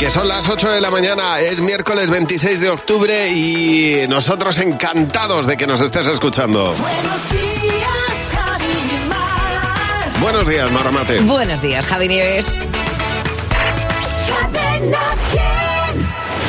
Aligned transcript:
Que 0.00 0.08
son 0.08 0.26
las 0.28 0.48
8 0.48 0.70
de 0.70 0.80
la 0.80 0.90
mañana, 0.90 1.40
es 1.40 1.60
miércoles 1.60 2.08
26 2.08 2.58
de 2.62 2.70
octubre 2.70 3.28
y 3.28 4.08
nosotros 4.08 4.56
encantados 4.56 5.46
de 5.46 5.58
que 5.58 5.66
nos 5.66 5.82
estés 5.82 6.08
escuchando. 6.08 6.74
Buenos 6.74 7.30
días, 7.30 8.32
Javi 8.32 9.08
Mar. 9.10 10.20
Buenos 10.22 10.48
días, 10.48 10.72
Maramate. 10.72 11.20
Buenos 11.20 11.60
días, 11.60 11.84
Javi 11.84 12.08
Nieves. 12.08 12.56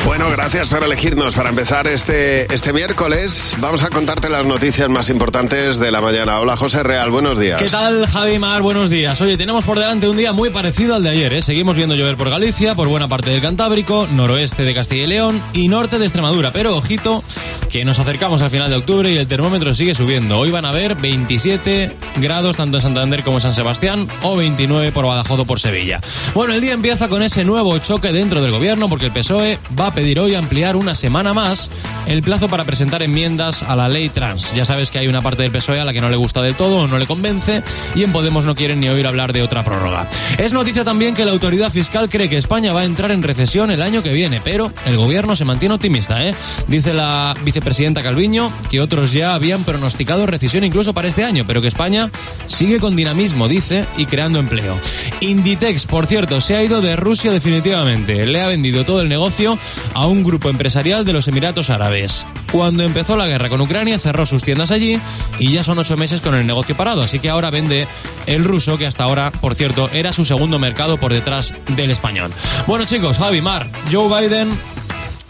Cadena 0.02 0.08
100. 0.08 0.08
Bueno, 0.08 0.30
gracias 0.30 0.68
por 0.68 0.82
elegirnos 0.82 1.34
para 1.34 1.50
empezar 1.50 1.86
este, 1.86 2.52
este 2.52 2.72
miércoles. 2.72 3.56
Vamos 3.60 3.82
a 3.82 3.90
contarte 3.90 4.28
las 4.28 4.44
noticias 4.46 4.88
más 4.88 5.08
importantes 5.08 5.78
de 5.78 5.90
la 5.90 6.00
mañana. 6.00 6.40
Hola, 6.40 6.56
José 6.56 6.82
Real, 6.82 7.10
buenos 7.10 7.38
días. 7.38 7.62
¿Qué 7.62 7.70
tal, 7.70 8.06
Javi 8.06 8.38
Mar? 8.38 8.62
Buenos 8.62 8.90
días. 8.90 9.20
Oye, 9.20 9.36
tenemos 9.36 9.64
por 9.64 9.78
delante 9.78 10.08
un 10.08 10.16
día 10.16 10.32
muy 10.32 10.50
parecido 10.50 10.96
al 10.96 11.02
de 11.02 11.10
ayer, 11.10 11.32
¿eh? 11.32 11.42
Seguimos 11.42 11.76
viendo 11.76 11.94
llover 11.94 12.16
por 12.16 12.30
Galicia, 12.30 12.74
por 12.74 12.88
buena 12.88 13.08
parte 13.08 13.30
del 13.30 13.40
Cantábrico, 13.40 14.08
noroeste 14.10 14.64
de 14.64 14.74
Castilla 14.74 15.04
y 15.04 15.06
León 15.06 15.42
y 15.52 15.68
norte 15.68 15.98
de 15.98 16.04
Extremadura. 16.04 16.50
Pero 16.52 16.76
ojito, 16.76 17.22
que 17.70 17.84
nos 17.84 17.98
acercamos 17.98 18.42
al 18.42 18.50
final 18.50 18.68
de 18.70 18.76
octubre 18.76 19.10
y 19.10 19.16
el 19.16 19.26
termómetro 19.26 19.74
sigue 19.74 19.94
subiendo. 19.94 20.38
Hoy 20.38 20.50
van 20.50 20.64
a 20.64 20.70
haber 20.70 20.94
27 20.96 21.96
grados 22.16 22.56
tanto 22.56 22.78
en 22.78 22.82
Santander 22.82 23.22
como 23.22 23.38
en 23.38 23.42
San 23.42 23.54
Sebastián 23.54 24.08
o 24.22 24.36
29 24.36 24.92
por 24.92 25.06
Badajoz 25.06 25.40
o 25.40 25.44
por 25.44 25.60
Sevilla. 25.60 26.00
Bueno, 26.34 26.54
el 26.54 26.60
día 26.60 26.72
empieza 26.72 27.08
con 27.08 27.22
ese 27.22 27.44
nuevo 27.44 27.78
choque 27.78 28.12
dentro 28.12 28.42
del 28.42 28.50
gobierno 28.50 28.88
porque 28.88 29.06
el 29.06 29.12
PSOE 29.12 29.58
va 29.78 29.91
pedir 29.94 30.20
hoy 30.20 30.34
ampliar 30.34 30.76
una 30.76 30.94
semana 30.94 31.34
más 31.34 31.70
el 32.06 32.22
plazo 32.22 32.48
para 32.48 32.64
presentar 32.64 33.02
enmiendas 33.02 33.62
a 33.62 33.76
la 33.76 33.88
ley 33.88 34.08
trans. 34.08 34.54
Ya 34.54 34.64
sabes 34.64 34.90
que 34.90 34.98
hay 34.98 35.08
una 35.08 35.22
parte 35.22 35.42
del 35.42 35.52
PSOE 35.52 35.80
a 35.80 35.84
la 35.84 35.92
que 35.92 36.00
no 36.00 36.10
le 36.10 36.16
gusta 36.16 36.42
del 36.42 36.56
todo 36.56 36.78
o 36.78 36.86
no 36.86 36.98
le 36.98 37.06
convence 37.06 37.62
y 37.94 38.02
en 38.02 38.12
Podemos 38.12 38.44
no 38.44 38.54
quieren 38.54 38.80
ni 38.80 38.88
oír 38.88 39.06
hablar 39.06 39.32
de 39.32 39.42
otra 39.42 39.64
prórroga. 39.64 40.08
Es 40.38 40.52
noticia 40.52 40.84
también 40.84 41.14
que 41.14 41.24
la 41.24 41.32
autoridad 41.32 41.70
fiscal 41.70 42.08
cree 42.08 42.28
que 42.28 42.36
España 42.36 42.72
va 42.72 42.80
a 42.80 42.84
entrar 42.84 43.10
en 43.10 43.22
recesión 43.22 43.70
el 43.70 43.82
año 43.82 44.02
que 44.02 44.12
viene, 44.12 44.40
pero 44.42 44.72
el 44.86 44.96
gobierno 44.96 45.34
se 45.36 45.44
mantiene 45.44 45.74
optimista, 45.74 46.26
¿eh? 46.26 46.34
Dice 46.68 46.92
la 46.92 47.34
vicepresidenta 47.44 48.02
Calviño 48.02 48.52
que 48.70 48.80
otros 48.80 49.12
ya 49.12 49.34
habían 49.34 49.64
pronosticado 49.64 50.26
recesión 50.26 50.64
incluso 50.64 50.94
para 50.94 51.08
este 51.08 51.24
año, 51.24 51.44
pero 51.46 51.62
que 51.62 51.68
España 51.68 52.10
sigue 52.46 52.80
con 52.80 52.96
dinamismo, 52.96 53.48
dice, 53.48 53.84
y 53.96 54.06
creando 54.06 54.38
empleo. 54.38 54.78
Inditex, 55.20 55.86
por 55.86 56.06
cierto, 56.06 56.40
se 56.40 56.56
ha 56.56 56.62
ido 56.62 56.80
de 56.80 56.96
Rusia 56.96 57.30
definitivamente. 57.30 58.26
Le 58.26 58.42
ha 58.42 58.46
vendido 58.46 58.84
todo 58.84 59.00
el 59.00 59.08
negocio 59.08 59.58
a 59.94 60.06
un 60.06 60.22
grupo 60.22 60.48
empresarial 60.48 61.04
de 61.04 61.12
los 61.12 61.28
Emiratos 61.28 61.70
Árabes. 61.70 62.26
Cuando 62.50 62.82
empezó 62.82 63.16
la 63.16 63.26
guerra 63.26 63.48
con 63.48 63.60
Ucrania, 63.60 63.98
cerró 63.98 64.26
sus 64.26 64.42
tiendas 64.42 64.70
allí 64.70 65.00
y 65.38 65.52
ya 65.52 65.64
son 65.64 65.78
ocho 65.78 65.96
meses 65.96 66.20
con 66.20 66.34
el 66.34 66.46
negocio 66.46 66.76
parado. 66.76 67.02
Así 67.02 67.18
que 67.18 67.30
ahora 67.30 67.50
vende 67.50 67.86
el 68.26 68.44
ruso, 68.44 68.78
que 68.78 68.86
hasta 68.86 69.04
ahora, 69.04 69.30
por 69.30 69.54
cierto, 69.54 69.88
era 69.92 70.12
su 70.12 70.24
segundo 70.24 70.58
mercado 70.58 70.98
por 70.98 71.12
detrás 71.12 71.54
del 71.76 71.90
español. 71.90 72.30
Bueno, 72.66 72.84
chicos, 72.84 73.18
Javi 73.18 73.40
Mar, 73.40 73.70
Joe 73.90 74.08
Biden 74.20 74.50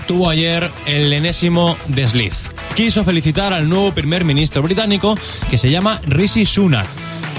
tuvo 0.06 0.28
ayer 0.28 0.70
el 0.86 1.12
enésimo 1.12 1.76
desliz. 1.88 2.34
Quiso 2.74 3.04
felicitar 3.04 3.52
al 3.52 3.68
nuevo 3.68 3.92
primer 3.92 4.24
ministro 4.24 4.62
británico 4.62 5.16
que 5.50 5.58
se 5.58 5.70
llama 5.70 6.00
Rishi 6.06 6.46
Sunak. 6.46 6.86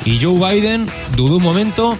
Y 0.05 0.19
Joe 0.21 0.53
Biden 0.53 0.87
dudó 1.15 1.37
un 1.37 1.43
momento 1.43 1.97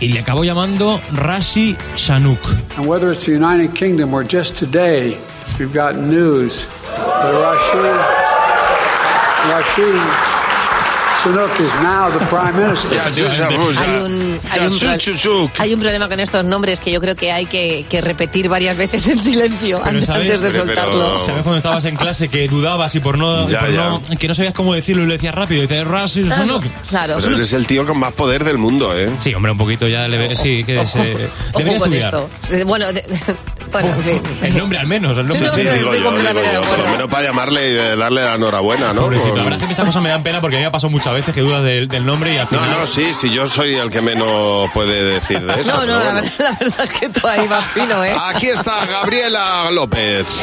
y 0.00 0.08
le 0.08 0.20
acabó 0.20 0.44
llamando 0.44 1.00
Rashi 1.12 1.76
Shanuk. 1.94 2.40
And 2.76 2.86
whether 2.86 3.12
it's 3.12 3.26
the 3.26 3.32
United 3.32 3.74
Kingdom 3.74 4.14
or 4.14 4.24
just 4.24 4.56
today, 4.56 5.18
we've 5.58 5.72
got 5.72 5.96
news 5.96 6.66
that 6.96 7.34
Rashid, 7.34 7.96
Rashid 9.50 10.29
Sunak 11.22 11.60
is 11.60 11.72
now 11.82 12.08
the 12.10 12.24
Prime 12.26 12.52
Minister. 12.56 12.98
Hay 12.98 13.20
un, 13.20 14.38
hay, 14.50 14.66
un 14.66 14.78
Ya, 14.78 14.88
pro- 14.88 14.96
chuchuchuc. 14.98 15.50
hay 15.60 15.74
un 15.74 15.80
problema 15.80 16.08
con 16.08 16.18
estos 16.18 16.44
nombres 16.46 16.80
que 16.80 16.90
yo 16.90 17.00
creo 17.00 17.14
que 17.14 17.30
hay 17.30 17.44
que, 17.44 17.84
que 17.90 18.00
repetir 18.00 18.48
varias 18.48 18.76
veces 18.76 19.06
en 19.06 19.18
silencio 19.18 19.82
antes, 19.84 20.06
de 20.40 20.48
Pero- 20.50 20.52
soltarlo. 20.66 21.16
¿Sabes 21.18 21.42
cuando 21.42 21.58
estabas 21.58 21.84
en 21.84 21.96
clase 21.96 22.28
que 22.28 22.48
dudabas 22.48 22.94
y 22.94 23.00
por 23.00 23.18
no, 23.18 23.46
Ya, 23.48 23.60
por 23.60 23.70
ya. 23.72 23.88
no- 23.90 24.02
que 24.18 24.28
no 24.28 24.34
sabías 24.34 24.54
cómo 24.54 24.72
decirlo 24.72 25.02
y 25.02 25.06
lo 25.06 25.12
decías 25.12 25.34
rápido? 25.34 25.62
Y 25.62 25.66
dices 25.66 25.86
Rashi 25.86 26.22
Shanuk. 26.22 26.64
Claro. 26.88 27.18
Pero 27.20 27.36
eres 27.36 27.52
el 27.52 27.66
tío 27.66 27.86
con 27.86 27.98
más 27.98 28.12
poder 28.14 28.42
del 28.44 28.56
mundo, 28.56 28.96
¿eh? 28.98 29.10
Sí, 29.22 29.34
hombre, 29.34 29.52
un 29.52 29.58
poquito 29.58 29.86
ya 29.88 30.08
le 30.08 30.16
ve- 30.16 30.36
sí, 30.36 30.64
que 30.64 30.74
se, 30.74 30.80
Ojo 30.80 30.98
debería 31.58 31.78
con 31.78 31.92
estudiar. 31.94 32.14
esto. 32.14 32.66
Bueno, 32.66 32.92
de- 32.94 33.04
bueno, 33.72 33.88
en 33.88 34.02
fin. 34.02 34.22
El 34.42 34.56
nombre 34.58 34.78
al 34.78 34.86
menos, 34.86 35.16
el 35.18 35.26
nombre 35.26 35.48
Sí, 35.50 35.54
sí. 35.56 35.64
no, 35.64 35.72
Digo 35.72 35.84
estoy 35.84 35.98
yo, 36.00 36.04
completamente 36.06 36.48
digo 36.50 36.60
de 36.62 36.66
yo, 36.66 36.70
por 36.76 36.78
lo 36.86 36.90
menos 36.92 37.08
para 37.10 37.22
llamarle 37.26 37.70
y 37.70 37.74
darle 37.98 38.22
la 38.24 38.34
enhorabuena, 38.34 38.92
¿no? 38.92 39.02
Pobrecito, 39.02 39.36
la 39.36 39.42
verdad 39.44 39.58
es 39.60 39.64
que 39.66 39.70
estas 39.72 39.86
cosas 39.86 40.02
me 40.02 40.08
dan 40.08 40.22
pena 40.22 40.40
porque 40.40 40.56
a 40.56 40.58
mí 40.58 40.62
me 40.62 40.68
ha 40.68 40.72
pasado 40.72 40.90
muchas 40.90 41.09
veces 41.12 41.34
que 41.34 41.40
dudas 41.40 41.62
del, 41.64 41.88
del 41.88 42.04
nombre 42.04 42.34
y 42.34 42.38
al 42.38 42.44
No, 42.50 42.60
final... 42.60 42.70
no, 42.80 42.86
sí, 42.86 43.12
sí, 43.14 43.30
yo 43.30 43.48
soy 43.48 43.74
el 43.74 43.90
que 43.90 44.00
menos 44.00 44.70
puede 44.72 45.04
decir 45.04 45.40
de 45.40 45.54
eso. 45.62 45.76
No, 45.76 45.86
no, 45.86 45.98
la 45.98 46.12
verdad, 46.14 46.32
la 46.38 46.56
verdad 46.60 46.84
es 46.84 47.00
que 47.00 47.08
tú 47.08 47.26
ahí 47.26 47.46
vas 47.48 47.64
fino, 47.66 48.04
¿eh? 48.04 48.14
Aquí 48.26 48.48
está 48.48 48.84
Gabriela 48.86 49.70
López. 49.70 50.26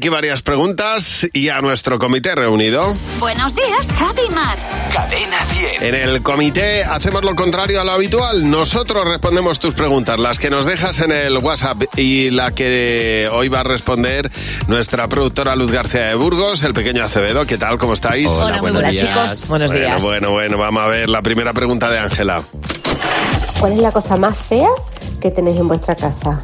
aquí 0.00 0.08
varias 0.08 0.40
preguntas 0.40 1.28
y 1.34 1.50
a 1.50 1.60
nuestro 1.60 1.98
comité 1.98 2.34
reunido. 2.34 2.96
Buenos 3.18 3.54
días, 3.54 3.92
Javi 3.98 4.34
Mar. 4.34 4.56
Cadena 4.94 5.36
100. 5.44 5.78
bien. 5.78 5.94
En 5.94 5.94
el 5.94 6.22
comité 6.22 6.84
hacemos 6.84 7.22
lo 7.22 7.36
contrario 7.36 7.82
a 7.82 7.84
lo 7.84 7.92
habitual. 7.92 8.50
Nosotros 8.50 9.04
respondemos 9.06 9.60
tus 9.60 9.74
preguntas, 9.74 10.18
las 10.18 10.38
que 10.38 10.48
nos 10.48 10.64
dejas 10.64 11.00
en 11.00 11.12
el 11.12 11.36
WhatsApp 11.36 11.82
y 11.98 12.30
la 12.30 12.52
que 12.52 13.28
hoy 13.30 13.48
va 13.48 13.60
a 13.60 13.62
responder 13.62 14.30
nuestra 14.68 15.06
productora 15.06 15.54
Luz 15.54 15.70
García 15.70 16.06
de 16.06 16.14
Burgos, 16.14 16.62
el 16.62 16.72
pequeño 16.72 17.04
Acevedo. 17.04 17.44
¿Qué 17.44 17.58
tal? 17.58 17.76
¿Cómo 17.76 17.92
estáis? 17.92 18.26
Hola, 18.26 18.62
muy 18.62 18.70
buenas 18.70 18.96
chicos. 18.96 19.48
Buenos 19.48 19.70
bueno, 19.70 19.86
días. 19.86 20.02
bueno, 20.02 20.30
bueno, 20.30 20.56
vamos 20.56 20.82
a 20.82 20.86
ver 20.86 21.10
la 21.10 21.20
primera 21.20 21.52
pregunta 21.52 21.90
de 21.90 21.98
Ángela. 21.98 22.42
¿Cuál 23.58 23.72
es 23.72 23.80
la 23.80 23.92
cosa 23.92 24.16
más 24.16 24.38
fea 24.48 24.70
que 25.20 25.30
tenéis 25.30 25.58
en 25.58 25.68
vuestra 25.68 25.94
casa? 25.94 26.42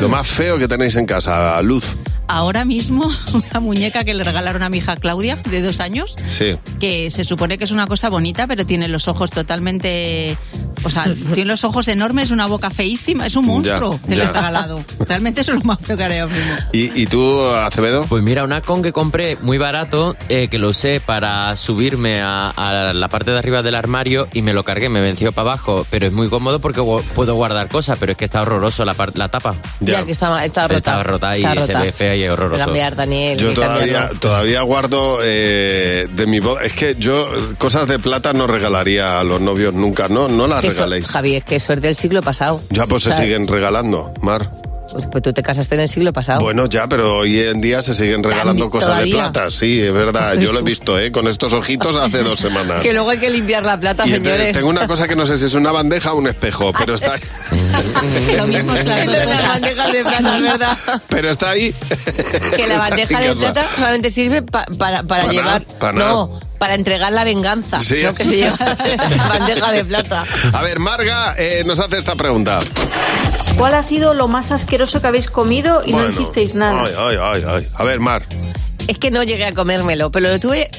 Lo 0.00 0.08
más 0.08 0.28
feo 0.28 0.58
que 0.58 0.68
tenéis 0.68 0.94
en 0.94 1.06
casa, 1.06 1.60
Luz. 1.60 1.96
Ahora 2.28 2.64
mismo, 2.64 3.08
una 3.34 3.60
muñeca 3.60 4.04
que 4.04 4.14
le 4.14 4.24
regalaron 4.24 4.62
a 4.62 4.68
mi 4.68 4.78
hija 4.78 4.96
Claudia, 4.96 5.36
de 5.50 5.60
dos 5.62 5.80
años, 5.80 6.16
Sí. 6.30 6.56
que 6.80 7.10
se 7.10 7.24
supone 7.24 7.58
que 7.58 7.64
es 7.64 7.70
una 7.70 7.86
cosa 7.86 8.08
bonita, 8.08 8.46
pero 8.46 8.64
tiene 8.66 8.88
los 8.88 9.08
ojos 9.08 9.30
totalmente. 9.30 10.36
O 10.84 10.90
sea, 10.90 11.04
tiene 11.34 11.48
los 11.48 11.64
ojos 11.64 11.88
enormes, 11.88 12.30
una 12.30 12.46
boca 12.46 12.70
feísima, 12.70 13.26
es 13.26 13.36
un 13.36 13.46
monstruo 13.46 13.98
Ya, 14.02 14.08
que 14.08 14.16
le 14.16 14.24
he 14.24 14.26
regalado. 14.26 14.84
Realmente 15.08 15.40
eso 15.42 15.52
es 15.52 15.58
lo 15.58 15.64
más 15.64 15.78
feo 15.80 15.96
que 15.96 16.04
haré 16.04 16.20
ahora 16.20 16.34
mismo. 16.34 16.54
¿Y, 16.72 17.02
y 17.02 17.06
tú, 17.06 17.44
Acevedo? 17.48 18.04
Pues 18.08 18.22
mira, 18.22 18.44
una 18.44 18.60
con 18.60 18.82
que 18.82 18.92
compré 18.92 19.36
muy 19.42 19.58
barato, 19.58 20.16
eh, 20.28 20.48
que 20.48 20.58
lo 20.58 20.68
usé 20.68 21.00
para 21.00 21.56
subirme 21.56 22.20
a, 22.20 22.50
a 22.50 22.92
la 22.92 23.08
parte 23.08 23.30
de 23.30 23.38
arriba 23.38 23.62
del 23.62 23.74
armario 23.74 24.28
y 24.32 24.42
me 24.42 24.52
lo 24.52 24.64
cargué, 24.64 24.88
me 24.88 25.00
venció 25.00 25.32
para 25.32 25.52
abajo, 25.52 25.86
pero 25.90 26.06
es 26.06 26.12
muy 26.12 26.28
cómodo 26.28 26.60
porque 26.60 26.82
puedo 27.14 27.34
guardar 27.34 27.68
cosas, 27.68 27.98
pero 27.98 28.12
es 28.12 28.18
que 28.18 28.24
está 28.26 28.42
horroroso 28.42 28.84
la, 28.84 28.94
la 29.14 29.28
tapa. 29.28 29.54
Ya, 29.80 30.04
que 30.04 30.12
está, 30.12 30.44
está 30.44 30.68
rota. 30.68 30.76
Está 30.78 31.02
rota 31.02 31.38
y 31.38 31.42
se 31.62 31.74
ve 31.76 31.92
fea 31.92 32.13
es 32.22 32.30
horroroso. 32.30 32.64
cambiar, 32.64 32.96
Daniel. 32.96 33.38
Yo 33.38 33.52
todavía, 33.52 34.10
todavía 34.20 34.62
guardo 34.62 35.18
eh, 35.22 36.06
de 36.10 36.26
mi 36.26 36.40
boda. 36.40 36.62
Es 36.62 36.72
que 36.72 36.96
yo 36.98 37.28
cosas 37.58 37.88
de 37.88 37.98
plata 37.98 38.32
no 38.32 38.46
regalaría 38.46 39.18
a 39.20 39.24
los 39.24 39.40
novios 39.40 39.74
nunca. 39.74 40.08
No, 40.08 40.28
no 40.28 40.46
las 40.46 40.64
regaléis. 40.64 41.06
Javi, 41.06 41.36
es 41.36 41.44
que 41.44 41.56
eso 41.56 41.72
es 41.72 41.80
del 41.80 41.96
siglo 41.96 42.22
pasado. 42.22 42.60
Ya 42.70 42.86
pues 42.86 43.02
se 43.02 43.12
siguen 43.12 43.48
regalando, 43.48 44.12
Mar. 44.20 44.50
Pues, 44.92 45.06
pues 45.10 45.22
tú 45.22 45.32
te 45.32 45.42
casaste 45.42 45.74
en 45.74 45.80
el 45.80 45.88
siglo 45.88 46.12
pasado. 46.12 46.40
Bueno, 46.40 46.66
ya, 46.66 46.86
pero 46.86 47.18
hoy 47.18 47.40
en 47.40 47.60
día 47.60 47.82
se 47.82 47.94
siguen 47.94 48.22
regalando 48.22 48.68
cosas 48.70 48.90
todavía. 48.90 49.14
de 49.24 49.30
plata. 49.30 49.50
Sí, 49.50 49.80
es 49.80 49.92
verdad. 49.92 50.34
Yo 50.34 50.52
lo 50.52 50.60
he 50.60 50.62
visto, 50.62 50.98
¿eh? 50.98 51.10
Con 51.10 51.26
estos 51.26 51.52
ojitos 51.52 51.96
hace 51.96 52.22
dos 52.22 52.38
semanas. 52.38 52.80
que 52.82 52.92
luego 52.92 53.10
hay 53.10 53.18
que 53.18 53.30
limpiar 53.30 53.62
la 53.64 53.78
plata, 53.80 54.06
Y 54.06 54.10
señores. 54.10 54.52
tengo 54.52 54.68
una 54.68 54.86
cosa 54.86 55.08
que 55.08 55.16
no 55.16 55.26
sé 55.26 55.36
si 55.38 55.46
es 55.46 55.54
una 55.54 55.72
bandeja 55.72 56.12
o 56.12 56.16
un 56.18 56.28
espejo, 56.28 56.72
pero 56.78 56.94
está, 56.94 57.14
Lo 58.36 58.46
mismo 58.46 58.74
es 58.74 58.82
cosas. 58.84 59.48
bandejas 59.48 59.92
de 59.92 60.02
plata, 60.02 60.38
verdad. 60.40 60.78
pero 61.08 61.30
está 61.30 61.50
ahí. 61.50 61.74
Que 62.54 62.66
la 62.68 62.78
bandeja 62.78 63.20
de 63.20 63.34
plata 63.34 63.66
solamente 63.76 64.10
sirve 64.10 64.42
pa- 64.42 64.66
para, 64.78 65.02
para 65.02 65.24
Pa' 65.24 65.32
llevar. 65.32 65.62
nada, 65.66 65.78
pa' 65.80 65.92
no, 65.92 66.40
para 66.58 66.74
entregar 66.74 67.12
la 67.12 67.24
venganza. 67.24 67.80
Sí. 67.80 68.02
No 68.04 68.14
que 68.14 68.24
se 68.24 68.36
lleva 68.36 68.56
bandeja 69.28 69.72
de 69.72 69.84
plata. 69.84 70.24
A 70.52 70.62
ver, 70.62 70.78
Marga 70.78 71.34
eh, 71.38 71.62
nos 71.64 71.80
hace 71.80 71.98
esta 71.98 72.14
pregunta. 72.16 72.60
¿Cuál 73.56 73.74
ha 73.74 73.82
sido 73.82 74.14
lo 74.14 74.28
más 74.28 74.50
asqueroso 74.50 75.00
que 75.00 75.06
habéis 75.06 75.28
comido 75.28 75.82
y 75.86 75.92
Bueno, 75.92 76.08
no 76.08 76.12
hicisteis 76.12 76.54
nada? 76.54 76.84
Ay, 76.84 76.94
ay, 76.98 77.16
ay, 77.20 77.44
ay. 77.46 77.68
A 77.74 77.84
ver, 77.84 78.00
Mar. 78.00 78.26
Es 78.88 78.98
que 78.98 79.10
no 79.10 79.22
llegué 79.22 79.44
a 79.44 79.52
comérmelo, 79.52 80.10
pero 80.10 80.28
lo 80.28 80.40
tuve. 80.40 80.70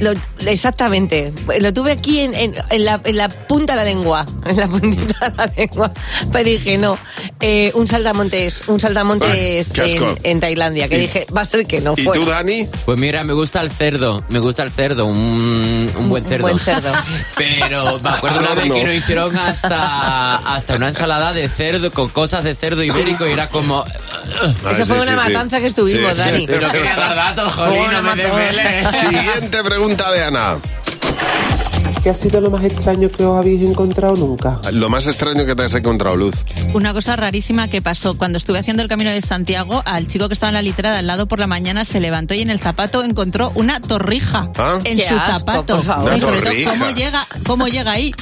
Lo- 0.00 0.12
exactamente. 0.46 1.32
Lo 1.60 1.72
tuve 1.72 1.92
aquí 1.92 2.20
en, 2.20 2.34
en- 2.34 2.54
en 2.70 2.84
la, 2.84 3.00
en 3.04 3.16
la 3.16 3.28
punta 3.28 3.74
de 3.74 3.78
la 3.78 3.84
lengua. 3.84 4.26
En 4.46 4.56
la 4.58 4.66
puntita 4.68 5.30
de 5.30 5.36
la 5.36 5.46
lengua. 5.56 5.92
Pero 6.32 6.44
dije, 6.48 6.76
no. 6.78 6.98
eh, 7.40 7.72
un 7.74 7.86
saltamontes. 7.86 8.68
Un 8.68 8.78
saltamontes 8.80 9.72
Ay, 9.78 9.92
en, 9.92 10.18
en 10.22 10.40
Tailandia. 10.40 10.88
Que 10.88 10.96
¿Y- 10.98 11.00
dije, 11.00 11.26
va 11.36 11.42
a 11.42 11.46
ser 11.46 11.66
que 11.66 11.80
no 11.80 11.94
¿Y 11.96 12.02
fuera. 12.02 12.20
tú, 12.20 12.28
Dani? 12.28 12.68
Pues 12.84 12.98
mira, 12.98 13.24
me 13.24 13.32
gusta 13.32 13.60
el 13.60 13.70
cerdo, 13.70 14.22
me 14.28 14.38
gusta 14.38 14.62
el 14.62 14.70
cerdo, 14.72 15.06
un, 15.06 15.90
un 15.96 16.08
buen 16.08 16.24
Un 16.24 16.28
cerdo. 16.28 16.42
buen 16.42 16.58
cerdo. 16.58 16.92
Pero 17.36 17.98
me 18.00 18.08
acuerdo 18.10 18.40
una 18.40 18.54
vez 18.54 18.66
No. 18.66 18.74
que 18.74 18.84
nos 18.84 18.94
hicieron 18.94 19.36
hasta, 19.36 20.36
hasta 20.36 20.76
una 20.76 20.88
ensalada 20.88 21.32
de 21.32 21.48
cerdo 21.48 21.90
con 21.90 22.08
cosas 22.10 22.44
de 22.44 22.54
cerdo 22.54 22.82
ibérico 22.82 23.26
y 23.26 23.32
era 23.32 23.48
como... 23.48 23.84
Ay, 23.84 24.72
Eso 24.72 24.84
fue 24.86 25.00
sí, 25.00 25.08
una 25.08 25.18
sí, 25.18 25.26
sí. 25.26 25.32
matanza 25.32 25.60
que 25.60 25.66
estuvimos, 25.66 26.12
Sí. 26.12 26.18
Dani. 26.18 26.46
Pero 26.46 26.70
quería 26.70 26.96
dar 26.96 27.14
datos, 27.14 27.52
jolín, 27.54 27.90
no 27.90 28.02
me 28.02 28.14
desveles. 28.16 28.88
Siguiente 29.00 29.62
pregunta 29.64 29.83
de 29.92 30.24
Ana. 30.24 30.58
¿Qué 32.04 32.10
ha 32.10 32.14
sido 32.14 32.38
lo 32.42 32.50
más 32.50 32.62
extraño 32.62 33.08
que 33.08 33.24
os 33.24 33.38
habéis 33.38 33.66
encontrado 33.70 34.14
nunca? 34.14 34.60
Lo 34.72 34.90
más 34.90 35.06
extraño 35.06 35.46
que 35.46 35.56
te 35.56 35.62
has 35.62 35.74
encontrado, 35.74 36.16
Luz. 36.16 36.34
Una 36.74 36.92
cosa 36.92 37.16
rarísima 37.16 37.68
que 37.68 37.80
pasó 37.80 38.18
cuando 38.18 38.36
estuve 38.36 38.58
haciendo 38.58 38.82
el 38.82 38.90
camino 38.90 39.08
de 39.10 39.22
Santiago, 39.22 39.80
al 39.86 40.06
chico 40.06 40.28
que 40.28 40.34
estaba 40.34 40.50
en 40.50 40.54
la 40.56 40.60
literada 40.62 40.98
al 40.98 41.06
lado 41.06 41.24
por 41.26 41.38
la 41.38 41.46
mañana 41.46 41.86
se 41.86 42.00
levantó 42.00 42.34
y 42.34 42.42
en 42.42 42.50
el 42.50 42.58
zapato 42.58 43.02
encontró 43.04 43.52
una 43.54 43.80
torrija 43.80 44.50
¿Ah? 44.58 44.80
en 44.84 44.98
Qué 44.98 45.08
su 45.08 45.14
asco, 45.14 45.38
zapato. 45.38 45.76
por 45.76 45.84
favor. 45.86 46.04
Una 46.08 46.16
y 46.18 46.20
sobre 46.20 46.40
torrija. 46.42 46.70
todo, 46.72 46.78
¿cómo 46.84 46.94
llega, 46.94 47.26
¿cómo 47.46 47.68
llega 47.68 47.90
ahí? 47.92 48.14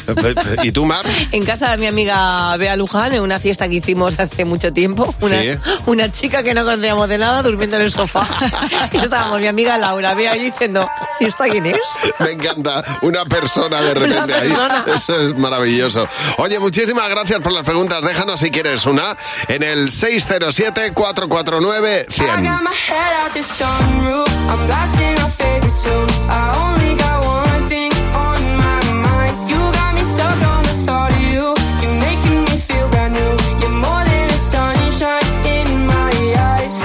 ¿Y 0.63 0.71
tú, 0.71 0.85
Mar? 0.85 1.05
En 1.33 1.45
casa 1.45 1.73
de 1.73 1.79
mi 1.79 1.87
amiga 1.87 2.57
Bea 2.59 2.77
Luján, 2.77 3.13
en 3.15 3.23
una 3.23 3.41
fiesta 3.41 3.67
que 3.69 3.75
hicimos 3.75 4.17
hace 4.21 4.45
mucho 4.45 4.73
tiempo, 4.73 5.13
una, 5.21 5.41
Sí. 5.43 5.49
una 5.87 6.13
chica 6.13 6.45
que 6.45 6.55
no 6.55 6.63
conocíamos 6.65 7.09
de 7.09 7.19
nada 7.19 7.43
durmiendo 7.43 7.75
en 7.77 7.83
el 7.83 7.91
sofá. 7.91 8.29
Y 8.93 8.99
estábamos 8.99 9.41
mi 9.41 9.49
amiga 9.49 9.77
Laura, 9.77 10.15
Bea 10.15 10.33
allí 10.33 10.45
diciendo, 10.53 10.89
¿y 11.19 11.25
esta 11.25 11.47
quién 11.49 11.67
es? 11.67 11.81
Me 12.21 12.31
encanta. 12.31 12.85
Una 13.03 13.25
persona 13.25 13.72
de 13.81 13.95
repente 13.95 14.33
persona. 14.33 14.85
ahí. 14.87 14.93
Eso 14.97 15.21
es 15.23 15.39
maravilloso. 15.39 16.07
Oye, 16.39 16.59
muchísimas 16.59 17.09
gracias 17.09 17.41
por 17.41 17.53
las 17.53 17.65
preguntas. 17.65 18.05
Déjanos 18.05 18.41
si 18.41 18.51
quieres 18.51 18.85
una 18.87 19.17
en 19.49 19.63
el 19.63 19.89
607-449-100. 19.91 22.21
I 22.21 22.43
got 22.43 22.63
my 22.63 22.71
head 22.71 23.13
out 23.25 23.33
the 23.33 23.43
sunroof. 23.43 24.29
I'm 24.49 24.67
blasting 24.67 25.19
our 25.23 25.31
favorite 25.31 25.75
tunes. 25.83 26.13
I 26.29 26.53
only 26.57 26.95
got 26.97 27.25
one 27.25 27.69
thing 27.69 27.93
on 28.15 28.57
my 28.57 28.83
mind. 28.93 29.49
You 29.51 29.59
got 29.73 29.95
me 29.95 30.05
stuck 30.05 30.43
on 30.43 30.63
the 30.65 30.75
thought 30.87 31.13
of 31.13 31.21
you. 31.21 31.55
You're 31.83 31.99
making 32.01 32.45
me 32.45 32.57
feel 32.59 32.89
brand 32.91 33.15
new. 33.15 33.37
You're 33.61 33.71
more 33.71 34.05
than 34.05 34.31
a 34.31 34.37
sunshine 34.53 35.25
in 35.47 35.87
my 35.87 36.13
eyes. 36.37 36.83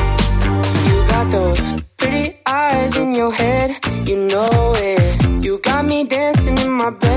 You 0.87 1.03
got 1.09 1.29
those 1.31 1.73
pretty 1.97 2.37
eyes 2.45 2.95
in 2.95 3.13
your 3.15 3.31
head. 3.33 3.75
You 4.07 4.15
know 4.27 4.49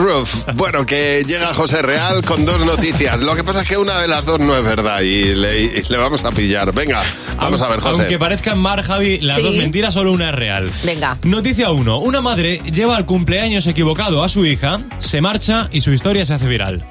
Sunroof. 0.00 0.44
Bueno, 0.54 0.84
que 0.84 1.24
llega 1.26 1.54
José 1.54 1.80
Real 1.80 2.22
con 2.22 2.44
dos 2.44 2.64
noticias. 2.66 3.18
Lo 3.22 3.34
que 3.34 3.42
pasa 3.42 3.62
es 3.62 3.68
que 3.68 3.78
una 3.78 3.98
de 3.98 4.06
las 4.08 4.26
dos 4.26 4.38
no 4.40 4.54
es 4.54 4.62
verdad 4.62 5.00
y 5.00 5.34
le, 5.34 5.62
y 5.62 5.82
le 5.88 5.96
vamos 5.96 6.22
a 6.24 6.30
pillar. 6.30 6.72
Venga, 6.74 7.02
vamos 7.38 7.62
a 7.62 7.68
ver, 7.68 7.80
José. 7.80 8.02
Aunque 8.02 8.18
parezcan 8.18 8.58
mar, 8.58 8.82
Javi, 8.82 9.18
las 9.20 9.36
Sí. 9.36 9.42
dos 9.42 9.54
mentiras, 9.54 9.94
solo 9.94 10.12
una 10.12 10.28
es 10.28 10.34
real. 10.34 10.70
Venga. 10.84 11.16
Noticia 11.22 11.70
1. 11.70 11.98
Una 12.00 12.20
madre 12.20 12.60
lleva 12.70 12.96
al 12.96 13.06
cumpleaños 13.06 13.66
equivocado 13.66 14.22
a 14.22 14.28
su 14.28 14.44
hija, 14.44 14.80
se 14.98 15.22
marcha 15.22 15.68
y 15.72 15.80
su 15.80 15.92
historia 15.94 16.26
se 16.26 16.34
hace 16.34 16.46
viral. 16.46 16.84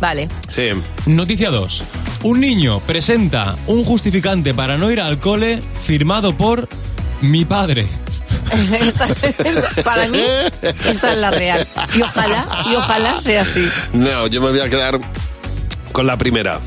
Vale. 0.00 0.28
Sí. 0.48 0.68
Noticia 1.06 1.50
2. 1.50 1.84
Un 2.22 2.40
niño 2.40 2.78
presenta 2.86 3.56
un 3.66 3.82
justificante 3.84 4.54
para 4.54 4.78
no 4.78 4.88
ir 4.92 5.00
al 5.00 5.18
cole 5.18 5.60
firmado 5.82 6.36
por 6.36 6.68
mi 7.20 7.44
padre. 7.44 7.88
Esta- 8.80 9.08
esta- 9.44 9.82
para 9.82 10.08
mí, 10.08 10.20
esta 10.86 11.12
es 11.12 11.18
la 11.18 11.30
real. 11.30 11.66
Y 11.96 12.02
ojalá, 12.02 12.64
y 12.70 12.74
ojalá 12.74 13.16
sea 13.16 13.42
así. 13.42 13.68
No, 13.92 14.26
yo 14.26 14.40
me 14.42 14.50
voy 14.50 14.60
a 14.60 14.68
quedar 14.68 14.98
con 15.92 16.06
la 16.06 16.16
primera. 16.16 16.60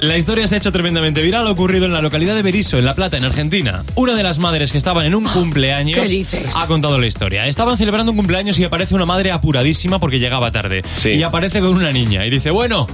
La 0.00 0.18
historia 0.18 0.46
se 0.46 0.56
ha 0.56 0.58
hecho 0.58 0.70
tremendamente 0.72 1.22
viral, 1.22 1.46
ocurrido 1.46 1.86
en 1.86 1.92
la 1.92 2.02
localidad 2.02 2.34
de 2.34 2.42
Berisso, 2.42 2.76
en 2.76 2.84
La 2.84 2.94
Plata, 2.94 3.16
en 3.16 3.24
Argentina. 3.24 3.84
Una 3.94 4.14
de 4.14 4.22
las 4.22 4.38
madres 4.38 4.70
que 4.70 4.76
estaban 4.76 5.06
en 5.06 5.14
un 5.14 5.24
cumpleaños 5.24 5.98
¿Qué 6.00 6.08
dices? 6.08 6.44
ha 6.54 6.66
contado 6.66 6.98
la 6.98 7.06
historia. 7.06 7.46
Estaban 7.46 7.78
celebrando 7.78 8.10
un 8.12 8.18
cumpleaños 8.18 8.58
y 8.58 8.64
aparece 8.64 8.94
una 8.94 9.06
madre 9.06 9.32
apuradísima 9.32 9.98
porque 10.00 10.18
llegaba 10.18 10.50
tarde. 10.50 10.84
Sí. 10.96 11.10
Y 11.10 11.22
aparece 11.22 11.60
con 11.60 11.70
una 11.74 11.90
niña 11.90 12.26
y 12.26 12.30
dice, 12.30 12.50
bueno, 12.50 12.86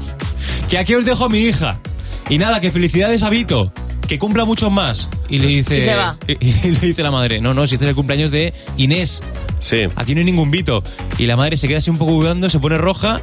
que 0.68 0.78
aquí 0.78 0.94
os 0.94 1.04
dejo 1.04 1.24
a 1.24 1.28
mi 1.28 1.38
hija. 1.40 1.80
Y 2.28 2.38
nada, 2.38 2.60
que 2.60 2.70
felicidades 2.70 3.24
a 3.24 3.30
Vito, 3.30 3.72
que 4.10 4.18
cumpla 4.18 4.44
muchos 4.44 4.72
más. 4.72 5.08
Y 5.28 5.38
le 5.38 5.46
dice... 5.46 5.78
Y 5.78 5.80
se 5.82 5.94
va. 5.94 6.18
y- 6.26 6.32
y 6.48 6.52
le 6.72 6.80
dice 6.88 7.00
la 7.02 7.12
madre, 7.12 7.40
no, 7.40 7.54
no, 7.54 7.64
si 7.68 7.74
este 7.74 7.86
es 7.86 7.90
el 7.90 7.94
cumpleaños 7.94 8.32
de 8.32 8.52
Inés. 8.76 9.22
Sí. 9.60 9.82
Aquí 9.94 10.14
no 10.14 10.18
hay 10.18 10.24
ningún 10.24 10.50
Vito. 10.50 10.82
Y 11.16 11.26
la 11.26 11.36
madre 11.36 11.56
se 11.56 11.68
queda 11.68 11.78
así 11.78 11.90
un 11.90 11.96
poco 11.98 12.10
dudando, 12.12 12.50
se 12.50 12.58
pone 12.58 12.76
roja 12.76 13.22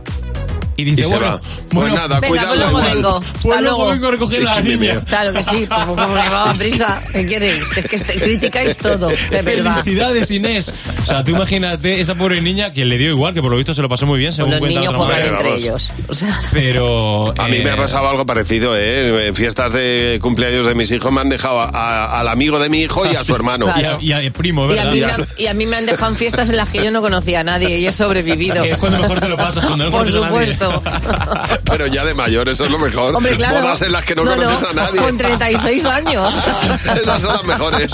y 0.78 0.84
dice, 0.86 1.02
Y 1.02 1.06
bueno, 1.06 1.26
va. 1.26 1.40
Pues 1.40 1.66
bueno, 1.74 1.96
nada, 1.96 2.20
Venga, 2.20 2.28
cuidado 2.30 2.48
pues 2.50 2.60
luego 2.60 2.80
igual. 2.80 2.96
vengo. 2.96 3.20
pues 3.20 3.28
Hasta 3.36 3.62
luego 3.62 3.62
luego. 3.78 3.92
vengo 3.92 4.08
a 4.08 4.12
recoger 4.12 4.42
a 4.42 4.56
la 4.56 4.62
me 4.62 4.78
niña. 4.78 5.02
Claro 5.06 5.34
que 5.34 5.44
sí, 5.44 5.68
como, 5.68 5.96
como 5.96 6.08
que 6.14 6.30
va 6.30 6.50
a 6.52 6.54
prisa. 6.54 7.02
¿Qué 7.12 7.26
queréis? 7.28 7.78
Es 7.78 7.86
que 7.86 7.96
este- 7.96 8.14
criticáis 8.16 8.78
todo, 8.78 9.08
de 9.32 9.42
verdad. 9.42 9.84
Felicidades, 9.84 10.32
Inés. 10.32 10.74
O 11.02 11.06
sea, 11.06 11.24
tú 11.24 11.32
imagínate 11.32 12.00
esa 12.00 12.16
pobre 12.16 12.42
niña 12.42 12.72
que 12.72 12.86
le 12.86 12.98
dio 12.98 13.10
igual, 13.10 13.34
que 13.34 13.42
por 13.42 13.52
lo 13.52 13.58
visto 13.58 13.74
se 13.74 13.82
lo 13.82 13.90
pasó 13.90 14.06
muy 14.06 14.20
bien, 14.20 14.34
según 14.34 14.52
Los 14.52 14.60
cuenta 14.60 14.80
niños 14.80 14.94
otra 14.96 15.06
juegan 15.08 15.36
entre 15.36 15.56
ellos. 15.56 15.90
O 16.08 16.14
sea, 16.14 16.40
Pero. 16.52 17.34
A 17.38 17.48
mí 17.48 17.58
eh, 17.58 17.64
me 17.64 17.72
ha 17.72 17.78
pasado 17.78 18.08
algo 18.10 18.26
parecido, 18.26 18.76
¿eh? 18.78 19.28
En 19.28 19.36
fiestas 19.36 19.74
de 19.74 20.20
cumpleaños 20.22 20.66
de 20.66 20.76
mis 20.76 20.92
hijos 20.92 21.12
me 21.12 21.22
han 21.22 21.30
dejado 21.30 21.60
a- 21.62 21.70
a- 21.70 22.20
al 22.20 22.28
amigo 22.28 22.60
de 22.60 22.70
mi 22.70 22.82
hijo 22.82 23.06
y 23.12 23.16
a 23.16 23.24
su 23.24 23.34
hermano. 23.36 23.68
Y 23.78 23.80
Claro. 23.80 23.98
a, 24.00 24.04
y 24.04 24.28
a 24.28 24.32
primo, 24.34 24.62
y, 24.64 24.78
a 24.78 24.84
¿verdad? 24.84 24.92
mí 24.94 25.00
me, 25.02 25.12
han- 25.12 25.28
y 25.38 25.46
a 25.48 25.54
mí 25.54 25.66
me 25.66 25.76
han 25.76 25.86
dejado 25.86 26.12
en 26.12 26.18
fiestas 26.18 26.50
en 26.50 26.58
las 26.58 26.70
que 26.70 26.84
yo 26.84 26.92
no 26.92 27.02
conocía 27.02 27.42
a 27.42 27.44
nadie 27.44 27.80
y 27.80 27.88
he 27.88 27.94
sobrevivido. 27.94 28.64
Es 28.68 28.78
cuando 28.78 29.00
mejor 29.00 29.20
te 29.20 29.30
lo 29.30 29.38
pasas, 29.38 29.66
cuando 29.66 29.86
no 29.86 29.92
Por 29.92 30.12
conoces 30.12 30.58
Pero 31.66 31.88
ya 31.88 32.06
de 32.06 32.14
mayor, 32.14 32.50
eso 32.50 32.66
es 32.66 32.72
lo 32.72 32.80
mejor. 32.80 33.16
Hombre, 33.16 33.36
claro. 33.36 33.62
Bodas 33.62 33.82
en 33.82 33.92
las 33.92 34.06
que 34.06 34.16
no, 34.16 34.24
conoces 34.26 34.70
a 34.70 34.74
nadie. 34.74 35.00
Con 35.00 35.18
36 35.18 35.86
años. 35.86 36.36
Esas 37.02 37.22
son 37.22 37.34
las 37.34 37.44
mejores. 37.44 37.92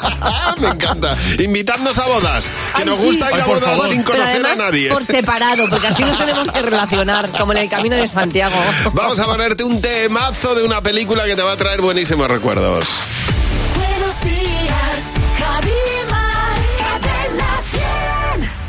Me 0.60 0.68
encanta. 0.68 1.16
Invitadnos 1.38 1.98
a 1.98 2.06
bodas. 2.06 2.50
Que 2.74 2.82
Ay, 2.82 2.84
nos 2.86 2.96
sí. 2.98 3.06
gusta 3.06 3.28
ir 3.30 3.34
Ay, 3.36 3.40
a 3.40 3.46
bodas 3.46 3.64
favor. 3.64 3.88
sin 3.88 4.02
conocer 4.02 4.28
además 4.28 4.60
a 4.60 4.62
nadie. 4.64 4.88
por 4.90 5.04
separado, 5.04 5.68
porque 5.68 5.86
así 5.88 6.04
nos 6.04 6.18
tenemos 6.18 6.50
que 6.50 6.62
relacionar, 6.62 7.30
como 7.30 7.52
en 7.52 7.58
el 7.58 7.68
Camino 7.68 7.96
de 7.96 8.08
Santiago. 8.08 8.56
Vamos 8.92 9.18
a 9.20 9.24
ponerte 9.24 9.64
un 9.64 9.80
temazo 9.80 10.54
de 10.54 10.64
una 10.64 10.80
película 10.80 11.24
que 11.24 11.34
te 11.36 11.42
va 11.42 11.52
a 11.52 11.56
traer 11.56 11.80
buenísimos 11.80 12.28
recuerdos. 12.30 12.86
Buenos 13.76 14.20
días, 14.22 14.55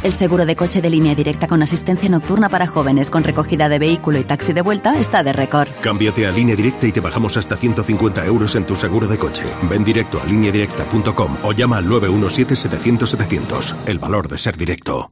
El 0.07 0.13
seguro 0.13 0.45
de 0.45 0.55
coche 0.55 0.81
de 0.81 0.89
línea 0.89 1.13
directa 1.15 1.49
con 1.49 1.61
asistencia 1.61 2.07
nocturna 2.07 2.47
para 2.47 2.65
jóvenes 2.65 3.09
con 3.09 3.25
recogida 3.25 3.67
de 3.67 3.77
vehículo 3.77 4.17
y 4.17 4.23
taxi 4.23 4.53
de 4.53 4.61
vuelta 4.61 4.97
está 4.97 5.21
de 5.21 5.33
récord. 5.33 5.67
Cámbiate 5.81 6.25
a 6.25 6.31
línea 6.31 6.55
directa 6.55 6.87
y 6.87 6.93
te 6.93 7.01
bajamos 7.01 7.35
hasta 7.35 7.57
150 7.57 8.25
euros 8.25 8.55
en 8.55 8.65
tu 8.65 8.77
seguro 8.77 9.05
de 9.09 9.17
coche. 9.17 9.43
Ven 9.63 9.83
directo 9.83 10.21
a 10.21 10.25
lineadirecta.com 10.25 11.39
o 11.43 11.51
llama 11.51 11.75
al 11.79 11.87
917-700-700. 11.87 13.75
El 13.85 13.99
valor 13.99 14.29
de 14.29 14.37
ser 14.37 14.55
directo. 14.55 15.11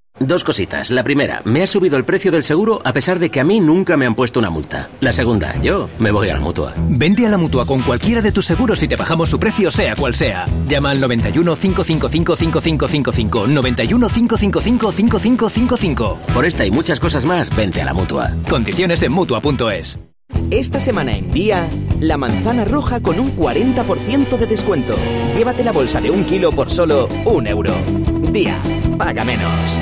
Dos 0.21 0.43
cositas. 0.43 0.91
La 0.91 1.03
primera, 1.03 1.41
me 1.45 1.63
ha 1.63 1.67
subido 1.67 1.97
el 1.97 2.05
precio 2.05 2.31
del 2.31 2.43
seguro 2.43 2.79
a 2.85 2.93
pesar 2.93 3.17
de 3.17 3.31
que 3.31 3.39
a 3.39 3.43
mí 3.43 3.59
nunca 3.59 3.97
me 3.97 4.05
han 4.05 4.13
puesto 4.13 4.37
una 4.37 4.51
multa. 4.51 4.87
La 4.99 5.13
segunda, 5.13 5.59
yo 5.61 5.89
me 5.97 6.11
voy 6.11 6.29
a 6.29 6.35
la 6.35 6.39
mutua. 6.39 6.75
Vente 6.77 7.25
a 7.25 7.29
la 7.29 7.39
mutua 7.39 7.65
con 7.65 7.81
cualquiera 7.81 8.21
de 8.21 8.31
tus 8.31 8.45
seguros 8.45 8.83
y 8.83 8.87
te 8.87 8.95
bajamos 8.95 9.29
su 9.29 9.39
precio, 9.39 9.71
sea 9.71 9.95
cual 9.95 10.13
sea. 10.13 10.45
Llama 10.67 10.91
al 10.91 11.01
91 11.01 11.55
555 11.55 12.35
5555. 12.35 13.47
91 13.47 14.09
555 14.09 14.91
5555. 14.91 16.19
Por 16.35 16.45
esta 16.45 16.67
y 16.67 16.71
muchas 16.71 16.99
cosas 16.99 17.25
más, 17.25 17.53
vente 17.55 17.81
a 17.81 17.85
la 17.85 17.93
mutua. 17.93 18.29
Condiciones 18.47 19.01
en 19.01 19.13
mutua.es. 19.13 19.99
Esta 20.51 20.79
semana 20.79 21.15
en 21.15 21.31
Día, 21.31 21.67
la 21.99 22.17
manzana 22.17 22.63
roja 22.63 23.01
con 23.01 23.19
un 23.19 23.35
40% 23.35 24.37
de 24.37 24.45
descuento. 24.45 24.95
Llévate 25.35 25.63
la 25.63 25.71
bolsa 25.71 25.99
de 25.99 26.11
un 26.11 26.25
kilo 26.25 26.51
por 26.51 26.69
solo 26.69 27.09
un 27.25 27.47
euro. 27.47 27.73
Día, 28.31 28.57
paga 28.97 29.23
menos. 29.23 29.81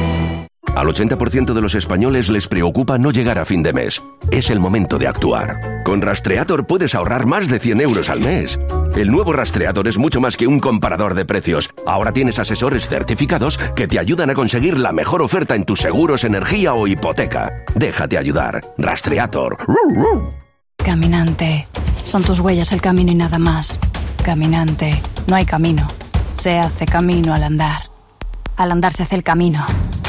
Al 0.75 0.87
80% 0.87 1.53
de 1.53 1.61
los 1.61 1.75
españoles 1.75 2.29
les 2.29 2.47
preocupa 2.47 2.97
no 2.97 3.11
llegar 3.11 3.37
a 3.37 3.45
fin 3.45 3.63
de 3.63 3.73
mes. 3.73 4.01
Es 4.31 4.49
el 4.49 4.59
momento 4.59 4.97
de 4.97 5.07
actuar. 5.07 5.59
Con 5.83 6.01
Rastreator 6.01 6.65
puedes 6.67 6.95
ahorrar 6.95 7.25
más 7.25 7.49
de 7.49 7.59
100 7.59 7.81
euros 7.81 8.09
al 8.09 8.19
mes. 8.19 8.59
El 8.95 9.11
nuevo 9.11 9.33
Rastreator 9.33 9.87
es 9.87 9.97
mucho 9.97 10.21
más 10.21 10.37
que 10.37 10.47
un 10.47 10.59
comparador 10.59 11.15
de 11.15 11.25
precios. 11.25 11.69
Ahora 11.85 12.11
tienes 12.11 12.39
asesores 12.39 12.87
certificados 12.87 13.57
que 13.75 13.87
te 13.87 13.99
ayudan 13.99 14.29
a 14.29 14.33
conseguir 14.33 14.77
la 14.77 14.91
mejor 14.91 15.21
oferta 15.21 15.55
en 15.55 15.65
tus 15.65 15.79
seguros, 15.79 16.23
energía 16.23 16.73
o 16.73 16.87
hipoteca. 16.87 17.63
Déjate 17.75 18.17
ayudar. 18.17 18.61
Rastreator. 18.77 19.57
Caminante. 20.77 21.67
Son 22.03 22.23
tus 22.23 22.39
huellas 22.39 22.71
el 22.71 22.81
camino 22.81 23.11
y 23.11 23.15
nada 23.15 23.37
más. 23.37 23.79
Caminante. 24.23 25.01
No 25.27 25.35
hay 25.35 25.45
camino. 25.45 25.87
Se 26.35 26.57
hace 26.57 26.85
camino 26.85 27.33
al 27.33 27.43
andar. 27.43 27.89
Al 28.59 28.73
andar 28.73 28.91
se 28.91 29.03
hace 29.03 29.15
el 29.15 29.23
camino. 29.23 29.65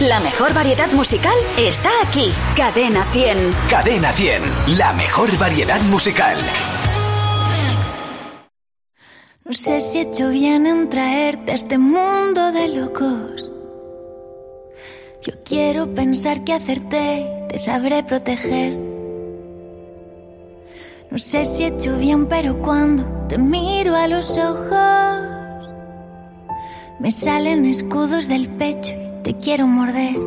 La 0.00 0.18
mejor 0.20 0.54
variedad 0.54 0.90
musical 0.92 1.34
está 1.56 1.90
aquí. 2.04 2.32
Cadena 2.56 3.04
100. 3.12 3.54
Cadena 3.70 4.12
100, 4.12 4.42
la 4.78 4.92
mejor 4.94 5.36
variedad 5.38 5.80
musical. 5.82 6.38
No 9.48 9.54
sé 9.54 9.80
si 9.80 9.96
he 9.96 10.02
hecho 10.02 10.28
bien 10.28 10.66
en 10.66 10.90
traerte 10.90 11.52
a 11.52 11.54
este 11.54 11.78
mundo 11.78 12.52
de 12.52 12.68
locos. 12.68 13.50
Yo 15.22 15.32
quiero 15.42 15.94
pensar 15.94 16.44
que 16.44 16.52
acerté, 16.52 17.46
te 17.48 17.56
sabré 17.56 18.02
proteger. 18.02 18.76
No 21.10 21.18
sé 21.18 21.46
si 21.46 21.64
he 21.64 21.68
hecho 21.68 21.96
bien, 21.96 22.26
pero 22.26 22.58
cuando 22.58 23.04
te 23.26 23.38
miro 23.38 23.96
a 23.96 24.06
los 24.06 24.36
ojos, 24.36 25.70
me 27.00 27.10
salen 27.10 27.64
escudos 27.64 28.28
del 28.28 28.50
pecho 28.50 28.92
y 28.92 29.22
te 29.22 29.32
quiero 29.32 29.66
morder. 29.66 30.18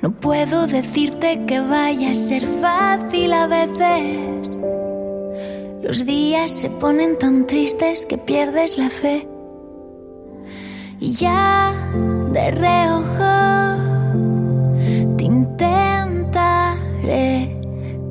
No 0.00 0.12
puedo 0.12 0.66
decirte 0.66 1.44
que 1.44 1.60
vaya 1.60 2.12
a 2.12 2.14
ser 2.14 2.46
fácil 2.46 3.34
a 3.34 3.48
veces. 3.48 4.63
Los 5.84 6.06
días 6.06 6.50
se 6.50 6.70
ponen 6.70 7.18
tan 7.18 7.46
tristes 7.46 8.06
que 8.06 8.16
pierdes 8.16 8.78
la 8.78 8.88
fe. 8.88 9.28
Y 10.98 11.12
ya 11.12 11.74
de 12.32 12.50
reojo 12.52 13.34
te 15.18 15.24
intentaré 15.24 16.40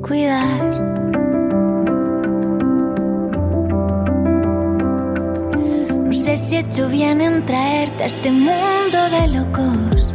cuidar. 0.06 0.64
No 6.04 6.12
sé 6.12 6.36
si 6.36 6.54
he 6.54 6.60
hecho 6.60 6.88
bien 6.88 7.20
en 7.20 7.44
traerte 7.44 8.04
a 8.04 8.06
este 8.06 8.30
mundo 8.30 8.98
de 9.10 9.26
locos. 9.36 10.14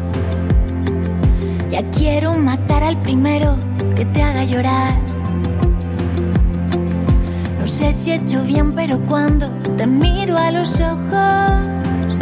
Ya 1.70 1.82
quiero 1.92 2.38
matar 2.38 2.86
al 2.86 3.02
primero 3.02 3.58
que 3.98 4.06
te 4.06 4.24
haga 4.24 4.46
llorar. 4.46 5.19
No 7.60 7.68
sé 7.68 7.92
si 7.92 8.12
he 8.12 8.16
hecho 8.16 8.42
bien, 8.44 8.74
pero 8.74 9.00
cuando 9.06 9.50
te 9.78 9.86
miro 9.86 10.38
a 10.38 10.50
los 10.50 10.80
ojos, 10.80 12.20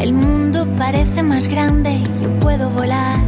el 0.00 0.12
mundo 0.12 0.66
parece 0.76 1.22
más 1.22 1.48
grande 1.48 1.90
y 1.90 2.22
yo 2.22 2.38
puedo 2.38 2.70
volar. 2.70 3.18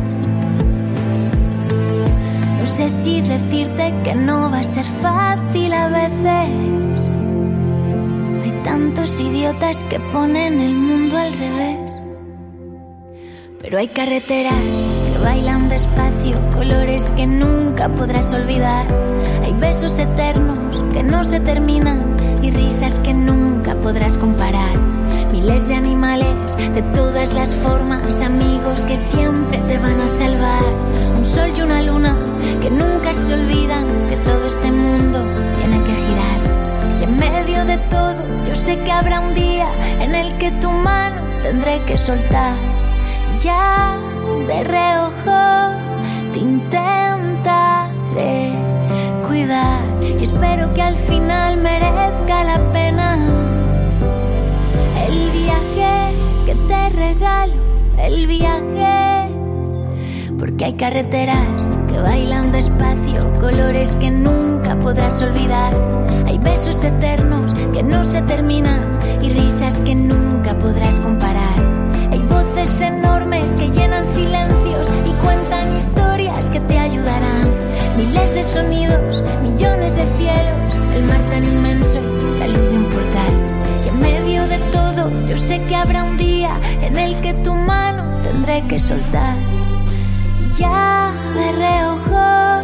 No 2.58 2.64
sé 2.64 2.88
si 2.88 3.20
decirte 3.20 3.94
que 4.04 4.14
no 4.14 4.50
va 4.50 4.60
a 4.60 4.64
ser 4.64 4.84
fácil 4.84 5.72
a 5.72 5.88
veces. 5.88 6.48
Hay 8.44 8.62
tantos 8.62 9.20
idiotas 9.20 9.82
que 9.84 9.98
ponen 10.12 10.60
el 10.60 10.74
mundo 10.74 11.18
al 11.18 11.32
revés. 11.32 11.92
Pero 13.60 13.78
hay 13.78 13.88
carreteras 13.88 14.54
que 14.54 15.18
bailan 15.22 15.68
despacio, 15.68 16.38
colores 16.54 17.10
que 17.16 17.26
nunca 17.26 17.88
podrás 17.88 18.32
olvidar. 18.32 18.86
Hay 19.42 19.52
besos 19.54 19.98
eternos 19.98 20.65
que 20.92 21.02
no 21.02 21.24
se 21.24 21.40
terminan 21.40 22.16
y 22.42 22.50
risas 22.50 23.00
que 23.00 23.14
nunca 23.14 23.74
podrás 23.76 24.18
comparar. 24.18 24.78
Miles 25.32 25.66
de 25.68 25.74
animales 25.74 26.56
de 26.74 26.82
todas 26.94 27.32
las 27.34 27.54
formas, 27.54 28.22
amigos 28.22 28.84
que 28.84 28.96
siempre 28.96 29.58
te 29.60 29.78
van 29.78 30.00
a 30.00 30.08
salvar. 30.08 30.64
Un 31.16 31.24
sol 31.24 31.50
y 31.56 31.60
una 31.60 31.82
luna 31.82 32.16
que 32.60 32.70
nunca 32.70 33.14
se 33.14 33.34
olvidan 33.34 33.86
que 34.08 34.16
todo 34.18 34.46
este 34.46 34.72
mundo 34.72 35.24
tiene 35.58 35.82
que 35.84 35.92
girar. 35.92 36.38
Y 37.00 37.04
en 37.04 37.18
medio 37.18 37.64
de 37.64 37.78
todo, 37.90 38.22
yo 38.46 38.54
sé 38.54 38.78
que 38.78 38.92
habrá 38.92 39.20
un 39.20 39.34
día 39.34 39.68
en 40.00 40.14
el 40.14 40.36
que 40.38 40.50
tu 40.52 40.70
mano 40.70 41.22
tendré 41.42 41.82
que 41.82 41.98
soltar. 41.98 42.54
Ya 43.42 43.96
de 44.48 44.64
reojo 44.64 45.76
te 46.32 46.38
intentaré 46.38 47.86
cuidar. 49.26 49.85
Y 50.18 50.22
espero 50.22 50.72
que 50.74 50.82
al 50.82 50.96
final 50.96 51.56
merezca 51.58 52.44
la 52.44 52.72
pena 52.72 53.18
el 55.08 55.30
viaje 55.30 56.12
que 56.46 56.54
te 56.54 56.88
regalo, 56.90 57.54
el 57.98 58.26
viaje. 58.26 59.30
Porque 60.38 60.64
hay 60.66 60.72
carreteras 60.74 61.70
que 61.88 61.98
bailan 61.98 62.52
despacio, 62.52 63.32
colores 63.40 63.96
que 63.96 64.10
nunca 64.10 64.78
podrás 64.78 65.20
olvidar. 65.22 65.74
Hay 66.26 66.38
besos 66.38 66.84
eternos 66.84 67.54
que 67.72 67.82
no 67.82 68.04
se 68.04 68.22
terminan 68.22 68.98
y 69.22 69.30
risas 69.30 69.80
que 69.80 69.94
nunca 69.94 70.58
podrás 70.58 71.00
comparar. 71.00 71.58
Hay 72.10 72.20
voces 72.20 72.82
enormes 72.82 73.56
que 73.56 73.70
llenan 73.70 74.06
silencios 74.06 74.88
y 75.06 75.12
cuentan 75.24 75.76
historias. 75.76 76.15
Miles 78.16 78.34
de 78.34 78.44
sonidos, 78.44 79.22
millones 79.42 79.94
de 79.94 80.06
cielos, 80.16 80.74
el 80.94 81.02
mar 81.02 81.20
tan 81.28 81.44
inmenso 81.44 82.00
la 82.38 82.48
luz 82.48 82.70
de 82.70 82.78
un 82.78 82.86
portal. 82.86 83.32
Y 83.84 83.88
en 83.88 84.00
medio 84.00 84.46
de 84.46 84.56
todo, 84.72 85.10
yo 85.28 85.36
sé 85.36 85.62
que 85.64 85.76
habrá 85.76 86.02
un 86.02 86.16
día 86.16 86.58
en 86.80 86.96
el 86.96 87.20
que 87.20 87.34
tu 87.34 87.52
mano 87.52 88.04
tendré 88.22 88.66
que 88.68 88.80
soltar. 88.80 89.36
Y 90.40 90.58
ya 90.58 91.12
de 91.34 91.52
reojo 91.52 92.62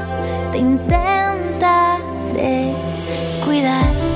te 0.53 0.59
intentaré 0.59 1.13
cuidar. 3.45 4.12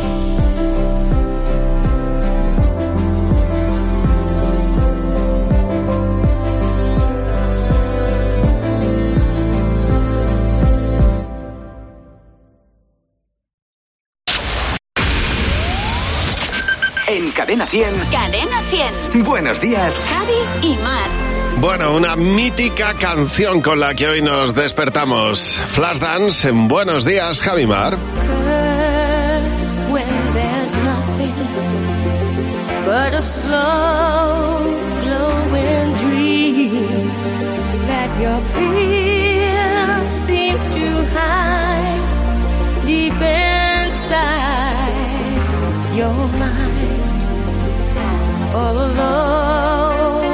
Cadena 17.36 17.66
100. 17.66 17.94
Cadena 18.10 18.62
100. 18.70 19.22
Buenos 19.22 19.60
días. 19.60 20.00
Javi 20.08 20.32
y 20.62 20.76
Mar. 20.78 21.10
Bueno, 21.58 21.94
una 21.94 22.16
mítica 22.16 22.94
canción 22.94 23.60
con 23.60 23.78
la 23.78 23.94
que 23.94 24.08
hoy 24.08 24.22
nos 24.22 24.54
despertamos. 24.54 25.58
Flashdance 25.72 26.48
en 26.48 26.66
Buenos 26.66 27.04
Días, 27.04 27.42
Javimar. 27.42 27.98
First, 27.98 29.74
when 29.90 30.32
there's 30.32 30.78
nothing 30.78 31.34
but 32.86 33.12
a 33.12 33.20
slow 33.20 34.62
glowing 35.02 35.94
dream 35.98 37.10
that 37.86 38.08
your 38.18 38.40
fear 38.54 40.10
seems 40.10 40.70
to 40.70 41.04
hide 41.14 42.00
deep 42.86 43.12
inside 43.12 44.06
your 45.94 46.28
mind. 46.38 46.75
All 48.58 48.78
alone, 48.90 50.24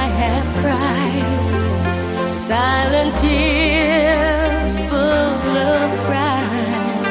I 0.00 0.06
have 0.22 0.46
cried 0.62 2.32
silent 2.32 3.12
tears 3.18 4.74
full 4.88 5.56
of 5.74 5.88
pride. 6.06 7.04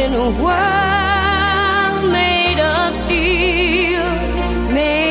In 0.00 0.10
a 0.14 0.28
world 0.44 2.02
made 2.12 2.60
of 2.60 2.94
steel, 2.94 4.06
made 4.72 5.03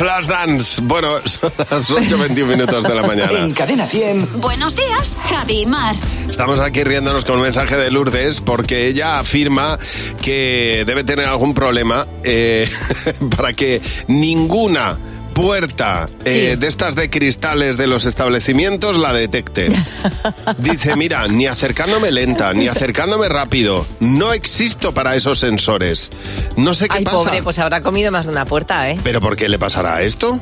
Flashdance. 0.00 0.80
Bueno, 0.80 1.18
son 1.26 1.52
las 1.58 1.90
8.21 1.90 2.46
minutos 2.46 2.82
de 2.84 2.94
la 2.94 3.02
mañana. 3.02 3.38
En 3.38 3.52
Cadena 3.52 3.84
100. 3.84 4.40
Buenos 4.40 4.74
días, 4.74 5.18
Javi 5.28 5.60
y 5.60 5.66
Mar. 5.66 5.94
Estamos 6.30 6.58
aquí 6.58 6.82
riéndonos 6.82 7.26
con 7.26 7.36
un 7.36 7.42
mensaje 7.42 7.76
de 7.76 7.90
Lourdes 7.90 8.40
porque 8.40 8.86
ella 8.86 9.18
afirma 9.18 9.78
que 10.22 10.84
debe 10.86 11.04
tener 11.04 11.26
algún 11.26 11.52
problema 11.52 12.06
eh, 12.24 12.66
para 13.36 13.52
que 13.52 13.82
ninguna 14.08 14.96
puerta 15.40 16.08
eh, 16.24 16.56
de 16.58 16.66
estas 16.66 16.94
de 16.94 17.08
cristales 17.08 17.78
de 17.78 17.86
los 17.86 18.04
establecimientos 18.04 18.98
la 18.98 19.12
detecte. 19.12 19.70
Dice, 20.58 20.96
mira, 20.96 21.26
ni 21.28 21.46
acercándome 21.46 22.10
lenta, 22.10 22.52
ni 22.52 22.68
acercándome 22.68 23.28
rápido, 23.28 23.86
no 24.00 24.32
existo 24.32 24.92
para 24.92 25.14
esos 25.14 25.38
sensores. 25.38 26.10
No 26.56 26.74
sé 26.74 26.88
qué 26.88 26.98
Ay, 26.98 27.04
pasa. 27.04 27.16
pobre, 27.16 27.42
pues 27.42 27.58
habrá 27.58 27.80
comido 27.80 28.12
más 28.12 28.26
de 28.26 28.32
una 28.32 28.44
puerta, 28.44 28.90
¿eh? 28.90 28.98
¿Pero 29.02 29.20
por 29.20 29.36
qué 29.36 29.48
le 29.48 29.58
pasará 29.58 30.02
esto? 30.02 30.38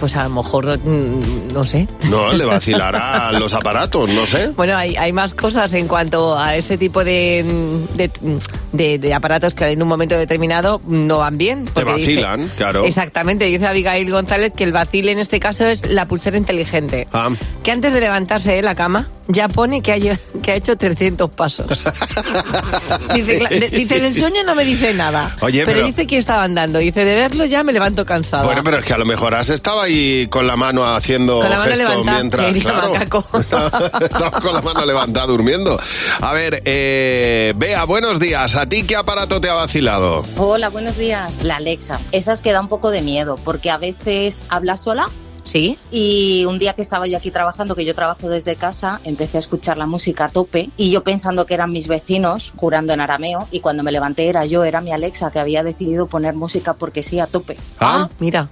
Pues 0.00 0.16
a 0.16 0.24
lo 0.24 0.30
mejor, 0.30 0.78
mm, 0.78 1.52
no 1.52 1.64
sé. 1.64 1.88
No, 2.10 2.32
le 2.32 2.44
vacilará 2.44 3.32
los 3.38 3.54
aparatos, 3.54 4.10
no 4.10 4.26
sé. 4.26 4.48
Bueno, 4.48 4.76
hay, 4.76 4.96
hay 4.96 5.12
más 5.12 5.32
cosas 5.32 5.72
en 5.74 5.88
cuanto 5.88 6.36
a 6.36 6.56
ese 6.56 6.76
tipo 6.76 7.04
de, 7.04 7.42
de, 7.94 8.10
de- 8.72 8.98
de 8.98 9.14
aparatos 9.14 9.54
que 9.54 9.66
en 9.66 9.82
un 9.82 9.88
momento 9.88 10.16
determinado 10.16 10.80
no 10.86 11.18
van 11.18 11.38
bien. 11.38 11.64
Te 11.66 11.72
porque 11.84 11.94
dice- 11.94 12.14
vacilan, 12.22 12.50
claro. 12.56 12.84
Exactamente, 12.84 13.44
dice 13.46 13.66
Abigail 13.66 14.10
González 14.10 14.52
que 14.56 14.64
el 14.64 14.72
vacile 14.72 15.12
en 15.12 15.18
este 15.18 15.40
caso 15.40 15.66
es 15.66 15.88
la 15.90 16.06
pulsera 16.06 16.36
inteligente. 16.36 17.08
Ah, 17.12 17.28
Que 17.62 17.70
antes 17.70 17.92
de 17.92 18.00
levantarse 18.00 18.52
de 18.52 18.62
la 18.62 18.74
cama 18.74 19.08
ya 19.28 19.48
pone 19.48 19.82
que 19.82 19.92
ha, 19.92 19.98
que 20.42 20.50
ha 20.52 20.54
hecho 20.56 20.76
300 20.76 21.30
pasos. 21.30 21.66
dice, 23.14 23.68
dice, 23.72 23.96
en 23.98 24.04
el 24.04 24.14
sueño 24.14 24.42
no 24.44 24.54
me 24.54 24.64
dice 24.64 24.92
nada. 24.94 25.36
Oye, 25.40 25.60
pero, 25.64 25.76
pero- 25.76 25.86
dice 25.86 26.06
que 26.06 26.16
estaba 26.18 26.42
andando. 26.44 26.78
Dice, 26.78 27.04
de 27.04 27.14
verlo 27.14 27.44
ya 27.44 27.62
me 27.62 27.72
levanto 27.72 28.04
cansada. 28.04 28.44
Bueno, 28.44 28.62
pero 28.64 28.78
es 28.78 28.84
que 28.84 28.92
a 28.94 28.98
lo 28.98 29.04
mejor 29.06 29.34
has 29.34 29.48
estado 29.48 29.80
ahí 29.80 30.26
con 30.28 30.46
la 30.46 30.56
mano 30.56 30.84
haciendo 30.84 31.40
Con 31.40 31.50
la 31.50 31.58
mano 31.58 31.70
gesto 31.70 31.88
levantada, 31.88 32.18
mientras. 32.18 32.52
claro. 32.62 32.92
Estaba 34.02 34.40
con 34.40 34.54
la 34.54 34.62
mano 34.62 34.84
levantada 34.84 35.26
durmiendo. 35.26 35.78
A 36.20 36.32
ver, 36.32 36.62
eh, 36.64 37.52
Bea, 37.56 37.84
buenos 37.84 38.18
días. 38.18 38.54
¿A 38.62 38.66
ti 38.66 38.84
qué 38.84 38.94
aparato 38.94 39.40
te 39.40 39.50
ha 39.50 39.54
vacilado? 39.54 40.24
Hola, 40.36 40.68
buenos 40.68 40.96
días. 40.96 41.32
La 41.42 41.56
Alexa. 41.56 41.98
Esa 42.12 42.32
es 42.32 42.42
que 42.42 42.52
da 42.52 42.60
un 42.60 42.68
poco 42.68 42.92
de 42.92 43.02
miedo 43.02 43.36
porque 43.44 43.70
a 43.70 43.76
veces 43.76 44.44
habla 44.48 44.76
sola. 44.76 45.08
Sí. 45.42 45.80
Y 45.90 46.44
un 46.44 46.60
día 46.60 46.74
que 46.74 46.82
estaba 46.82 47.08
yo 47.08 47.16
aquí 47.18 47.32
trabajando, 47.32 47.74
que 47.74 47.84
yo 47.84 47.96
trabajo 47.96 48.28
desde 48.28 48.54
casa, 48.54 49.00
empecé 49.02 49.38
a 49.38 49.40
escuchar 49.40 49.78
la 49.78 49.86
música 49.86 50.26
a 50.26 50.28
tope 50.28 50.70
y 50.76 50.92
yo 50.92 51.02
pensando 51.02 51.44
que 51.44 51.54
eran 51.54 51.72
mis 51.72 51.88
vecinos 51.88 52.52
jurando 52.56 52.92
en 52.92 53.00
arameo 53.00 53.48
y 53.50 53.58
cuando 53.58 53.82
me 53.82 53.90
levanté 53.90 54.28
era 54.28 54.46
yo, 54.46 54.62
era 54.62 54.80
mi 54.80 54.92
Alexa 54.92 55.32
que 55.32 55.40
había 55.40 55.64
decidido 55.64 56.06
poner 56.06 56.34
música 56.34 56.74
porque 56.74 57.02
sí 57.02 57.18
a 57.18 57.26
tope. 57.26 57.56
Ah, 57.80 58.08
mira. 58.20 58.48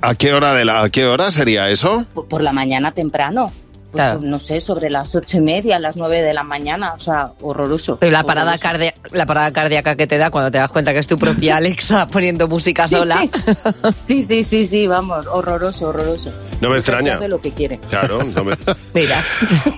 ¿A 0.00 0.14
qué 0.16 0.32
hora 0.34 0.54
de 0.54 0.64
la, 0.64 0.82
a 0.82 0.90
qué 0.90 1.06
hora 1.06 1.30
sería 1.30 1.70
eso? 1.70 2.04
Por- 2.12 2.26
Por 2.26 2.42
la 2.42 2.52
mañana 2.52 2.90
temprano. 2.90 3.52
Pues, 3.92 4.20
no 4.22 4.38
sé, 4.38 4.60
sobre 4.60 4.88
las 4.88 5.14
ocho 5.16 5.38
y 5.38 5.40
media, 5.40 5.78
las 5.78 5.96
nueve 5.96 6.22
de 6.22 6.32
la 6.32 6.44
mañana, 6.44 6.94
o 6.94 7.00
sea, 7.00 7.32
horroroso. 7.40 7.96
Pero 7.98 8.12
la 8.12 8.22
parada, 8.22 8.54
Horroroso. 8.54 8.92
la 9.10 9.26
parada 9.26 9.52
cardíaca 9.52 9.96
que 9.96 10.06
te 10.06 10.16
da 10.16 10.30
cuando 10.30 10.50
te 10.50 10.58
das 10.58 10.70
cuenta 10.70 10.92
que 10.92 11.00
es 11.00 11.06
tu 11.06 11.18
propia 11.18 11.56
Alexa 11.58 12.06
poniendo 12.06 12.46
música 12.48 12.86
sola. 12.88 13.26
Sí, 14.06 14.22
sí, 14.22 14.42
sí, 14.42 14.66
sí, 14.66 14.86
vamos, 14.86 15.26
horroroso, 15.26 15.88
horroroso. 15.88 16.32
No 16.60 16.68
me 16.70 16.76
extraña. 16.76 17.14
Hace 17.16 17.28
lo 17.28 17.40
que 17.40 17.52
quiere. 17.52 17.78
Claro. 17.88 18.22
no 18.22 18.44
me- 18.44 18.56
Mira. 18.94 19.24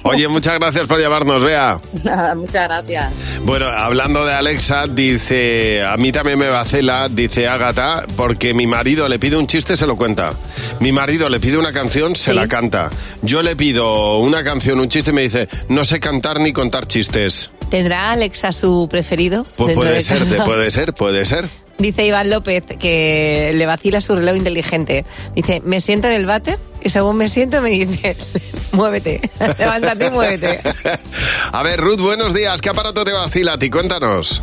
Oye, 0.02 0.26
muchas 0.28 0.58
gracias 0.58 0.86
por 0.86 1.00
llamarnos, 1.00 1.42
Bea. 1.42 1.78
Nada, 2.02 2.34
muchas 2.34 2.66
gracias. 2.68 3.12
Bueno, 3.44 3.66
hablando 3.66 4.24
de 4.24 4.34
Alexa, 4.34 4.86
dice, 4.88 5.84
a 5.84 5.96
mí 5.96 6.10
también 6.12 6.38
me 6.38 6.48
vacila, 6.48 7.08
dice 7.08 7.46
Ágata, 7.46 8.04
porque 8.16 8.52
mi 8.54 8.66
marido 8.66 9.08
le 9.08 9.18
pide 9.18 9.36
un 9.36 9.46
chiste, 9.46 9.76
se 9.76 9.86
lo 9.86 9.96
cuenta. 9.96 10.32
Mi 10.80 10.90
marido 10.92 11.28
le 11.28 11.38
pide 11.38 11.56
una 11.58 11.72
canción, 11.72 12.16
se 12.16 12.34
la 12.34 12.48
canta. 12.48 12.90
Yo 13.22 13.42
le 13.42 13.54
pido 13.54 14.18
una 14.18 14.42
canción, 14.42 14.80
un 14.80 14.88
chiste, 14.88 15.12
me 15.12 15.22
dice, 15.22 15.48
no 15.68 15.84
sé 15.84 16.00
cantar 16.00 16.40
ni 16.40 16.52
contar 16.52 16.86
chistes. 16.88 17.50
¿Tendrá 17.70 18.10
Alexa 18.10 18.52
su 18.52 18.88
preferido? 18.90 19.44
Pues 19.56 19.74
puede 19.74 19.92
de 19.94 20.00
ser, 20.02 20.24
de- 20.26 20.40
puede 20.42 20.70
ser, 20.70 20.92
puede 20.94 21.24
ser. 21.24 21.48
Dice 21.78 22.04
Iván 22.06 22.28
López 22.30 22.62
que 22.78 23.52
le 23.54 23.66
vacila 23.66 24.00
su 24.00 24.14
reloj 24.14 24.36
inteligente. 24.36 25.04
Dice, 25.34 25.62
me 25.64 25.80
siento 25.80 26.06
en 26.08 26.14
el 26.14 26.26
váter 26.26 26.58
y 26.84 26.90
según 26.90 27.16
me 27.16 27.28
siento 27.28 27.60
me 27.62 27.70
dice, 27.70 28.16
muévete, 28.72 29.20
levántate 29.58 30.06
y 30.06 30.10
muévete. 30.10 30.60
A 31.52 31.62
ver, 31.62 31.80
Ruth, 31.80 32.00
buenos 32.00 32.34
días. 32.34 32.60
¿Qué 32.60 32.70
aparato 32.70 33.04
te 33.04 33.12
vacila 33.12 33.54
a 33.54 33.58
ti? 33.58 33.70
Cuéntanos. 33.70 34.42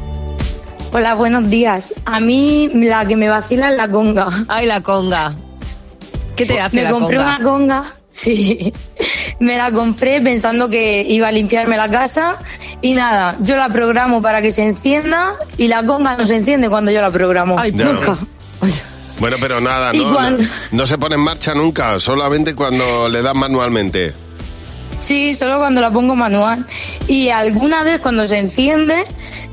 Hola, 0.91 1.13
buenos 1.15 1.49
días. 1.49 1.93
A 2.06 2.19
mí 2.19 2.69
la 2.73 3.06
que 3.06 3.15
me 3.15 3.30
vacila 3.30 3.69
es 3.69 3.75
la 3.78 3.89
conga. 3.89 4.28
Ay, 4.47 4.65
la 4.65 4.82
conga. 4.82 5.36
¿Qué 6.36 6.45
te 6.45 6.60
hace 6.60 6.78
Me 6.78 6.84
la 6.84 6.91
compré 6.91 7.17
conga? 7.17 7.36
una 7.38 7.43
conga, 7.43 7.95
sí. 8.10 8.73
Me 9.39 9.56
la 9.56 9.71
compré 9.71 10.21
pensando 10.21 10.69
que 10.69 11.02
iba 11.08 11.28
a 11.28 11.32
limpiarme 11.32 11.78
la 11.78 11.89
casa 11.89 12.38
y 12.82 12.93
nada, 12.93 13.36
yo 13.41 13.56
la 13.56 13.69
programo 13.69 14.21
para 14.21 14.41
que 14.41 14.52
se 14.52 14.63
encienda 14.63 15.36
y 15.58 15.67
la 15.67 15.86
conga 15.86 16.15
no 16.17 16.25
se 16.25 16.38
enciende 16.38 16.69
cuando 16.69 16.91
yo 16.91 17.02
la 17.02 17.12
programo. 17.12 17.63
Ya. 17.65 17.86
Nunca. 17.86 18.17
Bueno, 19.19 19.38
pero 19.41 19.60
nada, 19.60 19.93
¿Y 19.93 19.99
no, 19.99 20.38
no 20.71 20.88
se 20.88 20.97
pone 20.97 21.15
en 21.15 21.21
marcha 21.21 21.53
nunca, 21.53 21.99
solamente 21.99 22.55
cuando 22.55 23.10
le 23.10 23.21
dan 23.21 23.38
manualmente. 23.38 24.13
Sí, 24.99 25.34
solo 25.36 25.58
cuando 25.58 25.82
la 25.82 25.91
pongo 25.91 26.15
manual. 26.15 26.65
Y 27.08 27.29
alguna 27.29 27.84
vez 27.84 27.99
cuando 27.99 28.27
se 28.27 28.38
enciende, 28.38 29.03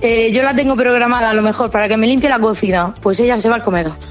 eh, 0.01 0.31
yo 0.33 0.43
la 0.43 0.55
tengo 0.55 0.77
programada 0.77 1.31
a 1.31 1.35
lo 1.35 1.43
mejor 1.43 1.71
para 1.71 1.89
que 1.89 1.97
me 1.97 2.07
limpie 2.07 2.29
la 2.29 2.39
cocina, 2.39 2.95
pues 3.01 3.19
ella 3.21 3.39
se 3.39 3.49
va 3.49 3.57
al 3.57 3.63
comedor. 3.63 3.95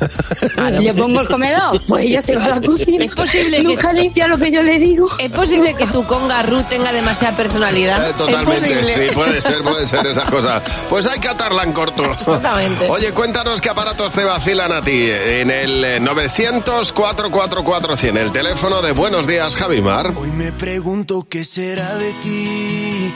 Le 0.79 0.93
pongo 0.93 1.21
el 1.21 1.27
comedor, 1.27 1.81
pues 1.87 2.05
ella 2.05 2.21
se 2.21 2.35
va 2.35 2.45
a 2.45 2.49
la 2.49 2.61
cocina. 2.61 3.05
Es 3.05 3.13
posible 3.13 3.63
Nunca 3.63 3.91
que 3.91 4.01
limpia 4.01 4.27
lo 4.27 4.37
que 4.37 4.51
yo 4.51 4.61
le 4.61 4.77
digo. 4.79 5.07
Es 5.19 5.31
posible 5.31 5.73
que 5.73 5.85
tu 5.87 6.05
conga 6.05 6.43
Ruth 6.43 6.65
tenga 6.69 6.93
demasiada 6.93 7.35
personalidad. 7.35 8.09
Eh, 8.09 8.13
totalmente, 8.17 8.93
sí, 8.93 9.07
puede 9.13 9.41
ser, 9.41 9.63
puede 9.63 9.87
ser 9.87 10.05
esas 10.07 10.29
cosas. 10.29 10.61
Pues 10.89 11.05
hay 11.07 11.19
que 11.19 11.29
atarla 11.29 11.63
en 11.63 11.73
corto. 11.73 12.05
Exactamente. 12.05 12.87
Oye, 12.89 13.11
cuéntanos 13.11 13.59
qué 13.61 13.69
aparatos 13.69 14.13
te 14.13 14.23
vacilan 14.23 14.71
a 14.71 14.81
ti 14.81 15.09
en 15.09 15.51
el 15.51 15.83
eh, 15.83 15.99
900-444-100, 16.01 18.17
el 18.17 18.31
teléfono 18.31 18.81
de 18.81 18.91
Buenos 18.91 19.27
Días, 19.27 19.55
Javimar. 19.55 20.13
Hoy 20.15 20.29
me 20.29 20.51
pregunto 20.51 21.27
qué 21.29 21.43
será 21.43 21.95
de 21.97 22.13
ti. 22.13 23.13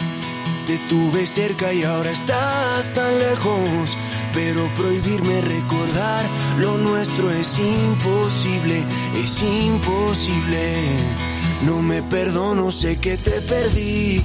Te 0.70 0.78
tuve 0.88 1.26
cerca 1.26 1.74
y 1.74 1.82
ahora 1.82 2.12
estás 2.12 2.94
tan 2.94 3.18
lejos. 3.18 3.98
Pero 4.36 4.70
prohibirme 4.76 5.42
recordar 5.42 6.30
lo 6.60 6.78
nuestro 6.78 7.32
es 7.32 7.58
imposible, 7.58 8.86
es 9.16 9.42
imposible. 9.42 10.76
No 11.66 11.82
me 11.82 12.04
perdono, 12.04 12.70
sé 12.70 13.00
que 13.00 13.18
te 13.18 13.42
perdí. 13.42 14.24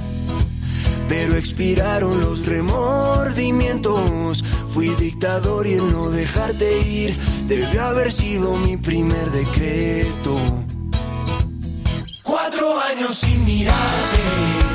Pero 1.09 1.35
expiraron 1.35 2.19
los 2.19 2.45
remordimientos. 2.45 4.43
Fui 4.67 4.89
dictador 4.99 5.65
y 5.65 5.73
el 5.73 5.91
no 5.91 6.11
dejarte 6.11 6.79
ir 6.87 7.17
debe 7.47 7.79
haber 7.79 8.11
sido 8.11 8.53
mi 8.53 8.77
primer 8.77 9.31
decreto. 9.31 10.37
Cuatro 12.21 12.79
años 12.81 13.15
sin 13.15 13.43
mirarte, 13.45 14.74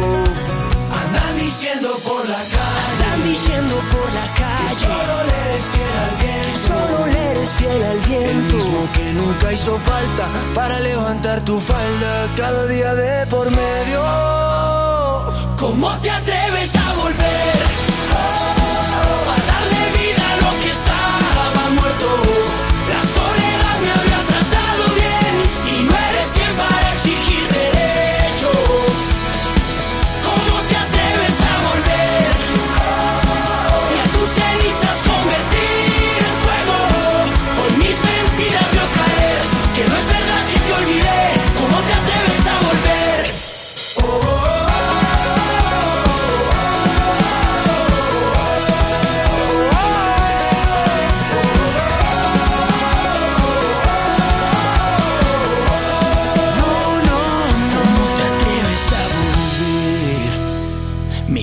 Diciendo 1.41 1.97
por 2.03 2.29
la 2.29 2.37
calle. 2.37 2.81
Andan 2.91 3.23
diciendo 3.23 3.75
por 3.91 4.13
la 4.13 4.27
calle. 4.39 4.67
Que 4.69 4.75
solo 4.85 5.15
le 5.29 5.35
eres 5.49 5.65
fiel 5.73 5.97
al 6.03 6.13
viento. 6.21 6.59
solo 6.67 7.05
le 7.07 7.31
eres 7.31 7.49
fiel 7.51 7.83
al 7.83 7.99
viento. 7.99 8.29
El 8.29 8.43
mismo 8.63 8.89
que 8.93 9.13
nunca 9.13 9.53
hizo 9.53 9.77
falta 9.79 10.27
para 10.53 10.79
levantar 10.79 11.41
tu 11.41 11.59
falda 11.59 12.29
cada 12.37 12.67
día 12.67 12.93
de 12.93 13.25
por 13.25 13.49
medio. 13.49 14.01
¿Cómo 15.57 15.89
te 15.99 16.11
atreves 16.11 16.75
a 16.75 16.80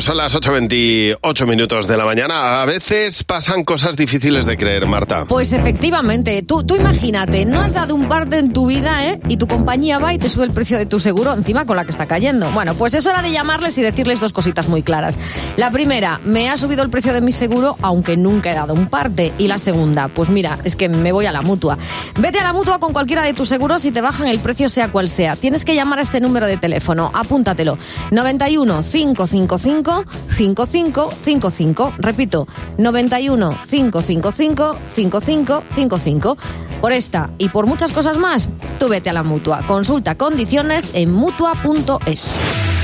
Son 0.00 0.18
las 0.18 0.34
8.28 0.34 1.46
minutos 1.46 1.86
de 1.88 1.96
la 1.96 2.04
mañana. 2.04 2.60
A 2.60 2.66
veces 2.66 3.24
pasan 3.24 3.64
cosas 3.64 3.96
difíciles 3.96 4.44
de 4.44 4.58
creer, 4.58 4.86
Marta. 4.86 5.24
Pues 5.24 5.54
efectivamente, 5.54 6.42
tú, 6.42 6.64
tú 6.64 6.76
imagínate, 6.76 7.46
no 7.46 7.62
has 7.62 7.72
dado 7.72 7.94
un 7.94 8.06
parte 8.06 8.38
en 8.38 8.52
tu 8.52 8.66
vida, 8.66 9.06
¿eh? 9.06 9.18
Y 9.26 9.38
tu 9.38 9.46
compañía 9.46 9.98
va 9.98 10.12
y 10.12 10.18
te 10.18 10.28
sube 10.28 10.44
el 10.44 10.50
precio 10.50 10.76
de 10.76 10.84
tu 10.84 10.98
seguro 10.98 11.32
encima 11.32 11.64
con 11.64 11.76
la 11.76 11.84
que 11.84 11.92
está 11.92 12.06
cayendo. 12.06 12.50
Bueno, 12.50 12.74
pues 12.74 12.92
es 12.92 13.06
hora 13.06 13.22
de 13.22 13.32
llamarles 13.32 13.78
y 13.78 13.82
decirles 13.82 14.20
dos 14.20 14.34
cositas 14.34 14.68
muy 14.68 14.82
claras. 14.82 15.16
La 15.56 15.70
primera, 15.70 16.20
me 16.24 16.50
ha 16.50 16.58
subido 16.58 16.82
el 16.82 16.90
precio 16.90 17.14
de 17.14 17.22
mi 17.22 17.32
seguro 17.32 17.78
aunque 17.80 18.18
nunca 18.18 18.50
he 18.50 18.54
dado 18.54 18.74
un 18.74 18.88
parte. 18.88 19.32
Y 19.38 19.48
la 19.48 19.58
segunda, 19.58 20.08
pues 20.08 20.28
mira, 20.28 20.58
es 20.64 20.76
que 20.76 20.90
me 20.90 21.10
voy 21.10 21.24
a 21.24 21.32
la 21.32 21.40
mutua. 21.40 21.78
Vete 22.18 22.38
a 22.40 22.44
la 22.44 22.52
mutua 22.52 22.78
con 22.78 22.92
cualquiera 22.92 23.22
de 23.22 23.32
tus 23.32 23.48
seguros 23.48 23.84
y 23.86 23.92
te 23.92 24.02
bajan 24.02 24.28
el 24.28 24.40
precio 24.40 24.68
sea 24.68 24.92
cual 24.92 25.08
sea. 25.08 25.36
Tienes 25.36 25.64
que 25.64 25.74
llamar 25.74 26.00
a 26.00 26.02
este 26.02 26.20
número 26.20 26.46
de 26.46 26.58
teléfono, 26.58 27.10
apúntatelo. 27.14 27.78
91 28.10 28.82
555 28.82 29.85
5555. 30.30 31.94
Repito, 31.98 32.46
91 32.78 33.50
555 33.68 34.76
5555. 34.88 36.36
Por 36.80 36.92
esta 36.92 37.30
y 37.38 37.48
por 37.48 37.66
muchas 37.66 37.92
cosas 37.92 38.18
más, 38.18 38.48
tú 38.78 38.88
vete 38.88 39.10
a 39.10 39.12
la 39.12 39.22
mutua. 39.22 39.62
Consulta 39.66 40.14
condiciones 40.16 40.90
en 40.94 41.12
mutua.es. 41.12 42.75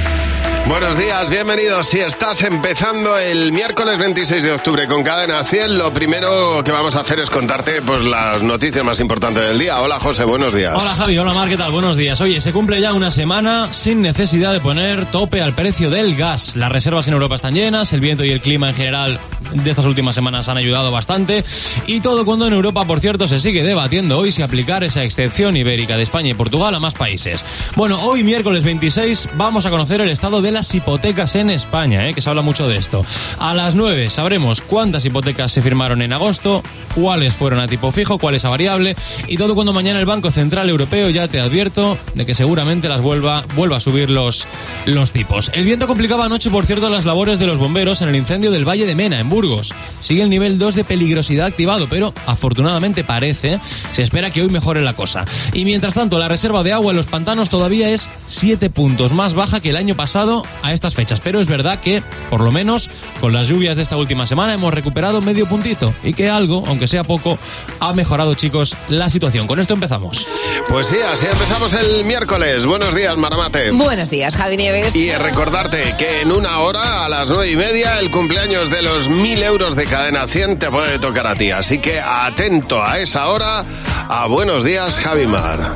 Buenos 0.69 0.97
días, 0.97 1.29
bienvenidos. 1.29 1.89
Si 1.89 1.99
estás 1.99 2.41
empezando 2.43 3.19
el 3.19 3.51
miércoles 3.51 3.99
26 3.99 4.45
de 4.45 4.53
octubre 4.53 4.87
con 4.87 5.03
Cadena 5.03 5.43
100, 5.43 5.77
lo 5.77 5.93
primero 5.93 6.63
que 6.65 6.71
vamos 6.71 6.95
a 6.95 7.01
hacer 7.01 7.19
es 7.19 7.31
contarte 7.31 7.83
pues 7.83 8.03
las 8.05 8.43
noticias 8.43 8.85
más 8.85 9.01
importantes 9.01 9.43
del 9.43 9.59
día. 9.59 9.81
Hola 9.81 9.99
José, 9.99 10.25
buenos 10.25 10.55
días. 10.55 10.75
Hola 10.75 10.95
Javi, 10.95 11.19
hola 11.19 11.35
Mar, 11.35 11.49
¿qué 11.49 11.57
tal? 11.57 11.73
Buenos 11.73 11.97
días. 11.97 12.21
Oye, 12.21 12.41
se 12.41 12.53
cumple 12.53 12.81
ya 12.81 12.95
una 12.95 13.11
semana 13.11 13.73
sin 13.73 14.03
necesidad 14.03 14.53
de 14.53 14.61
poner 14.61 15.05
tope 15.07 15.43
al 15.43 15.55
precio 15.55 15.91
del 15.91 16.15
gas. 16.15 16.55
Las 16.55 16.71
reservas 16.71 17.09
en 17.09 17.15
Europa 17.15 17.35
están 17.35 17.55
llenas, 17.55 17.93
el 17.93 18.01
viento 18.01 18.25
y 18.25 18.31
el 18.31 18.41
clima 18.41 18.69
en 18.69 18.75
general 18.77 19.21
de 19.53 19.69
estas 19.69 19.85
últimas 19.85 20.15
semanas 20.15 20.49
han 20.49 20.57
ayudado 20.57 20.93
bastante 20.93 21.45
y 21.87 22.01
todo 22.01 22.25
cuando 22.25 22.47
en 22.47 22.53
Europa, 22.53 22.85
por 22.85 23.01
cierto, 23.01 23.27
se 23.27 23.41
sigue 23.41 23.65
debatiendo 23.65 24.17
hoy 24.17 24.31
si 24.31 24.43
aplicar 24.43 24.85
esa 24.85 25.03
excepción 25.03 25.57
ibérica 25.57 25.97
de 25.97 26.05
España 26.05 26.31
y 26.31 26.35
Portugal 26.35 26.75
a 26.75 26.81
más 26.81 26.95
países. 26.95 27.45
Bueno, 27.75 27.99
hoy 28.05 28.23
miércoles 28.23 28.63
26 28.63 29.31
vamos 29.35 29.67
a 29.67 29.71
conocer 29.71 30.01
el 30.01 30.09
estado 30.09 30.41
de 30.41 30.52
las 30.53 30.75
hipotecas 30.75 31.35
en 31.35 31.51
España, 31.51 32.09
¿eh? 32.09 32.15
que 32.15 32.21
se 32.21 32.29
habla 32.29 32.43
mucho 32.43 32.69
de 32.69 32.77
esto. 32.77 33.05
A 33.39 33.55
las 33.55 33.75
9 33.75 34.11
sabremos 34.11 34.61
cuántas 34.61 35.05
hipotecas 35.05 35.53
se 35.53 35.63
firmaron 35.63 36.03
en 36.03 36.13
agosto, 36.13 36.63
cuáles 36.95 37.33
fueron 37.33 37.61
a 37.61 37.67
tipo 37.67 37.91
fijo, 37.91 38.19
cuáles 38.19 38.45
a 38.45 38.51
variable 38.51 38.95
y 39.29 39.37
todo 39.37 39.55
cuando 39.55 39.73
mañana 39.73 40.01
el 40.01 40.07
Banco 40.07 40.31
Central 40.31 40.69
Europeo 40.69 41.11
ya 41.11 41.29
te 41.29 41.41
advierto 41.41 41.99
de 42.15 42.27
que 42.27 42.35
seguramente 42.35 42.89
las 42.89 43.01
vuelva, 43.01 43.45
vuelva 43.55 43.77
a 43.77 43.81
subir 43.81 44.11
los, 44.11 44.47
los 44.87 45.13
tipos. 45.13 45.51
El 45.55 45.65
viento 45.65 45.87
complicaba 45.87 46.27
anoche, 46.27 46.51
por 46.51 46.67
cierto, 46.67 46.89
las 46.89 47.05
labores 47.05 47.39
de 47.39 47.47
los 47.47 47.59
bomberos 47.59 48.03
en 48.03 48.09
el 48.09 48.17
incendio 48.17 48.51
del 48.51 48.69
Valle 48.69 48.87
de 48.87 48.95
Mena, 48.95 49.19
en 49.19 49.29
Burgos. 49.29 49.75
Sigue 50.01 50.23
el 50.23 50.31
nivel 50.31 50.59
2 50.59 50.75
de 50.75 50.85
peligrosidad 50.85 51.47
activado, 51.47 51.89
pero 51.89 52.13
afortunadamente 52.27 53.05
parece, 53.05 53.59
se 53.93 54.03
espera 54.03 54.31
que 54.31 54.43
hoy 54.43 54.49
mejore 54.49 54.83
la 54.83 54.95
cosa. 54.95 55.25
Y 55.53 55.65
mientras 55.65 55.95
tanto, 55.95 56.19
la 56.19 56.29
reserva 56.29 56.63
de 56.63 56.73
agua 56.73 56.93
en 56.93 56.97
los 56.97 57.07
pantanos 57.07 57.49
todavía 57.49 57.91
es 57.91 58.09
7 58.27 58.71
puntos 58.71 59.13
más 59.13 59.35
baja 59.35 59.61
que 59.61 59.71
el 59.71 59.77
año 59.77 59.95
pasado 59.95 60.42
a 60.63 60.73
estas 60.73 60.95
fechas. 60.95 61.21
Pero 61.21 61.41
es 61.41 61.47
verdad 61.47 61.79
que, 61.81 62.03
por 62.31 62.41
lo 62.41 62.53
menos, 62.53 62.91
con 63.21 63.33
las 63.33 63.49
lluvias 63.49 63.77
de 63.77 63.83
esta 63.83 63.97
última 63.97 64.27
semana 64.27 64.55
hemos 64.55 64.73
recuperado 64.73 65.21
medio 65.21 65.47
puntito 65.47 65.93
y 66.03 66.13
que 66.13 66.31
algo, 66.31 66.65
aunque 66.67 66.87
sea 66.87 67.05
poco, 67.05 67.39
ha 67.81 67.93
mejorado, 67.93 68.35
chicos, 68.35 68.77
la 68.89 69.11
situación. 69.11 69.47
Con 69.47 69.61
esto 69.61 69.75
empezamos. 69.75 70.27
Pues 70.69 70.89
sí, 70.89 70.97
así 70.97 71.27
empezamos 71.27 71.73
el 71.75 72.05
miércoles. 72.05 72.67
Buenos 72.67 72.95
días, 72.95 73.17
Maramate. 73.17 73.71
Buenos 73.71 74.11
días, 74.11 74.37
Javi 74.37 74.57
Nieves. 74.57 74.95
Y 74.97 75.13
recordarte 75.13 75.95
que 75.99 76.23
en 76.23 76.33
una 76.33 76.61
hora, 76.61 77.05
a 77.05 77.09
las 77.09 77.29
nueve 77.29 77.51
y 77.51 77.57
media, 77.57 77.99
el 77.99 78.11
cumpleaños 78.11 78.71
de 78.71 78.83
los 78.83 79.09
mil 79.09 79.43
euros 79.43 79.77
de 79.77 79.87
cadena 79.87 80.27
100 80.27 80.59
te 80.59 80.71
puede 80.71 80.99
tocar 80.99 81.27
a 81.27 81.35
ti. 81.35 81.51
Así 81.51 81.79
que 81.79 82.01
atento 82.01 82.83
a 82.83 82.99
esa 82.99 83.29
hora. 83.29 83.65
A 84.09 84.27
buenos 84.27 84.65
días, 84.65 84.99
Javi 84.99 85.27
Mar. 85.27 85.75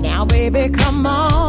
Now, 0.00 0.24
baby, 0.24 0.70
come 0.70 1.06
on. 1.06 1.41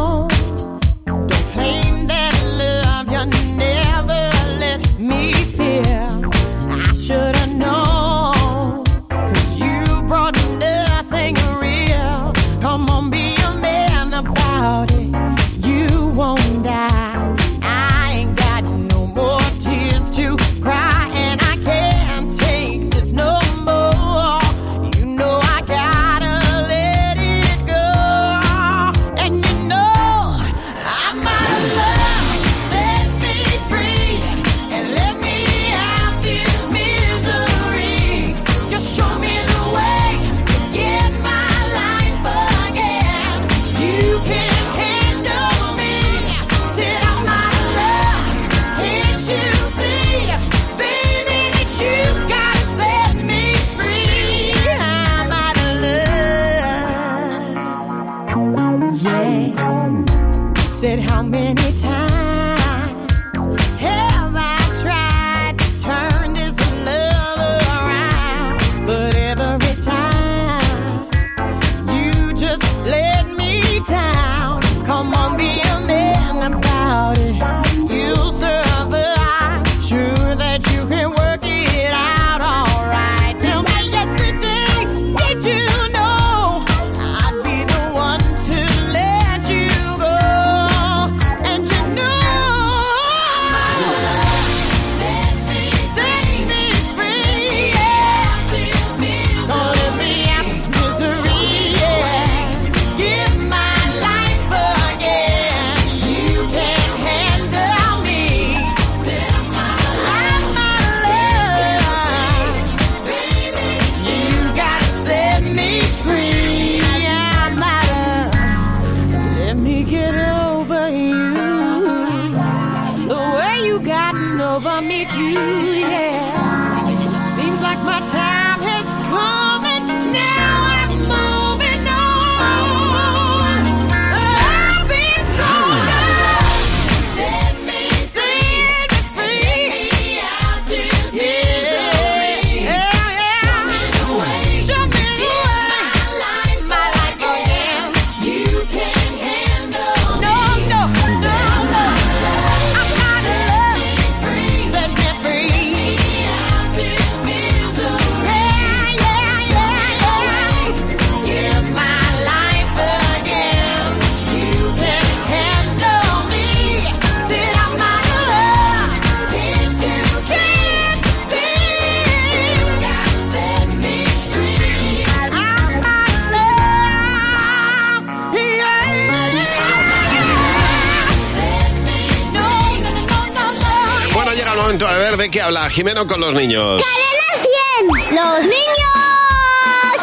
Momento 184.74 184.92
de 184.92 184.98
ver 184.98 185.16
de 185.16 185.30
qué 185.30 185.40
habla 185.40 185.70
Jimeno 185.70 186.04
con 186.04 186.20
los 186.20 186.34
niños. 186.34 186.82
¡Cadena 186.82 188.08
100! 188.08 188.16
¡Los 188.16 188.40
niños! 188.40 188.54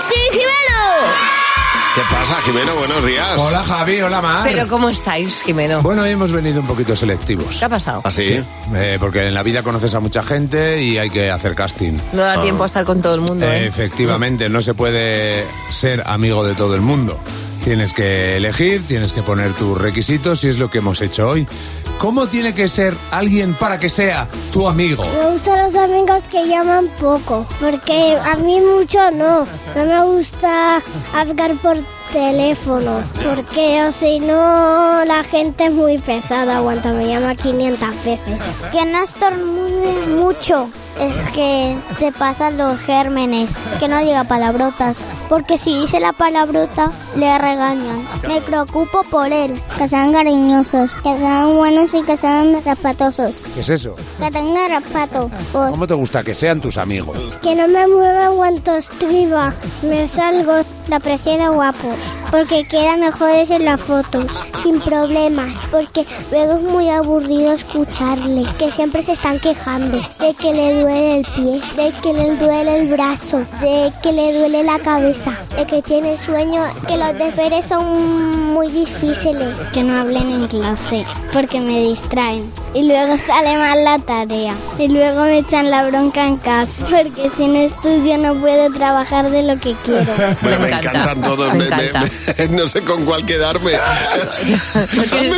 ¡Sí, 0.08 0.16
Jimeno! 0.32 1.12
¿Qué 1.94 2.02
pasa, 2.10 2.42
Jimeno? 2.46 2.74
Buenos 2.78 3.06
días. 3.06 3.38
Hola 3.38 3.64
Javi, 3.64 4.00
hola 4.00 4.22
Mar. 4.22 4.48
Pero 4.48 4.70
¿cómo 4.70 4.88
estáis, 4.88 5.42
Jimeno? 5.42 5.82
Bueno, 5.82 6.04
hoy 6.04 6.12
hemos 6.12 6.32
venido 6.32 6.62
un 6.62 6.68
poquito 6.68 6.96
selectivos. 6.96 7.60
¿Qué 7.60 7.66
ha 7.66 7.70
pasado? 7.70 8.02
Sí, 8.12 8.42
eh, 8.74 8.98
porque 8.98 9.28
en 9.28 9.34
la 9.34 9.44
vida 9.44 9.62
conoces 9.62 9.94
a 9.94 10.00
mucha 10.00 10.24
gente 10.24 10.82
y 10.82 10.98
hay 10.98 11.10
que 11.10 11.30
hacer 11.30 11.54
casting. 11.54 11.98
No 12.14 12.22
da 12.22 12.42
tiempo 12.42 12.64
a 12.64 12.68
estar 12.68 12.86
con 12.86 13.02
todo 13.02 13.16
el 13.16 13.22
mundo, 13.22 13.46
¿eh? 13.46 13.68
Efectivamente, 13.68 14.48
no 14.48 14.62
se 14.62 14.74
puede 14.74 15.46
ser 15.70 16.02
amigo 16.06 16.46
de 16.46 16.56
todo 16.56 16.76
el 16.76 16.82
mundo. 16.82 17.20
Tienes 17.64 17.94
que 17.94 18.38
elegir, 18.38 18.86
tienes 18.88 19.14
que 19.14 19.22
poner 19.22 19.54
tus 19.54 19.78
requisitos 19.80 20.44
y 20.44 20.50
es 20.50 20.58
lo 20.58 20.70
que 20.70 20.80
hemos 20.80 21.00
hecho 21.02 21.30
hoy. 21.30 21.48
¿Cómo 22.00 22.26
tiene 22.26 22.56
que 22.56 22.68
ser 22.68 22.96
alguien 23.12 23.54
para 23.54 23.78
que 23.78 23.88
sea 23.88 24.28
tu 24.52 24.68
amigo? 24.68 25.06
Me 25.06 25.34
gustan 25.34 25.64
los 25.64 25.76
amigos 25.76 26.24
que 26.24 26.48
llaman 26.48 26.88
poco, 27.00 27.46
porque 27.60 28.18
a 28.18 28.36
mí 28.38 28.60
mucho 28.60 29.12
no. 29.12 29.46
No 29.76 29.86
me 29.86 30.02
gusta 30.06 30.82
hablar 31.14 31.54
por 31.62 31.78
teléfono, 32.12 33.04
porque 33.24 33.84
o 33.84 33.92
si 33.92 34.20
no 34.20 35.06
la 35.06 35.24
gente 35.24 35.68
es 35.68 35.74
muy 35.74 36.00
pesada 36.00 36.60
cuando 36.62 36.94
me 36.94 37.08
llama 37.08 37.36
500 37.36 37.90
veces. 38.04 38.40
Que 38.72 38.84
no 38.84 39.04
estornude 39.04 40.08
mucho, 40.08 40.68
es 41.00 41.32
que 41.32 41.78
te 42.00 42.12
pasan 42.12 42.58
los 42.58 42.80
gérmenes, 42.80 43.50
que 43.80 43.88
no 43.88 44.00
diga 44.00 44.24
palabrotas, 44.24 45.06
porque 45.30 45.58
si 45.58 45.80
dice 45.80 46.00
la 46.00 46.14
palabrota 46.14 46.92
le 47.16 47.38
regañan. 47.38 48.08
Me 48.28 48.42
preocupo 48.42 49.04
por 49.10 49.32
él, 49.32 49.60
que 49.78 49.88
sean 49.88 50.14
cariñosos, 50.14 50.96
que 50.96 51.18
sean 51.18 51.56
buenos 51.56 51.94
y 51.94 52.02
que 52.04 52.18
sean 52.18 52.54
respetuosos. 52.64 53.42
¿Qué 53.54 53.62
es 53.62 53.70
eso? 53.70 53.96
Que 54.20 54.32
tenga 54.32 54.82
pues, 55.52 55.72
¿Cómo 55.72 55.88
te 55.88 55.94
gusta 55.94 56.24
que 56.24 56.36
sean 56.36 56.62
tus 56.62 56.78
amigos? 56.78 57.18
que 57.42 57.56
no 57.56 57.68
me 57.68 57.88
mueva 57.88 58.30
cuando 58.36 58.76
escriba. 58.76 59.54
Me 59.84 60.08
salgo, 60.08 60.62
la 60.88 61.00
prefiero 61.00 61.54
guapo, 61.54 61.90
porque 62.30 62.66
queda 62.66 62.98
mejores 62.98 63.50
en 63.50 63.66
las 63.66 63.80
fotos, 63.82 64.44
sin 64.62 64.80
problemas, 64.80 65.54
porque 65.72 66.06
luego 66.32 66.54
es 66.54 66.62
muy 66.62 66.90
aburrido 66.90 67.54
escucharle, 67.54 68.44
que 68.58 68.72
siempre 68.72 69.04
se 69.04 69.14
están 69.14 69.40
quejando 69.40 69.98
de 70.20 70.34
que 70.34 70.54
le 70.54 70.81
duele 70.82 71.18
el 71.20 71.26
pie, 71.26 71.62
de 71.76 71.92
que 72.02 72.14
le 72.14 72.36
duele 72.36 72.80
el 72.82 72.88
brazo, 72.90 73.40
de 73.62 73.92
que 74.02 74.12
le 74.12 74.34
duele 74.38 74.64
la 74.64 74.80
cabeza, 74.80 75.32
de 75.56 75.66
que 75.66 75.82
tiene 75.82 76.18
sueño, 76.18 76.62
que 76.88 76.98
los 76.98 77.14
deberes 77.18 77.66
son 77.66 78.54
muy 78.54 78.68
difíciles. 78.70 79.56
Que 79.74 79.84
no 79.84 80.00
hablen 80.00 80.30
en 80.32 80.48
clase, 80.48 81.06
porque 81.34 81.60
me 81.60 81.82
distraen. 81.82 82.52
Y 82.74 82.84
luego 82.84 83.18
sale 83.28 83.58
mal 83.58 83.84
la 83.84 84.00
tarea. 84.00 84.54
Y 84.80 84.88
luego 84.88 85.24
me 85.24 85.40
echan 85.40 85.70
la 85.70 85.88
bronca 85.88 86.26
en 86.26 86.38
casa, 86.38 86.72
porque 86.90 87.30
si 87.36 87.48
no 87.48 87.60
estudio 87.60 88.18
no 88.18 88.36
puedo 88.40 88.72
trabajar 88.72 89.30
de 89.30 89.44
lo 89.44 89.60
que 89.60 89.76
quiero. 89.84 90.06
Bueno, 90.42 90.60
me, 90.62 90.70
encantan 90.70 91.22
todos. 91.22 91.54
me 91.54 91.66
me- 91.70 91.86
encanta. 91.86 92.10
me- 92.38 92.48
no 92.50 92.68
sé 92.68 92.82
con 92.82 93.06
cuál 93.06 93.26
quedarme. 93.26 93.74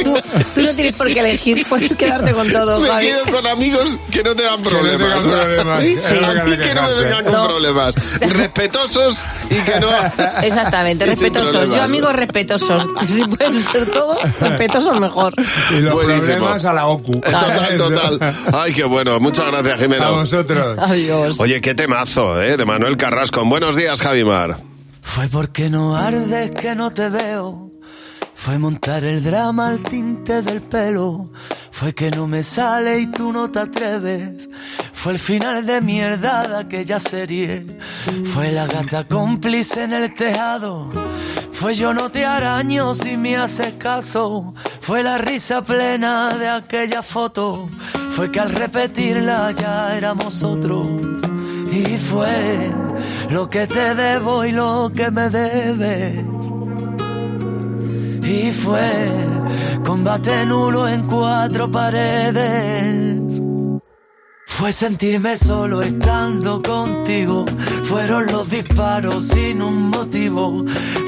Tú, 0.03 0.13
tú 0.55 0.62
tienes 0.93 0.97
por 0.97 1.07
qué 1.07 1.19
elegir, 1.19 1.65
puedes 1.69 1.93
quedarte 1.95 2.33
con 2.33 2.51
todo, 2.51 2.79
Me 2.79 2.87
Javi. 2.87 3.07
quedo 3.07 3.25
con 3.25 3.47
amigos 3.47 3.97
que 4.11 4.23
no 4.23 4.35
tengan 4.35 4.61
no 4.63 4.69
problemas. 4.69 4.99
tengan 4.99 5.21
problemas. 5.23 5.77
A 5.77 5.81
mí 5.81 6.57
que 6.57 6.73
no 6.73 6.81
me 6.87 6.95
vengan 7.03 7.23
con 7.23 7.33
No. 7.33 7.47
problemas. 7.47 7.95
Respetuosos 8.19 9.25
y 9.49 9.55
que 9.55 9.79
no. 9.79 9.89
Exactamente, 10.41 11.05
respetuosos. 11.07 11.69
Yo 11.69 11.81
amigos 11.81 12.13
respetuosos. 12.15 12.87
Si 13.13 13.23
pueden 13.25 13.61
ser 13.61 13.91
todos, 13.91 14.17
respetuosos 14.39 14.99
mejor. 14.99 15.33
Y 15.71 15.75
los 15.81 15.93
Buenísimo. 15.93 16.35
problemas 16.37 16.65
a 16.65 16.73
la 16.73 16.87
OCU. 16.87 17.21
Total, 17.21 17.77
total. 17.77 18.35
Ay, 18.53 18.73
qué 18.73 18.83
bueno. 18.83 19.19
Muchas 19.19 19.45
gracias, 19.47 19.79
Jimeno. 19.79 20.05
A 20.05 20.09
vosotros. 20.11 20.77
Adiós. 20.79 21.39
Oye, 21.39 21.61
qué 21.61 21.75
temazo, 21.75 22.41
¿eh? 22.41 22.57
De 22.57 22.65
Manuel 22.65 22.97
Carrasco. 22.97 23.43
Buenos 23.45 23.75
días, 23.75 24.01
Javimar. 24.01 24.57
Fue 25.01 25.27
porque 25.27 25.69
no 25.69 25.95
ardes 25.95 26.51
que 26.51 26.73
no 26.75 26.91
te 26.91 27.09
veo. 27.09 27.69
Fue 28.43 28.59
montar 28.59 29.05
el 29.05 29.23
drama 29.23 29.67
al 29.67 29.81
tinte 29.81 30.41
del 30.41 30.61
pelo. 30.61 31.29
Fue 31.71 31.95
que 31.95 32.11
no 32.11 32.27
me 32.27 32.43
sale 32.43 32.99
y 32.99 33.07
tú 33.07 33.31
no 33.31 33.49
te 33.49 33.59
atreves. 33.59 34.49
Fue 34.91 35.13
el 35.13 35.19
final 35.19 35.65
de 35.65 35.79
mierda 35.79 36.45
de 36.49 36.57
aquella 36.57 36.99
serie. 36.99 37.65
Fue 38.25 38.51
la 38.51 38.67
gata 38.67 39.07
cómplice 39.07 39.83
en 39.83 39.93
el 39.93 40.13
tejado. 40.13 40.91
Fue 41.53 41.73
yo 41.73 41.93
no 41.93 42.09
te 42.09 42.25
araño 42.25 42.93
si 42.93 43.15
me 43.15 43.37
haces 43.37 43.75
caso. 43.75 44.53
Fue 44.81 45.03
la 45.03 45.17
risa 45.17 45.61
plena 45.61 46.35
de 46.35 46.49
aquella 46.49 47.01
foto. 47.01 47.69
Fue 48.09 48.29
que 48.29 48.41
al 48.41 48.49
repetirla 48.49 49.51
ya 49.51 49.95
éramos 49.95 50.43
otros. 50.43 50.89
Y 51.71 51.97
fue 51.97 52.73
lo 53.29 53.49
que 53.49 53.67
te 53.67 53.95
debo 53.95 54.43
y 54.43 54.51
lo 54.51 54.91
que 54.93 55.09
me 55.11 55.29
debes. 55.29 56.52
Y 58.23 58.51
fue 58.51 59.09
combate 59.83 60.45
nulo 60.45 60.87
en 60.87 61.03
cuatro 61.07 61.69
paredes. 61.69 63.41
Fue 64.45 64.71
sentirme 64.71 65.35
solo 65.35 65.81
estando 65.81 66.61
contigo. 66.61 67.45
Fueron 67.83 68.27
los 68.27 68.49
disparos 68.49 69.25
sin 69.25 69.61
un 69.61 69.89
motivo. 69.89 70.63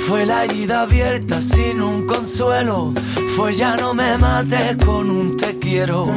Fue 0.07 0.26
la 0.26 0.43
herida 0.43 0.82
abierta 0.82 1.41
sin 1.41 1.82
un 1.82 2.05
consuelo. 2.05 2.93
Fue 3.36 3.53
ya 3.53 3.78
no 3.78 3.93
me 3.93 4.18
mates 4.18 4.76
con 4.84 5.09
un 5.09 5.38
te 5.38 5.57
quiero. 5.57 6.07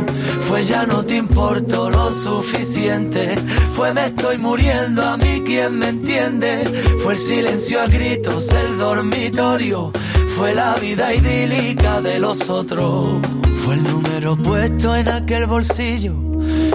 Fue 0.40 0.62
ya 0.64 0.84
no 0.84 1.04
te 1.04 1.16
importo 1.16 1.88
lo 1.90 2.10
suficiente. 2.10 3.36
Fue 3.72 3.94
me 3.94 4.06
estoy 4.06 4.38
muriendo 4.38 5.02
a 5.02 5.16
mí 5.16 5.42
quien 5.44 5.78
me 5.78 5.90
entiende. 5.90 6.64
Fue 7.02 7.12
el 7.12 7.18
silencio 7.18 7.80
a 7.80 7.86
gritos, 7.86 8.48
el 8.50 8.78
dormitorio. 8.78 9.92
Fue 10.38 10.54
la 10.54 10.74
vida 10.76 11.12
idílica 11.12 12.00
de 12.00 12.20
los 12.20 12.48
otros. 12.48 13.08
Fue 13.56 13.74
el 13.74 13.82
número 13.82 14.36
puesto 14.36 14.94
en 14.94 15.08
aquel 15.08 15.46
bolsillo. 15.46 16.14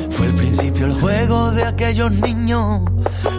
Fue 0.10 0.26
el 0.26 0.36
principio, 0.36 0.86
el 0.88 0.94
juego 0.96 1.50
de 1.52 1.64
aquellos 1.64 2.12
niños. 2.12 2.82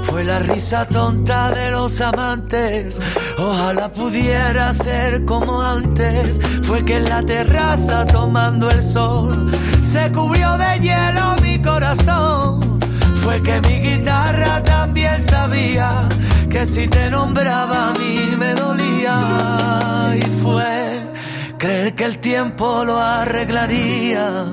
Fue 0.03 0.25
la 0.25 0.39
risa 0.39 0.87
tonta 0.87 1.51
de 1.51 1.71
los 1.71 2.01
amantes. 2.01 2.99
Ojalá 3.37 3.93
pudiera 3.93 4.73
ser 4.73 5.27
como 5.27 5.61
antes. 5.61 6.41
Fue 6.63 6.83
que 6.87 6.97
en 6.97 7.05
la 7.05 7.23
terraza 7.23 8.07
tomando 8.07 8.71
el 8.71 8.83
sol 8.83 9.53
se 9.83 10.11
cubrió 10.11 10.57
de 10.57 10.81
hielo 10.81 11.37
mi 11.43 11.61
corazón. 11.61 12.81
Fue 13.15 13.43
que 13.43 13.61
mi 13.61 13.91
guitarra 13.91 14.63
también 14.63 15.21
sabía 15.21 16.09
que 16.49 16.65
si 16.65 16.89
te 16.89 17.11
nombraba 17.11 17.91
a 17.91 17.93
mí 17.99 18.35
me 18.39 18.55
dolía. 18.55 19.54
Que 21.93 22.05
el 22.05 22.19
tiempo 22.19 22.83
lo 22.85 22.99
arreglaría. 22.99 24.47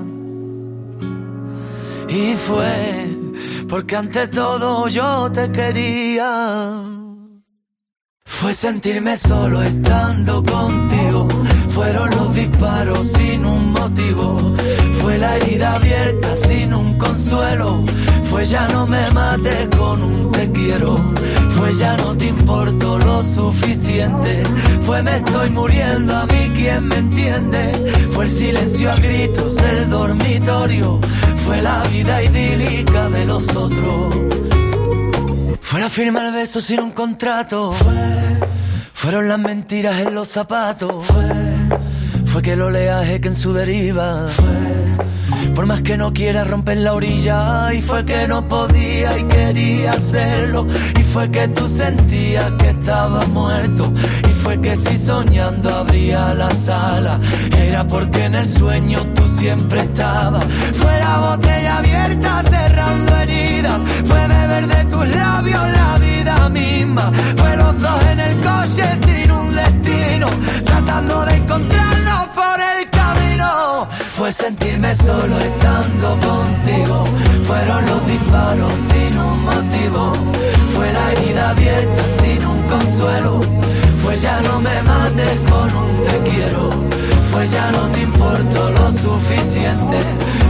Y 2.09 2.35
fue 2.35 3.07
porque 3.69 3.95
ante 3.95 4.27
todo 4.27 4.89
yo 4.89 5.31
te 5.31 5.49
quería. 5.49 6.83
Fue 8.25 8.53
sentirme 8.53 9.15
solo 9.15 9.61
estando 9.63 10.43
contigo. 10.43 11.27
Fueron 11.73 12.09
los 12.11 12.35
disparos 12.35 13.07
sin 13.07 13.45
un 13.45 13.71
motivo. 13.71 14.53
Fue 15.01 15.17
la 15.17 15.37
herida 15.37 15.75
abierta 15.75 16.35
sin 16.35 16.73
un 16.73 16.97
consuelo. 16.97 17.83
Fue 18.23 18.45
ya 18.45 18.67
no 18.67 18.85
me 18.87 19.09
mates 19.11 19.69
con 19.77 20.03
un 20.03 20.31
te 20.31 20.51
quiero. 20.51 20.97
Fue 21.49 21.73
ya 21.73 21.95
no 21.97 22.15
te 22.17 22.27
importo 22.27 22.99
lo 22.99 23.23
suficiente. 23.23 24.43
Fue 24.81 25.01
me 25.01 25.15
estoy 25.15 25.49
muriendo 25.49 26.15
a 26.15 26.25
mí 26.25 26.49
quien 26.53 26.87
me 26.87 26.97
entiende. 26.97 27.93
Fue 28.11 28.25
el 28.25 28.31
silencio 28.31 28.91
a 28.91 28.95
gritos 28.95 29.55
del 29.55 29.89
dormitorio. 29.89 30.99
Fue 31.45 31.61
la 31.61 31.83
vida 31.83 32.21
idílica 32.21 33.09
de 33.09 33.25
los 33.25 33.47
otros. 33.55 34.15
Fue 35.61 35.79
la 35.79 35.89
firma 35.89 36.27
el 36.27 36.33
beso 36.33 36.59
sin 36.59 36.81
un 36.81 36.91
contrato. 36.91 37.73
Fueron 38.93 39.27
las 39.29 39.39
mentiras 39.39 39.99
en 40.01 40.13
los 40.13 40.27
zapatos. 40.27 41.07
Fue 41.07 41.60
que 42.39 42.53
el 42.53 42.61
oleaje 42.61 43.19
que 43.19 43.27
en 43.27 43.35
su 43.35 43.51
deriva. 43.51 44.25
Por 45.53 45.65
más 45.65 45.81
que 45.81 45.97
no 45.97 46.13
quiera 46.13 46.45
romper 46.45 46.77
la 46.77 46.93
orilla. 46.93 47.73
Y 47.73 47.81
fue 47.81 48.05
que 48.05 48.25
no 48.27 48.47
podía 48.47 49.19
y 49.19 49.23
quería 49.25 49.91
hacerlo. 49.91 50.65
Y 50.97 51.03
fue 51.03 51.29
que 51.29 51.49
tú 51.49 51.67
sentías 51.67 52.49
que 52.57 52.69
estaba 52.69 53.25
muerto. 53.27 53.91
Y 54.29 54.31
fue 54.31 54.61
que 54.61 54.75
si 54.77 54.97
soñando 54.97 55.75
abría 55.75 56.33
la 56.33 56.51
sala. 56.51 57.19
Era 57.57 57.85
porque 57.85 58.23
en 58.23 58.35
el 58.35 58.47
sueño 58.47 58.99
tú 59.13 59.27
siempre 59.27 59.81
estabas. 59.81 60.45
Fue 60.73 60.99
la 60.99 61.17
botella 61.19 61.77
abierta 61.79 62.43
cerrando 62.49 63.17
heridas. 63.17 63.81
Fue 64.05 64.27
beber 64.27 64.67
de 64.67 64.85
tus 64.85 65.07
labios 65.09 65.71
la 65.73 65.97
vida 65.97 66.20
Fue 66.41 67.55
los 67.55 67.79
dos 67.79 68.03
en 68.11 68.19
el 68.19 68.35
coche 68.37 68.83
sin 69.05 69.31
un 69.31 69.55
destino. 69.55 70.27
Tratando 70.65 71.23
de 71.25 71.35
encontrarnos 71.35 72.27
por 72.33 72.57
el 72.59 72.89
camino. 72.89 73.87
Fue 74.07 74.31
sentirme 74.31 74.95
solo 74.95 75.39
estando 75.39 76.17
contigo. 76.19 77.05
Fueron 77.43 77.85
los 77.85 78.07
disparos 78.07 78.73
sin 78.89 79.17
un 79.19 79.45
motivo. 79.45 80.13
Fue 80.69 80.91
la 80.91 81.11
herida 81.11 81.51
abierta 81.51 82.03
sin 82.19 82.45
un 82.45 82.61
consuelo. 82.63 83.41
Fue 84.01 84.17
ya 84.17 84.41
no 84.41 84.59
me 84.59 84.81
mates 84.81 85.39
con 85.47 85.75
un 85.75 86.03
te 86.03 86.31
quiero. 86.31 86.69
Fue 87.41 87.49
ya 87.49 87.71
no 87.71 87.89
te 87.89 88.01
importo 88.01 88.69
lo 88.69 88.91
suficiente. 88.91 89.97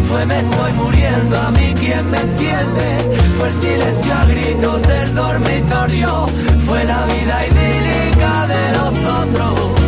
Fue 0.09 0.25
me 0.25 0.39
estoy 0.39 0.73
muriendo 0.73 1.39
a 1.39 1.51
mí 1.51 1.73
quien 1.79 2.11
me 2.11 2.19
entiende. 2.19 3.17
Fue 3.37 3.47
el 3.47 3.53
silencio 3.53 4.13
a 4.13 4.25
gritos 4.25 4.81
del 4.85 5.15
dormitorio. 5.15 6.27
Fue 6.65 6.83
la 6.83 7.05
vida 7.05 7.47
idílica 7.47 8.47
de 8.47 8.77
nosotros. 8.77 9.80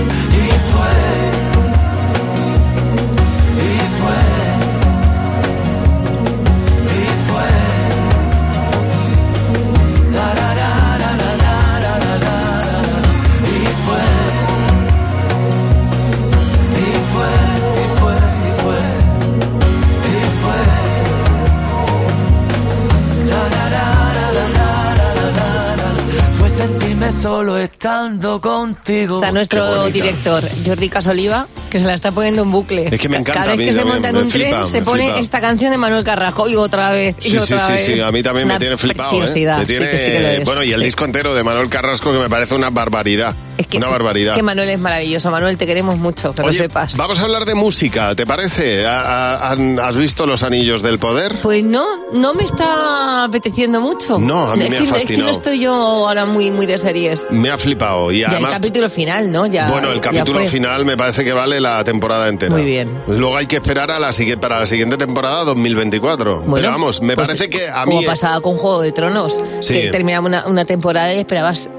Solo 27.53 27.57
estando 27.57 28.41
contigo. 28.41 29.15
Está 29.15 29.31
nuestro 29.31 29.85
director, 29.89 30.43
Jordi 30.65 30.89
Casoliva, 30.89 31.45
que 31.73 31.79
se 31.79 31.87
la 31.87 31.93
está 31.95 32.11
poniendo 32.11 32.43
en 32.43 32.51
bucle. 32.51 32.87
Es 32.89 32.99
que 33.01 33.09
me 33.09 33.17
encanta 33.17 33.41
Cada 33.43 33.55
vez 33.55 33.67
que 33.67 33.73
se 33.73 33.83
monta 33.83 34.09
en 34.09 34.17
un 34.17 34.29
tren, 34.29 34.65
se 34.65 34.81
pone 34.81 35.03
flipa. 35.05 35.19
esta 35.19 35.41
canción 35.41 35.71
de 35.71 35.77
Manuel 35.77 36.03
Carrasco 36.03 36.47
y 36.47 36.55
otra 36.55 36.91
vez. 36.91 37.15
Y 37.19 37.23
Sí, 37.23 37.29
sí, 37.31 37.37
otra 37.37 37.65
sí, 37.67 37.71
vez. 37.73 37.85
sí, 37.85 37.99
a 37.99 38.11
mí 38.11 38.23
también 38.23 38.47
me 38.47 38.57
tiene 38.59 38.77
flipado. 38.77 39.21
¿eh? 39.23 39.27
Sí, 39.27 39.45
tiene- 39.67 39.89
que 39.89 39.97
sí 39.97 40.09
que 40.11 40.37
es, 40.37 40.45
bueno, 40.45 40.63
y 40.63 40.71
el 40.71 40.81
disco 40.81 41.03
entero 41.03 41.33
de 41.35 41.43
Manuel 41.43 41.67
Carrasco 41.69 42.13
que 42.13 42.19
me 42.19 42.29
parece 42.29 42.55
una 42.55 42.69
barbaridad. 42.69 43.33
una 43.75 43.87
barbaridad. 43.87 44.35
Que 44.35 44.43
Manuel 44.43 44.69
es 44.69 44.79
maravilloso. 44.79 45.29
Manuel, 45.31 45.57
te 45.57 45.65
queremos 45.65 45.97
mucho, 45.97 46.33
que 46.33 46.41
lo 46.43 46.53
sepas. 46.53 46.95
vamos 46.95 47.19
a 47.19 47.23
hablar 47.23 47.45
de 47.45 47.55
música, 47.55 48.13
¿te 48.15 48.25
parece? 48.25 48.85
¿Ha- 48.85 49.01
ha- 49.01 49.51
han- 49.51 49.79
¿Has 49.79 49.97
visto 49.97 50.25
Los 50.27 50.43
Anillos 50.43 50.81
del 50.83 50.99
Poder? 50.99 51.33
Pues 51.41 51.63
no, 51.63 51.85
no 52.13 52.33
me 52.35 52.43
está 52.43 53.23
apeteciendo 53.23 53.81
mucho. 53.81 54.19
No, 54.19 54.51
a 54.51 54.55
mí 54.55 54.63
es 54.65 54.69
me 54.69 54.75
que, 54.75 54.81
ha 54.81 54.85
Es 54.85 54.91
que 54.91 54.99
fascinado. 54.99 55.23
no 55.25 55.31
estoy 55.31 55.59
yo 55.59 55.73
ahora 55.73 56.25
muy, 56.25 56.51
muy 56.51 56.65
de 56.65 56.77
series. 56.77 57.27
Me 57.31 57.49
ha 57.49 57.57
flipado. 57.57 58.11
Y 58.11 58.19
ya 58.19 58.27
el 58.27 58.33
además, 58.33 58.53
capítulo 58.53 58.89
final, 58.89 59.31
¿no? 59.31 59.47
Ya, 59.47 59.69
bueno, 59.69 59.91
el 59.91 60.01
capítulo 60.01 60.45
final 60.45 60.85
me 60.85 60.95
parece 60.97 61.23
que 61.23 61.33
vale 61.33 61.59
la 61.63 61.83
temporada 61.83 62.27
entera. 62.27 62.51
Muy 62.51 62.63
bien. 62.65 62.89
Luego 63.07 63.35
hay 63.37 63.47
que 63.47 63.55
esperar 63.55 63.89
a 63.89 63.99
la 63.99 64.11
para 64.39 64.59
la 64.59 64.65
siguiente 64.65 64.97
temporada 64.97 65.43
2024. 65.45 66.35
Bueno, 66.41 66.53
Pero 66.55 66.69
vamos, 66.69 67.01
me 67.01 67.15
pues, 67.15 67.27
parece 67.29 67.49
que 67.49 67.67
a 67.67 67.85
Como 67.85 67.99
mí... 68.01 68.05
pasaba 68.05 68.39
con 68.41 68.55
Juego 68.57 68.81
de 68.81 68.91
Tronos, 68.91 69.41
Sí. 69.61 69.73
que 69.73 69.87
terminaba 69.87 70.25
una, 70.27 70.45
una 70.47 70.65
temporada 70.65 71.13
y 71.13 71.19
esperabas 71.19 71.69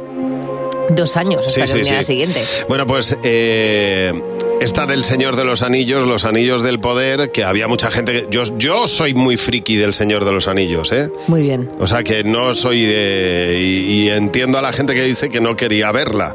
dos 0.90 1.16
años 1.16 1.46
hasta 1.46 1.50
Sí, 1.50 1.60
que 1.60 1.66
sí, 1.66 1.72
terminara 1.72 1.96
la 1.98 2.02
sí. 2.02 2.06
siguiente. 2.12 2.44
Bueno, 2.68 2.86
pues 2.86 3.16
eh, 3.22 4.12
esta 4.60 4.84
del 4.86 5.04
Señor 5.04 5.36
de 5.36 5.44
los 5.44 5.62
Anillos, 5.62 6.04
los 6.04 6.24
Anillos 6.24 6.62
del 6.62 6.78
Poder, 6.80 7.30
que 7.32 7.42
había 7.44 7.68
mucha 7.68 7.90
gente 7.90 8.12
que... 8.12 8.26
Yo, 8.30 8.42
yo 8.58 8.86
soy 8.88 9.14
muy 9.14 9.36
friki 9.36 9.76
del 9.76 9.94
Señor 9.94 10.24
de 10.24 10.32
los 10.32 10.46
Anillos, 10.48 10.92
¿eh? 10.92 11.10
Muy 11.26 11.42
bien. 11.42 11.70
O 11.78 11.86
sea 11.86 12.02
que 12.02 12.22
no 12.24 12.52
soy 12.54 12.82
de... 12.82 13.58
Y, 13.62 14.02
y 14.04 14.10
entiendo 14.10 14.58
a 14.58 14.62
la 14.62 14.72
gente 14.72 14.94
que 14.94 15.02
dice 15.04 15.30
que 15.30 15.40
no 15.40 15.56
quería 15.56 15.90
verla. 15.92 16.34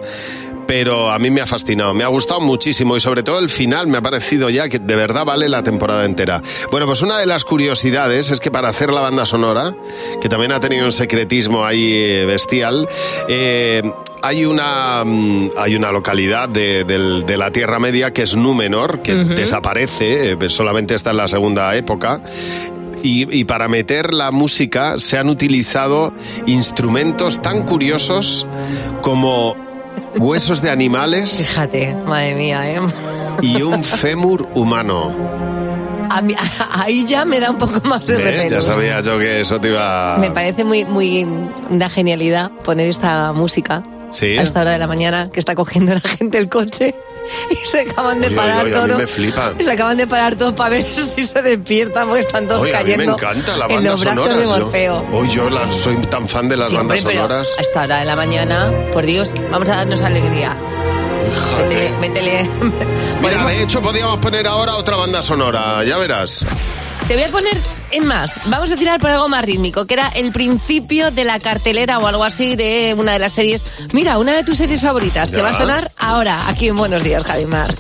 Pero 0.69 1.09
a 1.09 1.17
mí 1.17 1.31
me 1.31 1.41
ha 1.41 1.47
fascinado, 1.47 1.95
me 1.95 2.03
ha 2.03 2.09
gustado 2.09 2.39
muchísimo 2.41 2.95
y 2.95 2.99
sobre 2.99 3.23
todo 3.23 3.39
el 3.39 3.49
final 3.49 3.87
me 3.87 3.97
ha 3.97 4.01
parecido 4.03 4.51
ya 4.51 4.69
que 4.69 4.77
de 4.77 4.95
verdad 4.95 5.25
vale 5.25 5.49
la 5.49 5.63
temporada 5.63 6.05
entera. 6.05 6.43
Bueno, 6.69 6.85
pues 6.85 7.01
una 7.01 7.17
de 7.17 7.25
las 7.25 7.43
curiosidades 7.43 8.29
es 8.29 8.39
que 8.39 8.51
para 8.51 8.69
hacer 8.69 8.91
la 8.91 9.01
banda 9.01 9.25
sonora, 9.25 9.73
que 10.21 10.29
también 10.29 10.51
ha 10.51 10.59
tenido 10.59 10.85
un 10.85 10.91
secretismo 10.91 11.65
ahí 11.65 11.91
eh, 11.91 12.25
bestial, 12.27 12.87
eh, 13.27 13.81
hay 14.21 14.45
una, 14.45 15.03
mm, 15.03 15.53
hay 15.57 15.75
una 15.75 15.91
localidad 15.91 16.47
de, 16.47 16.85
la 17.35 17.49
Tierra 17.49 17.79
Media 17.79 18.13
que 18.13 18.21
es 18.21 18.35
Númenor, 18.35 19.01
que 19.01 19.15
desaparece, 19.15 20.33
eh, 20.33 20.49
solamente 20.49 20.93
está 20.93 21.09
en 21.09 21.17
la 21.17 21.27
segunda 21.27 21.75
época. 21.75 22.21
Y, 23.01 23.35
y 23.35 23.45
para 23.45 23.67
meter 23.67 24.13
la 24.13 24.29
música 24.29 24.99
se 24.99 25.17
han 25.17 25.29
utilizado 25.29 26.13
instrumentos 26.45 27.41
tan 27.41 27.63
curiosos 27.63 28.45
como 29.01 29.68
huesos 30.17 30.61
de 30.61 30.69
animales 30.69 31.37
Fíjate, 31.37 31.93
madre 32.05 32.35
mía, 32.35 32.69
¿eh? 32.71 32.79
y 33.41 33.61
un 33.61 33.83
fémur 33.83 34.47
humano. 34.55 35.11
A 36.09 36.21
mí- 36.21 36.35
ahí 36.71 37.05
ya 37.05 37.23
me 37.25 37.39
da 37.39 37.51
un 37.51 37.57
poco 37.57 37.87
más 37.87 38.05
de 38.07 38.17
¿Ves? 38.17 38.51
Ya 38.51 38.61
sabía 38.61 38.99
yo 39.01 39.19
que 39.19 39.41
eso 39.41 39.59
te 39.61 39.69
iba... 39.69 40.17
Me 40.19 40.31
parece 40.31 40.63
muy, 40.63 40.83
muy 40.85 41.25
una 41.69 41.89
genialidad 41.89 42.51
poner 42.65 42.89
esta 42.89 43.31
música 43.33 43.83
Sí. 44.11 44.35
a 44.37 44.41
esta 44.41 44.61
hora 44.61 44.71
de 44.71 44.79
la 44.79 44.87
mañana 44.87 45.29
que 45.31 45.39
está 45.39 45.53
cogiendo 45.53 45.93
la 45.93 45.99
gente 45.99 46.39
el 46.39 46.49
coche 46.49 46.95
y 47.51 47.67
se 47.67 47.81
acaban 47.81 48.21
de 48.21 48.27
Oye, 48.27 48.35
parar 48.35 48.63
oye, 48.65 48.73
oye, 48.75 48.83
a 48.93 48.95
mí 48.95 49.01
me 49.01 49.07
flipan. 49.07 49.55
Y 49.59 49.63
se 49.63 49.71
acaban 49.71 49.97
de 49.97 50.07
parar 50.07 50.35
todos 50.35 50.53
para 50.53 50.69
ver 50.71 50.83
si 50.93 51.25
se 51.25 51.41
despiertan 51.41 52.07
porque 52.07 52.21
están 52.21 52.47
todos 52.47 52.61
Oye, 52.61 52.75
a 52.75 52.79
mí 52.79 52.85
me 52.85 52.91
cayendo 52.95 53.13
encanta 53.15 53.57
la 53.57 53.65
en 53.65 53.75
banda 53.75 53.91
los 53.91 54.01
brazos 54.03 54.37
de 54.37 54.45
Morfeo. 54.47 55.05
Hoy 55.13 55.29
yo 55.33 55.49
la- 55.49 55.71
soy 55.71 55.97
tan 56.07 56.27
fan 56.27 56.47
de 56.47 56.57
las 56.57 56.69
Sí, 56.69 56.75
hombre, 56.75 56.97
bandas 56.97 57.05
pero 57.05 57.21
sonoras. 57.27 57.47
a 57.57 57.61
esta 57.61 57.81
hora 57.83 57.97
de 57.99 58.05
la 58.05 58.15
mañana, 58.15 58.71
por 58.93 59.05
Dios, 59.05 59.31
vamos 59.51 59.69
a 59.69 59.75
darnos 59.77 60.01
alegría. 60.01 60.55
Métele, 61.57 61.97
métele. 61.99 62.49
Mira, 63.21 63.45
de 63.47 63.63
hecho 63.63 63.81
podíamos 63.81 64.19
poner 64.19 64.47
ahora 64.47 64.75
otra 64.75 64.95
banda 64.95 65.21
sonora, 65.21 65.83
ya 65.83 65.97
verás. 65.97 66.45
Te 67.07 67.13
voy 67.15 67.23
a 67.23 67.27
poner, 67.27 67.57
en 67.91 68.05
más, 68.05 68.49
vamos 68.49 68.71
a 68.71 68.75
tirar 68.75 68.99
por 68.99 69.09
algo 69.09 69.27
más 69.27 69.43
rítmico, 69.43 69.85
que 69.85 69.95
era 69.95 70.09
el 70.09 70.31
principio 70.31 71.11
de 71.11 71.23
la 71.23 71.39
cartelera 71.39 71.97
o 71.97 72.07
algo 72.07 72.23
así 72.23 72.55
de 72.55 72.95
una 72.97 73.13
de 73.13 73.19
las 73.19 73.33
series. 73.33 73.63
Mira, 73.93 74.17
una 74.17 74.33
de 74.33 74.43
tus 74.43 74.57
series 74.57 74.81
favoritas, 74.81 75.31
te 75.31 75.41
va 75.41 75.49
a 75.49 75.53
sonar 75.53 75.91
ahora, 75.97 76.47
aquí 76.47 76.67
en 76.67 76.77
Buenos 76.77 77.03
Días, 77.03 77.23
Javimar. 77.23 77.75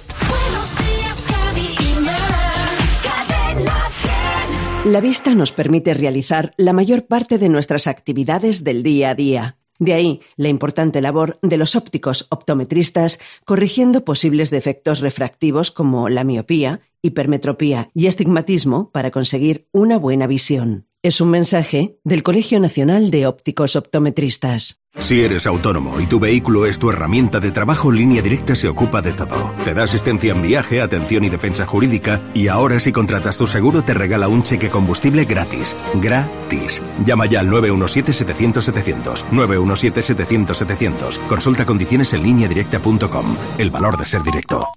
La 4.85 5.01
vista 5.01 5.35
nos 5.35 5.51
permite 5.51 5.93
realizar 5.93 6.53
la 6.57 6.73
mayor 6.73 7.05
parte 7.05 7.37
de 7.37 7.49
nuestras 7.49 7.85
actividades 7.85 8.63
del 8.63 8.81
día 8.81 9.11
a 9.11 9.15
día. 9.15 9.58
De 9.79 9.93
ahí 9.93 10.19
la 10.35 10.49
importante 10.49 10.99
labor 10.99 11.39
de 11.41 11.57
los 11.57 11.77
ópticos 11.77 12.27
optometristas 12.29 13.19
corrigiendo 13.45 14.03
posibles 14.03 14.49
defectos 14.49 14.99
refractivos 14.99 15.71
como 15.71 16.09
la 16.09 16.25
miopía, 16.25 16.81
hipermetropía 17.01 17.89
y 17.93 18.07
astigmatismo 18.07 18.91
para 18.91 19.09
conseguir 19.09 19.67
una 19.71 19.97
buena 19.97 20.27
visión. 20.27 20.88
Es 21.01 21.21
un 21.21 21.29
mensaje 21.29 21.97
del 22.03 22.23
Colegio 22.23 22.59
Nacional 22.59 23.09
de 23.09 23.25
Ópticos 23.25 23.77
Optometristas. 23.77 24.81
Si 24.97 25.21
eres 25.21 25.47
autónomo 25.47 26.01
y 26.01 26.07
tu 26.07 26.19
vehículo 26.19 26.65
es 26.65 26.77
tu 26.77 26.89
herramienta 26.89 27.39
de 27.39 27.51
trabajo, 27.51 27.89
Línea 27.89 28.21
Directa 28.21 28.53
se 28.53 28.67
ocupa 28.67 29.01
de 29.01 29.13
todo. 29.13 29.53
Te 29.63 29.73
da 29.73 29.83
asistencia 29.83 30.33
en 30.33 30.41
viaje, 30.41 30.81
atención 30.81 31.23
y 31.23 31.29
defensa 31.29 31.65
jurídica 31.65 32.19
y 32.33 32.49
ahora 32.49 32.81
si 32.81 32.91
contratas 32.91 33.37
tu 33.37 33.47
seguro 33.47 33.81
te 33.81 33.93
regala 33.93 34.27
un 34.27 34.43
cheque 34.43 34.69
combustible 34.69 35.23
gratis. 35.23 35.73
Gratis. 36.01 36.81
Llama 37.05 37.27
ya 37.27 37.39
al 37.39 37.49
917-700-700. 37.49 39.23
917-700-700. 39.31 41.27
Consulta 41.27 41.65
condiciones 41.65 42.11
en 42.11 42.23
lineadirecta.com. 42.23 43.37
El 43.57 43.69
valor 43.69 43.97
de 43.97 44.05
ser 44.05 44.21
directo. 44.21 44.67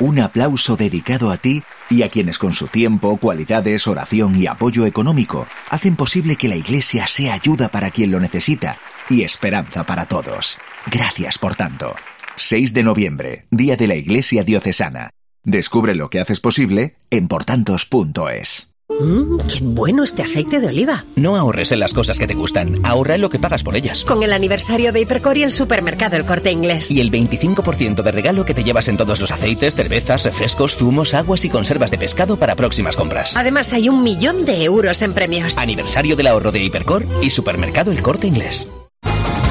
Un 0.00 0.18
aplauso 0.18 0.78
dedicado 0.78 1.30
a 1.30 1.36
ti 1.36 1.62
y 1.90 2.02
a 2.02 2.08
quienes 2.08 2.38
con 2.38 2.54
su 2.54 2.68
tiempo, 2.68 3.18
cualidades, 3.18 3.86
oración 3.86 4.34
y 4.34 4.46
apoyo 4.46 4.86
económico 4.86 5.46
hacen 5.68 5.94
posible 5.94 6.36
que 6.36 6.48
la 6.48 6.56
Iglesia 6.56 7.06
sea 7.06 7.34
ayuda 7.34 7.68
para 7.68 7.90
quien 7.90 8.10
lo 8.10 8.18
necesita 8.18 8.78
y 9.10 9.24
esperanza 9.24 9.84
para 9.84 10.06
todos. 10.06 10.58
Gracias 10.90 11.36
por 11.36 11.54
tanto. 11.54 11.94
6 12.36 12.72
de 12.72 12.82
noviembre, 12.82 13.46
Día 13.50 13.76
de 13.76 13.88
la 13.88 13.94
Iglesia 13.94 14.42
Diocesana. 14.42 15.10
Descubre 15.44 15.94
lo 15.94 16.08
que 16.08 16.20
haces 16.20 16.40
posible 16.40 16.96
en 17.10 17.28
portantos.es. 17.28 18.69
Mmm, 18.98 19.38
qué 19.48 19.60
bueno 19.62 20.02
este 20.02 20.22
aceite 20.22 20.58
de 20.58 20.66
oliva. 20.66 21.04
No 21.14 21.36
ahorres 21.36 21.70
en 21.70 21.78
las 21.78 21.94
cosas 21.94 22.18
que 22.18 22.26
te 22.26 22.34
gustan, 22.34 22.74
ahorra 22.82 23.14
en 23.14 23.20
lo 23.20 23.30
que 23.30 23.38
pagas 23.38 23.62
por 23.62 23.76
ellas. 23.76 24.04
Con 24.04 24.22
el 24.22 24.32
aniversario 24.32 24.92
de 24.92 25.00
Hipercor 25.00 25.38
y 25.38 25.44
el 25.44 25.52
supermercado 25.52 26.16
El 26.16 26.26
Corte 26.26 26.50
Inglés. 26.50 26.90
Y 26.90 27.00
el 27.00 27.12
25% 27.12 28.02
de 28.02 28.10
regalo 28.10 28.44
que 28.44 28.54
te 28.54 28.64
llevas 28.64 28.88
en 28.88 28.96
todos 28.96 29.20
los 29.20 29.30
aceites, 29.30 29.76
cervezas, 29.76 30.24
refrescos, 30.24 30.76
zumos, 30.76 31.14
aguas 31.14 31.44
y 31.44 31.48
conservas 31.48 31.92
de 31.92 31.98
pescado 31.98 32.36
para 32.36 32.56
próximas 32.56 32.96
compras. 32.96 33.36
Además 33.36 33.72
hay 33.72 33.88
un 33.88 34.02
millón 34.02 34.44
de 34.44 34.64
euros 34.64 35.02
en 35.02 35.12
premios. 35.12 35.56
Aniversario 35.56 36.16
del 36.16 36.26
ahorro 36.26 36.50
de 36.50 36.64
Hipercor 36.64 37.06
y 37.22 37.30
supermercado 37.30 37.92
El 37.92 38.02
Corte 38.02 38.26
Inglés. 38.26 38.66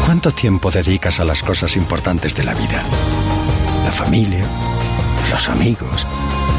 ¿Cuánto 0.06 0.32
tiempo 0.32 0.70
dedicas 0.70 1.20
a 1.20 1.26
las 1.26 1.44
cosas 1.44 1.78
importantes 1.78 2.36
de 2.36 2.44
la 2.44 2.56
vida? 2.56 2.84
La 3.86 3.92
familia, 3.92 4.46
los 5.32 5.48
amigos, 5.48 6.06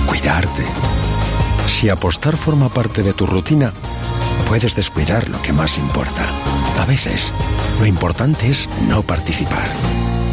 cuidarte. 0.07 0.65
Si 1.81 1.89
apostar 1.89 2.37
forma 2.37 2.69
parte 2.69 3.03
de 3.03 3.15
tu 3.15 3.25
rutina, 3.25 3.73
puedes 4.47 4.77
descuidar 4.77 5.31
lo 5.31 5.41
que 5.41 5.55
más 5.55 5.79
importa. 5.79 6.27
A 6.79 6.85
veces, 6.85 7.33
lo 7.79 7.87
importante 7.87 8.51
es 8.51 8.69
no 8.87 9.03
participar. 9.03 9.67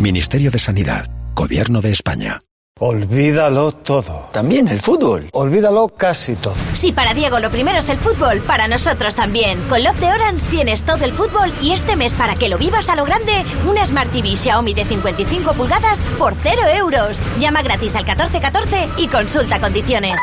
Ministerio 0.02 0.52
de 0.52 0.60
Sanidad, 0.60 1.10
Gobierno 1.34 1.80
de 1.80 1.92
España. 1.92 2.42
Olvídalo 2.82 3.72
todo. 3.72 4.28
También 4.34 4.68
el 4.68 4.82
fútbol. 4.82 5.30
Olvídalo 5.32 5.88
casi 5.88 6.36
todo. 6.36 6.54
Si 6.74 6.92
para 6.92 7.14
Diego 7.14 7.40
lo 7.40 7.50
primero 7.50 7.78
es 7.78 7.88
el 7.88 7.98
fútbol, 7.98 8.42
para 8.42 8.68
nosotros 8.68 9.16
también. 9.16 9.58
Con 9.70 9.86
Love 9.86 10.02
de 10.02 10.08
Orange 10.08 10.46
tienes 10.50 10.84
todo 10.84 11.06
el 11.06 11.14
fútbol 11.14 11.54
y 11.62 11.72
este 11.72 11.96
mes 11.96 12.14
para 12.14 12.36
que 12.36 12.50
lo 12.50 12.58
vivas 12.58 12.90
a 12.90 12.98
lo 12.98 13.06
grande, 13.06 13.46
una 13.66 13.86
Smart 13.86 14.12
TV 14.12 14.36
Xiaomi 14.36 14.74
de 14.74 14.84
55 14.84 15.54
pulgadas 15.54 16.04
por 16.20 16.36
0 16.36 16.62
euros. 16.76 17.24
Llama 17.40 17.62
gratis 17.62 17.96
al 17.96 18.04
1414 18.04 18.90
y 18.98 19.08
consulta 19.08 19.62
condiciones. 19.62 20.20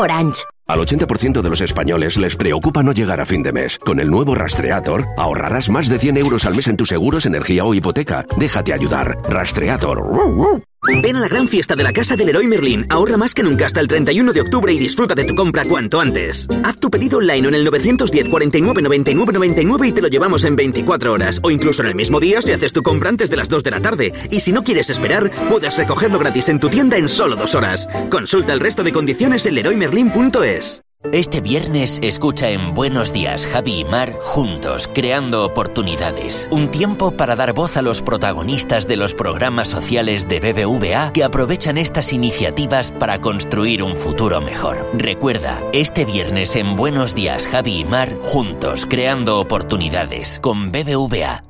Orange. 0.00 0.44
Al 0.66 0.78
80% 0.78 1.42
de 1.42 1.50
los 1.50 1.60
españoles 1.60 2.16
les 2.16 2.36
preocupa 2.36 2.82
no 2.82 2.92
llegar 2.92 3.20
a 3.20 3.26
fin 3.26 3.42
de 3.42 3.52
mes. 3.52 3.78
Con 3.78 4.00
el 4.00 4.10
nuevo 4.10 4.34
Rastreator 4.34 5.04
ahorrarás 5.16 5.68
más 5.68 5.88
de 5.88 5.98
100 5.98 6.16
euros 6.16 6.44
al 6.44 6.54
mes 6.54 6.68
en 6.68 6.76
tus 6.76 6.88
seguros, 6.88 7.26
energía 7.26 7.64
o 7.64 7.74
hipoteca. 7.74 8.24
Déjate 8.36 8.72
ayudar. 8.72 9.18
Rastreator. 9.28 10.69
Ven 10.82 11.16
a 11.16 11.20
la 11.20 11.28
gran 11.28 11.46
fiesta 11.46 11.76
de 11.76 11.82
la 11.82 11.92
casa 11.92 12.16
del 12.16 12.26
Leroy 12.26 12.46
Merlin. 12.46 12.86
Ahorra 12.88 13.16
más 13.16 13.34
que 13.34 13.42
nunca 13.42 13.66
hasta 13.66 13.80
el 13.80 13.88
31 13.88 14.32
de 14.32 14.40
octubre 14.40 14.72
y 14.72 14.78
disfruta 14.78 15.14
de 15.14 15.24
tu 15.24 15.34
compra 15.34 15.64
cuanto 15.64 16.00
antes. 16.00 16.48
Haz 16.64 16.78
tu 16.78 16.90
pedido 16.90 17.18
online 17.18 17.48
en 17.48 17.54
el 17.54 17.64
910 17.64 18.28
49 18.28 18.82
99 18.82 19.32
99 19.32 19.88
y 19.88 19.92
te 19.92 20.02
lo 20.02 20.08
llevamos 20.08 20.44
en 20.44 20.56
24 20.56 21.12
horas. 21.12 21.40
O 21.42 21.50
incluso 21.50 21.82
en 21.82 21.88
el 21.88 21.94
mismo 21.94 22.18
día 22.18 22.40
si 22.40 22.52
haces 22.52 22.72
tu 22.72 22.82
compra 22.82 23.10
antes 23.10 23.30
de 23.30 23.36
las 23.36 23.48
2 23.48 23.62
de 23.62 23.70
la 23.70 23.80
tarde. 23.80 24.12
Y 24.30 24.40
si 24.40 24.52
no 24.52 24.64
quieres 24.64 24.90
esperar, 24.90 25.30
puedes 25.48 25.76
recogerlo 25.76 26.18
gratis 26.18 26.48
en 26.48 26.60
tu 26.60 26.70
tienda 26.70 26.96
en 26.96 27.08
solo 27.08 27.36
dos 27.36 27.54
horas. 27.54 27.88
Consulta 28.10 28.52
el 28.52 28.60
resto 28.60 28.82
de 28.82 28.92
condiciones 28.92 29.44
en 29.46 29.54
leroymerlin.es. 29.56 30.82
Este 31.02 31.40
viernes 31.40 31.98
escucha 32.02 32.50
en 32.50 32.74
Buenos 32.74 33.14
Días 33.14 33.46
Javi 33.46 33.80
y 33.80 33.84
Mar 33.86 34.12
juntos, 34.20 34.86
creando 34.92 35.46
oportunidades. 35.46 36.46
Un 36.52 36.70
tiempo 36.70 37.10
para 37.12 37.34
dar 37.36 37.54
voz 37.54 37.78
a 37.78 37.82
los 37.82 38.02
protagonistas 38.02 38.86
de 38.86 38.98
los 38.98 39.14
programas 39.14 39.68
sociales 39.68 40.28
de 40.28 40.40
BBVA 40.40 41.14
que 41.14 41.24
aprovechan 41.24 41.78
estas 41.78 42.12
iniciativas 42.12 42.92
para 42.92 43.18
construir 43.18 43.82
un 43.82 43.96
futuro 43.96 44.42
mejor. 44.42 44.86
Recuerda, 44.92 45.58
este 45.72 46.04
viernes 46.04 46.54
en 46.54 46.76
Buenos 46.76 47.14
Días 47.14 47.48
Javi 47.48 47.78
y 47.78 47.84
Mar 47.86 48.14
juntos, 48.20 48.84
creando 48.84 49.40
oportunidades 49.40 50.38
con 50.38 50.70
BBVA. 50.70 51.44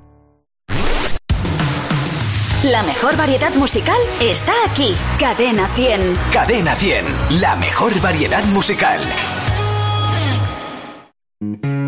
La 2.62 2.82
mejor 2.82 3.16
variedad 3.16 3.54
musical 3.54 3.96
está 4.20 4.52
aquí. 4.66 4.94
Cadena 5.18 5.66
100. 5.74 6.18
Cadena 6.30 6.74
100, 6.74 7.40
la 7.40 7.56
mejor 7.56 7.98
variedad 8.02 8.44
musical. 8.44 9.00
Contigo, 11.40 11.79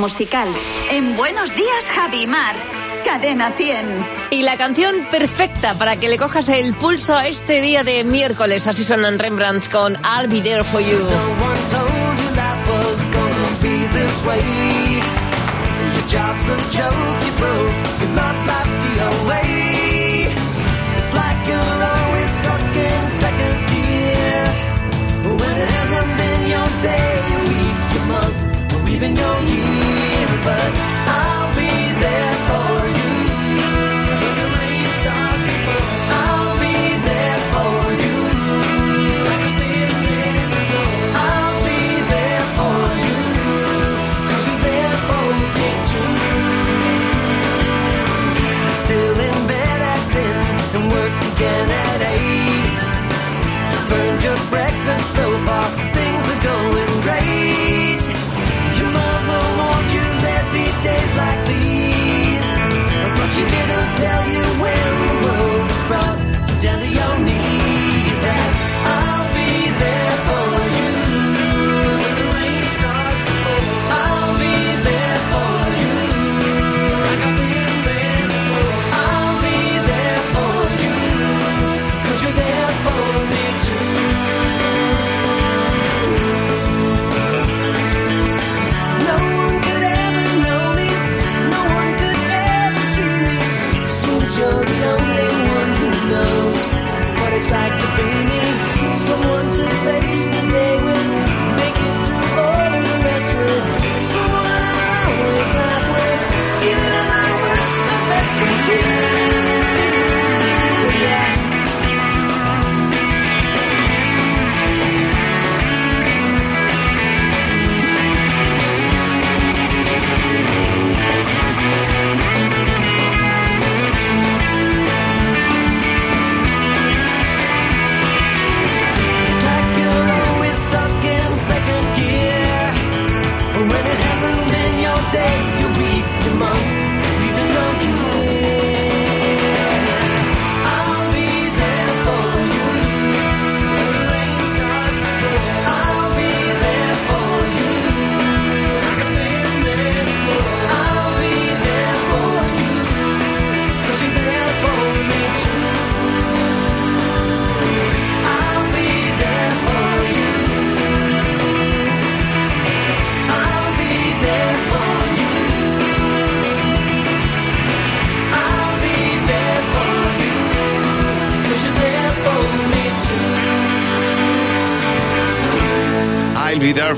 musical. 0.00 0.48
En 0.90 1.14
Buenos 1.14 1.54
Días, 1.54 1.84
Javi 1.94 2.26
Mar. 2.26 2.56
Cadena 3.04 3.52
100. 3.52 4.06
Y 4.30 4.42
la 4.42 4.56
canción 4.56 5.06
perfecta 5.10 5.74
para 5.74 5.96
que 5.96 6.08
le 6.08 6.16
cojas 6.16 6.48
el 6.48 6.74
pulso 6.74 7.14
a 7.14 7.26
este 7.26 7.60
día 7.60 7.84
de 7.84 8.02
miércoles. 8.04 8.66
Así 8.66 8.82
suenan 8.82 9.18
Rembrandts 9.18 9.68
con 9.68 9.94
I'll 9.94 10.28
Be 10.28 10.40
There 10.40 10.64
For 10.64 10.80
You. 10.80 11.06
be 17.40 17.79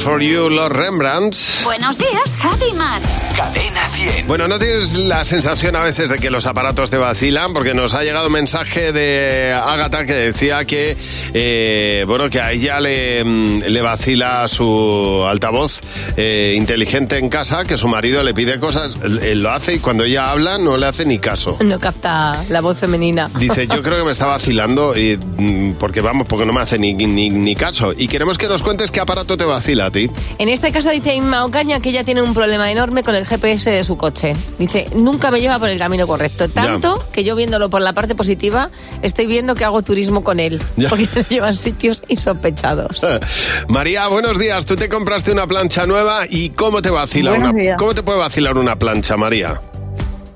For 0.03 0.21
You, 0.21 0.51
los 0.51 0.69
Rembrandts. 0.69 1.61
Buenos 1.63 1.97
días, 1.97 2.35
Javi 2.41 2.71
y 2.71 2.75
Mar. 2.75 3.01
Cadena 3.37 3.87
100. 4.15 4.27
Bueno, 4.27 4.49
¿no 4.49 4.59
tienes 4.59 4.97
la 4.97 5.25
sensación 5.25 5.77
a 5.77 5.83
veces 5.83 6.11
de 6.11 6.19
que 6.19 6.31
los 6.31 6.47
aparatos 6.47 6.91
te 6.91 6.97
vacilan? 6.97 7.53
Porque 7.53 7.75
nos 7.75 7.95
ha 7.95 8.03
llegado 8.03 8.27
un 8.27 8.33
mensaje 8.33 8.93
de 8.93 9.53
Agatha 9.53 10.05
que 10.05 10.15
decía 10.15 10.65
que, 10.65 10.97
eh, 11.35 12.05
bueno, 12.07 12.31
que 12.31 12.41
a 12.41 12.53
ella 12.53 12.81
le, 12.81 13.25
le 13.25 13.81
vacila 13.81 14.47
su 14.49 15.25
altavoz 15.27 15.81
eh, 16.17 16.55
inteligente 16.57 17.19
en 17.19 17.29
casa, 17.29 17.65
que 17.65 17.77
su 17.79 17.89
marido 17.89 18.23
le 18.23 18.35
pide 18.35 18.59
cosas, 18.59 18.97
él, 19.03 19.43
lo 19.43 19.51
hace 19.51 19.75
y 19.75 19.79
cuando 19.79 20.05
ella 20.05 20.31
habla 20.31 20.59
no 20.59 20.77
le 20.77 20.87
hace 20.87 21.05
ni 21.05 21.19
caso. 21.19 21.57
No 21.61 21.79
capta 21.79 22.45
la 22.49 22.61
voz 22.61 22.79
femenina. 22.79 23.31
Dice, 23.39 23.67
yo 23.67 23.83
creo 23.83 23.99
que 23.99 24.05
me 24.05 24.13
está 24.13 24.27
vacilando 24.33 24.97
y, 24.97 25.17
mm, 25.17 25.73
porque 25.79 26.01
vamos, 26.01 26.27
porque 26.27 26.47
no 26.47 26.53
me 26.53 26.61
hace 26.61 26.79
ni, 26.79 26.95
ni, 26.95 27.31
ni 27.31 27.55
caso. 27.55 27.93
Y 27.97 28.09
queremos 28.09 28.39
que 28.39 28.49
nos 28.49 28.63
cuentes 28.63 28.91
qué 28.91 29.01
aparato 29.01 29.37
te 29.37 29.45
vacila 29.45 29.87
a 29.87 29.91
ti. 29.91 30.11
En 30.39 30.49
este 30.49 30.73
caso 30.73 30.91
dice 30.91 31.15
Inma 31.15 31.45
Ocaña 31.45 31.81
que 31.81 31.91
ella 31.91 32.05
tiene 32.05 32.23
un 32.23 32.35
problema 32.35 32.71
enorme 32.71 33.03
con 33.03 33.15
el 33.15 33.27
GPS 33.27 33.71
de 33.71 33.85
su 33.85 33.97
coche. 34.03 34.33
Dice, 34.59 34.89
nunca 34.97 35.31
me 35.31 35.41
lleva 35.41 35.61
por 35.61 35.69
el 35.69 35.79
camino 35.79 36.09
correcto. 36.09 36.49
Tanto 36.49 37.01
que 37.13 37.23
yo 37.23 37.37
viéndolo 37.37 37.71
por 37.71 37.83
la 37.83 37.93
parte 37.93 38.17
positiva, 38.17 38.69
estoy 39.01 39.27
viendo 39.27 39.55
que 39.55 39.65
hago 39.65 39.81
turismo 39.83 40.25
con 40.25 40.41
él. 40.41 40.61
Ya. 40.77 40.89
Porque 40.89 41.07
me 41.15 41.23
llevan 41.23 41.57
sitios 41.57 42.03
insospechados. 42.09 43.07
María, 43.69 44.09
buenos 44.09 44.39
días. 44.39 44.65
Tú 44.65 44.75
te 44.75 44.89
compraste 44.89 45.31
una 45.31 45.47
plancha 45.47 45.87
nueva 45.87 46.25
y 46.29 46.51
¿cómo 46.51 46.83
te 46.83 46.91
vacila 46.91 47.31
Buenos 47.31 47.51
una 47.51 47.61
días. 47.61 47.77
¿Cómo 47.79 47.95
te 47.95 48.03
puede 48.03 48.19
vacilar 48.19 48.59
una 48.59 48.77
plancha, 48.77 49.17
María? 49.17 49.61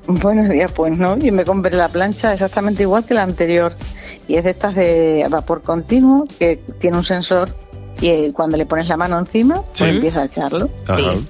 Buenos 0.06 0.48
días, 0.48 0.70
pues 0.70 0.96
no, 0.96 1.18
yo 1.18 1.32
me 1.32 1.44
compré 1.44 1.74
la 1.74 1.88
plancha 1.88 2.32
exactamente 2.32 2.84
igual 2.84 3.04
que 3.04 3.14
la 3.14 3.24
anterior 3.24 3.74
y 4.28 4.36
es 4.36 4.44
de 4.44 4.50
estas 4.50 4.76
de 4.76 5.26
vapor 5.28 5.62
continuo 5.62 6.26
que 6.38 6.60
tiene 6.78 6.98
un 6.98 7.02
sensor 7.02 7.48
y 8.01 8.09
eh, 8.09 8.32
cuando 8.34 8.57
le 8.57 8.66
pones 8.66 8.88
la 8.88 8.97
mano 8.97 9.18
encima 9.18 9.55
pues 9.57 9.78
Sí. 9.78 9.84
empieza 9.84 10.22
a 10.22 10.24
echarlo. 10.26 10.68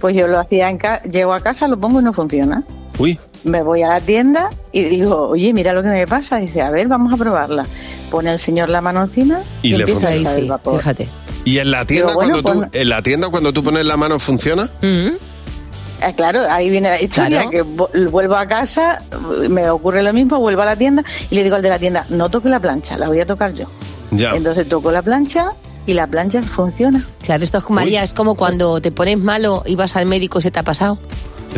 Pues 0.00 0.14
yo 0.16 0.26
lo 0.26 0.38
hacía 0.40 0.68
en 0.70 0.78
casa, 0.78 1.02
llego 1.04 1.32
a 1.34 1.40
casa, 1.40 1.68
lo 1.68 1.78
pongo 1.78 2.00
y 2.00 2.04
no 2.04 2.12
funciona. 2.12 2.62
Uy. 2.98 3.18
Me 3.44 3.62
voy 3.62 3.82
a 3.82 3.88
la 3.88 4.00
tienda 4.00 4.50
y 4.72 4.84
digo, 4.84 5.28
oye, 5.28 5.52
mira 5.52 5.72
lo 5.72 5.82
que 5.82 5.88
me 5.88 6.06
pasa. 6.06 6.38
Dice, 6.38 6.62
a 6.62 6.70
ver, 6.70 6.88
vamos 6.88 7.12
a 7.12 7.16
probarla. 7.16 7.66
Pone 8.10 8.32
el 8.32 8.38
señor 8.38 8.68
la 8.70 8.80
mano 8.80 9.02
encima 9.04 9.42
Y 9.62 9.68
y, 9.68 9.76
le 9.76 9.84
empieza 9.84 9.98
a 10.08 10.10
funciona. 10.10 10.30
echar 10.30 10.38
el 10.42 10.48
vapor. 10.48 10.78
Fíjate. 10.78 11.08
¿Y 11.44 11.58
en 11.58 11.70
la 11.70 11.84
tienda, 11.84 12.08
Digo, 12.08 12.14
bueno, 12.20 12.42
cuando 12.42 12.52
tú, 12.64 12.70
pues- 12.70 12.82
en 12.82 12.88
la 12.88 13.02
tienda 13.02 13.28
cuando 13.28 13.52
tú 13.52 13.62
pones 13.62 13.86
la 13.86 13.96
mano 13.96 14.18
funciona? 14.18 14.68
Eh, 14.82 16.12
claro, 16.16 16.40
ahí 16.50 16.68
viene 16.70 16.88
la 16.90 17.00
historia, 17.00 17.42
Claro. 17.48 17.50
que 17.50 17.62
vu- 17.64 18.10
vuelvo 18.10 18.34
a 18.36 18.46
casa, 18.46 19.02
me 19.48 19.70
ocurre 19.70 20.02
lo 20.02 20.12
mismo, 20.12 20.38
vuelvo 20.38 20.62
a 20.62 20.66
la 20.66 20.76
tienda 20.76 21.04
y 21.30 21.34
le 21.34 21.42
digo 21.44 21.56
al 21.56 21.62
de 21.62 21.68
la 21.70 21.78
tienda, 21.78 22.04
no 22.10 22.28
toque 22.28 22.48
la 22.48 22.60
plancha, 22.60 22.98
la 22.98 23.08
voy 23.08 23.20
a 23.20 23.26
tocar 23.26 23.54
yo. 23.54 23.66
Ya. 24.10 24.32
Entonces 24.34 24.68
toco 24.68 24.90
la 24.90 25.02
plancha 25.02 25.52
y 25.86 25.94
la 25.94 26.06
plancha 26.06 26.42
funciona. 26.42 27.04
Claro, 27.24 27.44
esto 27.44 27.58
es 27.58 27.70
María, 27.70 28.02
es 28.02 28.12
como 28.14 28.34
cuando 28.34 28.80
te 28.80 28.90
pones 28.92 29.18
malo 29.18 29.62
y 29.66 29.76
vas 29.76 29.96
al 29.96 30.06
médico 30.06 30.38
y 30.38 30.42
se 30.42 30.50
te 30.50 30.58
ha 30.58 30.62
pasado. 30.62 30.98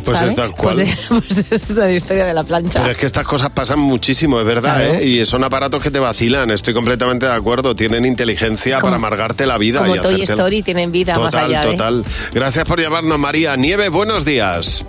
Pues 0.04 0.16
¿sabes? 0.18 0.32
es 0.32 0.36
tal 0.36 0.52
cual. 0.52 0.76
Pues, 0.76 1.06
pues 1.08 1.44
es 1.50 1.70
la 1.70 1.90
historia 1.90 2.24
de 2.24 2.32
la 2.32 2.44
plancha. 2.44 2.78
Pero 2.78 2.92
es 2.92 2.96
que 2.98 3.06
estas 3.06 3.26
cosas 3.26 3.50
pasan 3.50 3.80
muchísimo, 3.80 4.38
es 4.38 4.46
verdad, 4.46 4.76
Claro. 4.76 4.94
¿eh? 4.94 5.04
Y 5.04 5.26
son 5.26 5.42
aparatos 5.42 5.82
que 5.82 5.90
te 5.90 5.98
vacilan, 5.98 6.52
estoy 6.52 6.72
completamente 6.72 7.26
de 7.26 7.32
acuerdo. 7.32 7.74
Tienen 7.74 8.04
inteligencia 8.04 8.76
Como- 8.76 8.92
para 8.92 8.96
amargarte 8.96 9.44
la 9.44 9.58
vida. 9.58 9.80
Como 9.80 9.96
y 9.96 9.98
Toy 9.98 10.22
Story 10.22 10.62
tienen 10.62 10.92
vida 10.92 11.14
Total, 11.14 11.32
más 11.50 11.58
allá. 11.62 11.62
¿eh? 11.64 11.72
total. 11.72 12.04
Gracias 12.32 12.64
por 12.68 12.80
llamarnos, 12.80 13.18
María. 13.18 13.56
Nieve, 13.56 13.88
buenos 13.88 14.24
días. 14.24 14.84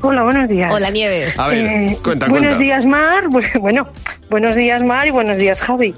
Hola, 0.00 0.24
buenos 0.24 0.48
días. 0.48 0.72
Hola, 0.74 0.90
Nieves. 0.90 1.38
A 1.38 1.46
ver, 1.46 1.96
cuenta, 2.02 2.26
Buenos 2.26 2.48
cuenta. 2.56 2.64
días, 2.64 2.84
Mar. 2.84 3.24
Bu- 3.28 3.44
Bueno, 3.60 3.86
buenos 4.28 4.56
días, 4.56 4.82
Mar, 4.82 5.06
y 5.06 5.10
buenos 5.12 5.38
días, 5.38 5.60
Javi. 5.60 5.94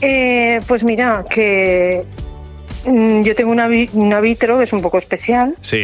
Eh, 0.00 0.60
pues 0.66 0.82
mira, 0.82 1.24
que 1.30 2.04
yo 2.84 3.34
tengo 3.34 3.50
una, 3.52 3.68
vi- 3.68 3.90
una 3.92 4.20
vitro 4.20 4.58
que 4.58 4.64
es 4.64 4.72
un 4.72 4.80
poco 4.82 4.98
especial, 4.98 5.54
Sí. 5.60 5.82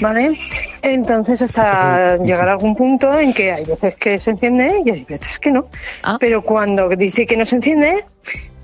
¿vale? 0.00 0.38
Entonces 0.82 1.40
hasta 1.42 2.16
llegar 2.24 2.48
a 2.48 2.52
algún 2.52 2.76
punto 2.76 3.18
en 3.18 3.32
que 3.32 3.52
hay 3.52 3.64
veces 3.64 3.94
que 3.96 4.18
se 4.18 4.30
enciende 4.32 4.82
y 4.84 4.90
hay 4.90 5.04
veces 5.04 5.38
que 5.38 5.50
no. 5.52 5.66
Ah. 6.02 6.16
Pero 6.20 6.42
cuando 6.42 6.88
dice 6.90 7.26
que 7.26 7.36
no 7.36 7.46
se 7.46 7.56
enciende, 7.56 8.04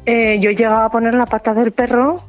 eh, 0.06 0.38
yo 0.40 0.50
llegaba 0.50 0.86
a 0.86 0.90
poner 0.90 1.14
la 1.14 1.26
pata 1.26 1.54
del 1.54 1.72
perro 1.72 2.22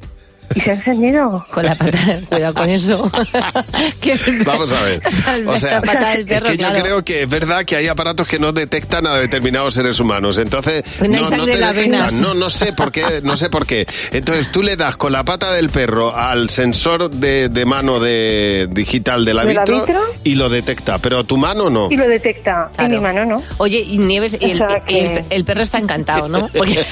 y 0.54 0.60
se 0.60 0.70
ha 0.70 0.74
encendido. 0.74 1.46
Con 1.50 1.64
la 1.64 1.74
pata, 1.74 1.98
cuidado 2.28 2.54
con 2.54 2.68
eso. 2.68 3.10
Que- 4.00 4.18
Vamos 4.44 4.72
a 4.72 4.82
ver. 4.82 5.00
O 5.46 5.58
sea, 5.58 5.78
es 5.78 6.24
que 6.24 6.56
yo 6.56 6.68
claro. 6.68 6.82
creo 6.82 7.04
que 7.04 7.22
es 7.22 7.28
verdad 7.28 7.64
que 7.64 7.76
hay 7.76 7.88
aparatos 7.88 8.26
que 8.28 8.38
no 8.38 8.52
detectan 8.52 9.06
a 9.06 9.16
determinados 9.16 9.74
seres 9.74 9.98
humanos. 10.00 10.38
Entonces, 10.38 10.84
Pues 10.98 11.08
no 11.10 11.16
en 11.16 11.60
las 11.60 11.74
detectan. 11.74 12.20
No, 12.20 12.34
no 12.34 12.50
sé 12.50 12.72
por 12.72 12.92
qué, 12.92 13.20
no 13.22 13.36
sé 13.36 13.48
por 13.50 13.66
qué. 13.66 13.86
Entonces 14.12 14.50
tú 14.52 14.62
le 14.62 14.76
das 14.76 14.96
con 14.96 15.12
la 15.12 15.24
pata 15.24 15.52
del 15.52 15.70
perro 15.70 16.14
al 16.16 16.50
sensor 16.50 17.10
de, 17.10 17.48
de 17.48 17.64
mano 17.64 17.98
de 18.00 18.68
digital 18.70 19.24
de 19.24 19.34
la, 19.34 19.44
¿De 19.44 19.54
la 19.54 19.60
vitro, 19.64 19.84
y 20.24 20.34
lo 20.34 20.48
detecta, 20.48 20.98
pero 20.98 21.24
tu 21.24 21.36
mano 21.36 21.70
no. 21.70 21.88
Y 21.90 21.96
lo 21.96 22.06
detecta. 22.06 22.70
Y 22.78 22.88
mi 22.88 22.98
mano 22.98 23.24
no. 23.24 23.42
Oye, 23.58 23.78
y 23.80 23.98
Nieves, 23.98 24.36
y 24.40 24.44
O 24.44 24.48
el, 24.48 24.56
sea 24.58 24.80
que- 24.86 25.00
el- 25.18 25.24
el 25.30 25.44
perro 25.44 25.62
está 25.62 25.78
encantado, 25.78 26.28
¿no? 26.28 26.48
Porque 26.56 26.84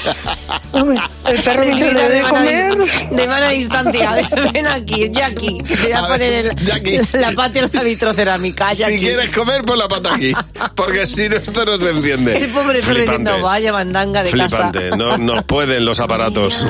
El 0.72 1.42
perro 1.42 1.62
de 1.64 1.72
dis- 1.72 3.10
de 3.10 3.26
mano 3.26 3.49
a 3.50 3.54
distancia. 3.54 4.16
Ven 4.52 4.66
aquí, 4.66 5.08
Jackie, 5.10 5.58
que 5.58 5.76
te 5.76 5.82
voy 5.84 5.92
a, 5.92 5.98
A 5.98 6.02
ver, 6.02 6.10
poner 6.10 6.46
el- 6.46 6.64
Jackie. 6.64 7.00
la 7.18 7.32
pata 7.32 7.58
en 7.60 7.70
la 7.72 7.82
vitrocerámica. 7.82 8.74
Si 8.74 8.82
Jackie. 8.82 8.98
quieres 8.98 9.34
comer, 9.34 9.62
pon 9.62 9.78
la 9.78 9.88
pata 9.88 10.14
aquí. 10.14 10.32
Porque 10.74 11.06
si 11.06 11.28
no, 11.28 11.36
esto 11.36 11.64
no 11.64 11.76
se 11.78 11.90
enciende. 11.90 12.36
El 12.38 12.50
pobre 12.50 12.82
Flipante. 12.82 13.00
diciendo, 13.02 13.40
vaya 13.42 13.72
mandanga 13.72 14.22
de 14.22 14.30
Flipante. 14.30 14.78
casa. 14.90 14.96
No, 14.96 15.18
no 15.18 15.42
pueden 15.46 15.84
los 15.84 16.00
aparatos. 16.00 16.64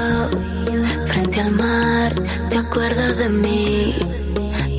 Frente 1.06 1.40
al 1.40 1.50
mar, 1.52 2.14
¿te 2.50 2.56
acuerdas 2.58 3.16
de 3.18 3.28
mí? 3.28 3.94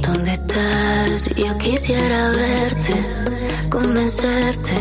¿Dónde 0.01 0.31
estás? 0.31 1.29
Yo 1.35 1.57
quisiera 1.57 2.29
verte, 2.31 2.93
convencerte 3.69 4.71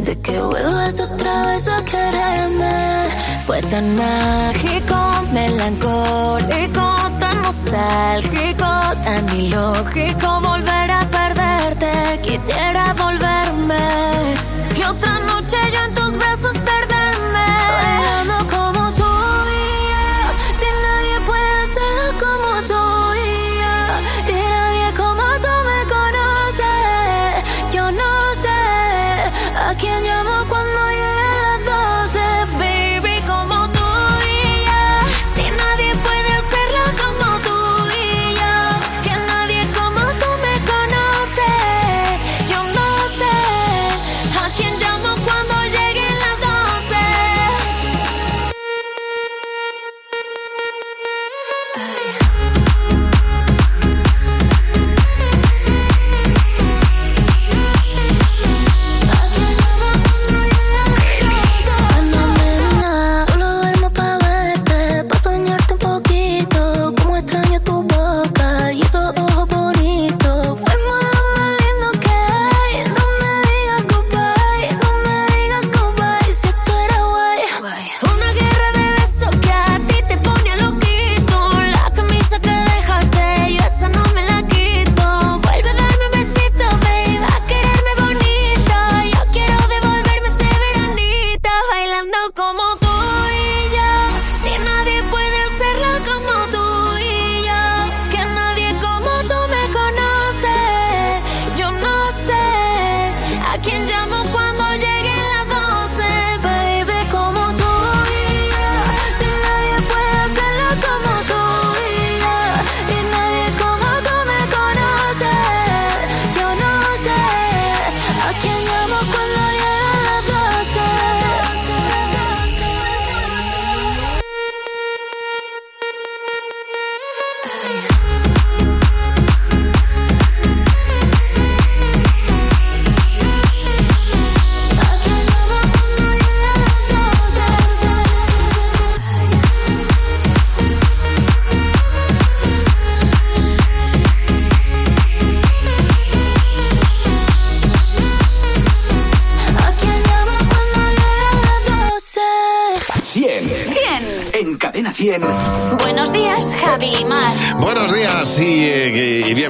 de 0.00 0.20
que 0.20 0.40
vuelvas 0.40 1.00
otra 1.00 1.46
vez 1.46 1.68
a 1.68 1.84
quererme. 1.84 3.05
Fue 3.46 3.62
tan 3.62 3.94
mágico, 3.94 4.96
melancólico, 5.32 6.96
tan 7.20 7.42
nostálgico, 7.42 8.66
tan 9.04 9.28
ilógico 9.38 10.40
volver 10.40 10.90
a 10.90 11.08
perderte. 11.08 12.20
Quisiera 12.24 12.92
volverme 12.94 14.34
y 14.76 14.82
otra 14.82 15.20
noche 15.20 15.58
yo 15.72 15.80
en 15.84 15.94
tus 15.94 16.16
brazos 16.18 16.54
perderme. 16.58 16.95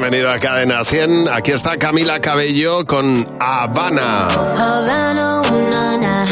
Bienvenido 0.08 0.30
a 0.30 0.38
Cadena 0.38 0.84
100. 0.84 1.28
Aquí 1.28 1.50
está 1.50 1.78
Camila 1.78 2.20
Cabello 2.20 2.86
con 2.86 3.28
Habana. 3.40 4.28
Havana, 4.28 5.42
ooh, 5.42 5.68
na, 5.68 5.96
na. 5.96 6.24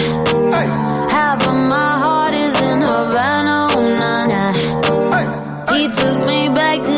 Half 1.11 1.49
of 1.49 1.57
my 1.57 1.99
heart 1.99 2.35
is 2.35 2.61
in 2.63 2.81
Havana, 2.81 3.67
na, 3.99 4.27
na. 4.27 4.53
He 5.75 5.89
took 5.89 6.25
me 6.25 6.49
back 6.51 6.83
to 6.85 6.94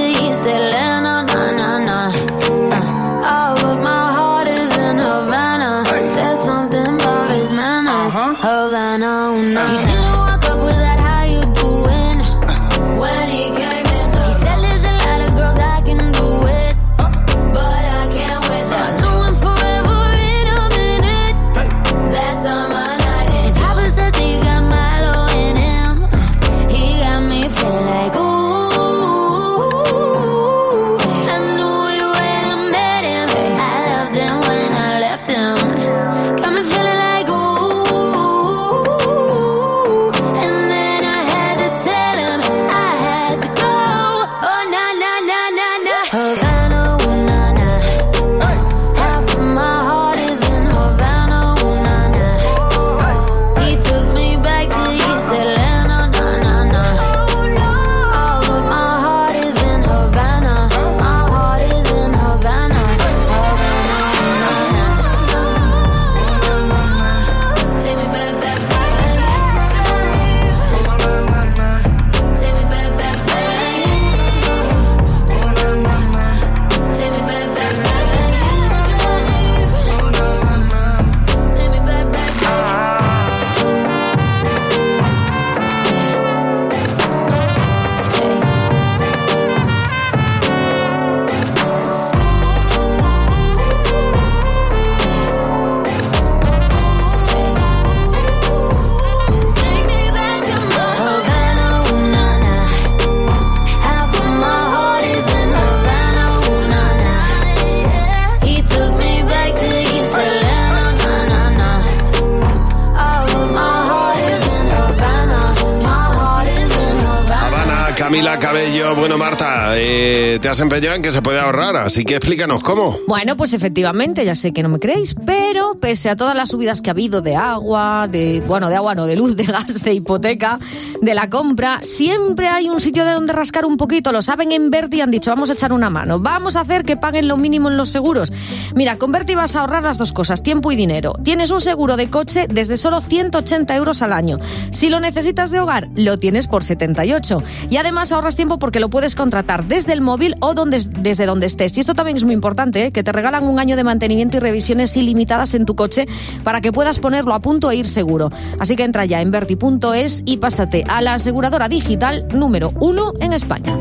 has 120.56 120.60
empeñado 120.62 120.96
en 120.96 121.02
que 121.02 121.12
se 121.12 121.20
puede 121.20 121.38
ahorrar, 121.38 121.76
así 121.76 122.02
que 122.02 122.16
explícanos 122.16 122.64
cómo. 122.64 122.96
Bueno, 123.06 123.36
pues 123.36 123.52
efectivamente, 123.52 124.24
ya 124.24 124.34
sé 124.34 124.54
que 124.54 124.62
no 124.62 124.70
me 124.70 124.78
creéis, 124.78 125.14
pero 125.26 125.74
pese 125.78 126.08
a 126.08 126.16
todas 126.16 126.34
las 126.34 126.48
subidas 126.48 126.80
que 126.80 126.88
ha 126.88 126.92
habido 126.92 127.20
de 127.20 127.36
agua, 127.36 128.08
de 128.10 128.42
bueno, 128.46 128.70
de 128.70 128.76
agua 128.76 128.94
no, 128.94 129.04
de 129.04 129.16
luz, 129.16 129.36
de 129.36 129.42
gas, 129.44 129.82
de 129.82 129.92
hipoteca, 129.92 130.58
de 131.02 131.14
la 131.14 131.28
compra, 131.28 131.80
siempre 131.82 132.48
hay 132.48 132.70
un 132.70 132.80
sitio 132.80 133.04
de 133.04 133.12
donde 133.12 133.34
rascar 133.34 133.66
un 133.66 133.76
poquito. 133.76 134.12
Lo 134.12 134.22
saben 134.22 134.50
en 134.50 134.70
Berti 134.70 134.96
y 134.96 135.00
han 135.02 135.10
dicho, 135.10 135.30
vamos 135.30 135.50
a 135.50 135.52
echar 135.52 135.74
una 135.74 135.90
mano, 135.90 136.20
vamos 136.20 136.56
a 136.56 136.60
hacer 136.60 136.86
que 136.86 136.96
paguen 136.96 137.28
lo 137.28 137.36
mínimo 137.36 137.68
en 137.68 137.76
los 137.76 137.90
seguros. 137.90 138.32
Mira, 138.76 138.98
con 138.98 139.10
Berti 139.10 139.34
vas 139.34 139.56
a 139.56 139.60
ahorrar 139.60 139.84
las 139.84 139.96
dos 139.96 140.12
cosas, 140.12 140.42
tiempo 140.42 140.70
y 140.70 140.76
dinero. 140.76 141.14
Tienes 141.24 141.50
un 141.50 141.62
seguro 141.62 141.96
de 141.96 142.10
coche 142.10 142.46
desde 142.46 142.76
solo 142.76 143.00
180 143.00 143.74
euros 143.74 144.02
al 144.02 144.12
año. 144.12 144.38
Si 144.70 144.90
lo 144.90 145.00
necesitas 145.00 145.50
de 145.50 145.60
hogar, 145.60 145.88
lo 145.94 146.18
tienes 146.18 146.46
por 146.46 146.62
78. 146.62 147.42
Y 147.70 147.78
además 147.78 148.12
ahorras 148.12 148.36
tiempo 148.36 148.58
porque 148.58 148.78
lo 148.78 148.90
puedes 148.90 149.14
contratar 149.14 149.64
desde 149.64 149.94
el 149.94 150.02
móvil 150.02 150.34
o 150.40 150.52
desde 150.54 151.24
donde 151.24 151.46
estés. 151.46 151.74
Y 151.78 151.80
esto 151.80 151.94
también 151.94 152.18
es 152.18 152.24
muy 152.24 152.34
importante, 152.34 152.84
¿eh? 152.84 152.92
que 152.92 153.02
te 153.02 153.12
regalan 153.12 153.44
un 153.44 153.58
año 153.58 153.76
de 153.76 153.84
mantenimiento 153.84 154.36
y 154.36 154.40
revisiones 154.40 154.94
ilimitadas 154.94 155.54
en 155.54 155.64
tu 155.64 155.74
coche 155.74 156.06
para 156.44 156.60
que 156.60 156.70
puedas 156.70 156.98
ponerlo 156.98 157.32
a 157.32 157.40
punto 157.40 157.70
e 157.70 157.76
ir 157.76 157.86
seguro. 157.86 158.28
Así 158.60 158.76
que 158.76 158.84
entra 158.84 159.06
ya 159.06 159.22
en 159.22 159.30
verti.es 159.30 160.22
y 160.26 160.36
pásate 160.36 160.84
a 160.86 161.00
la 161.00 161.14
aseguradora 161.14 161.68
digital 161.68 162.28
número 162.34 162.74
uno 162.78 163.14
en 163.20 163.32
España. 163.32 163.74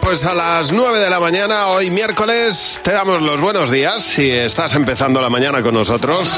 Pues 0.00 0.24
a 0.24 0.34
las 0.34 0.72
9 0.72 0.98
de 0.98 1.08
la 1.08 1.20
mañana, 1.20 1.68
hoy 1.68 1.90
miércoles, 1.90 2.80
te 2.82 2.90
damos 2.90 3.22
los 3.22 3.40
buenos 3.40 3.70
días 3.70 4.02
si 4.02 4.28
estás 4.28 4.74
empezando 4.74 5.20
la 5.20 5.30
mañana 5.30 5.62
con 5.62 5.74
nosotros. 5.74 6.28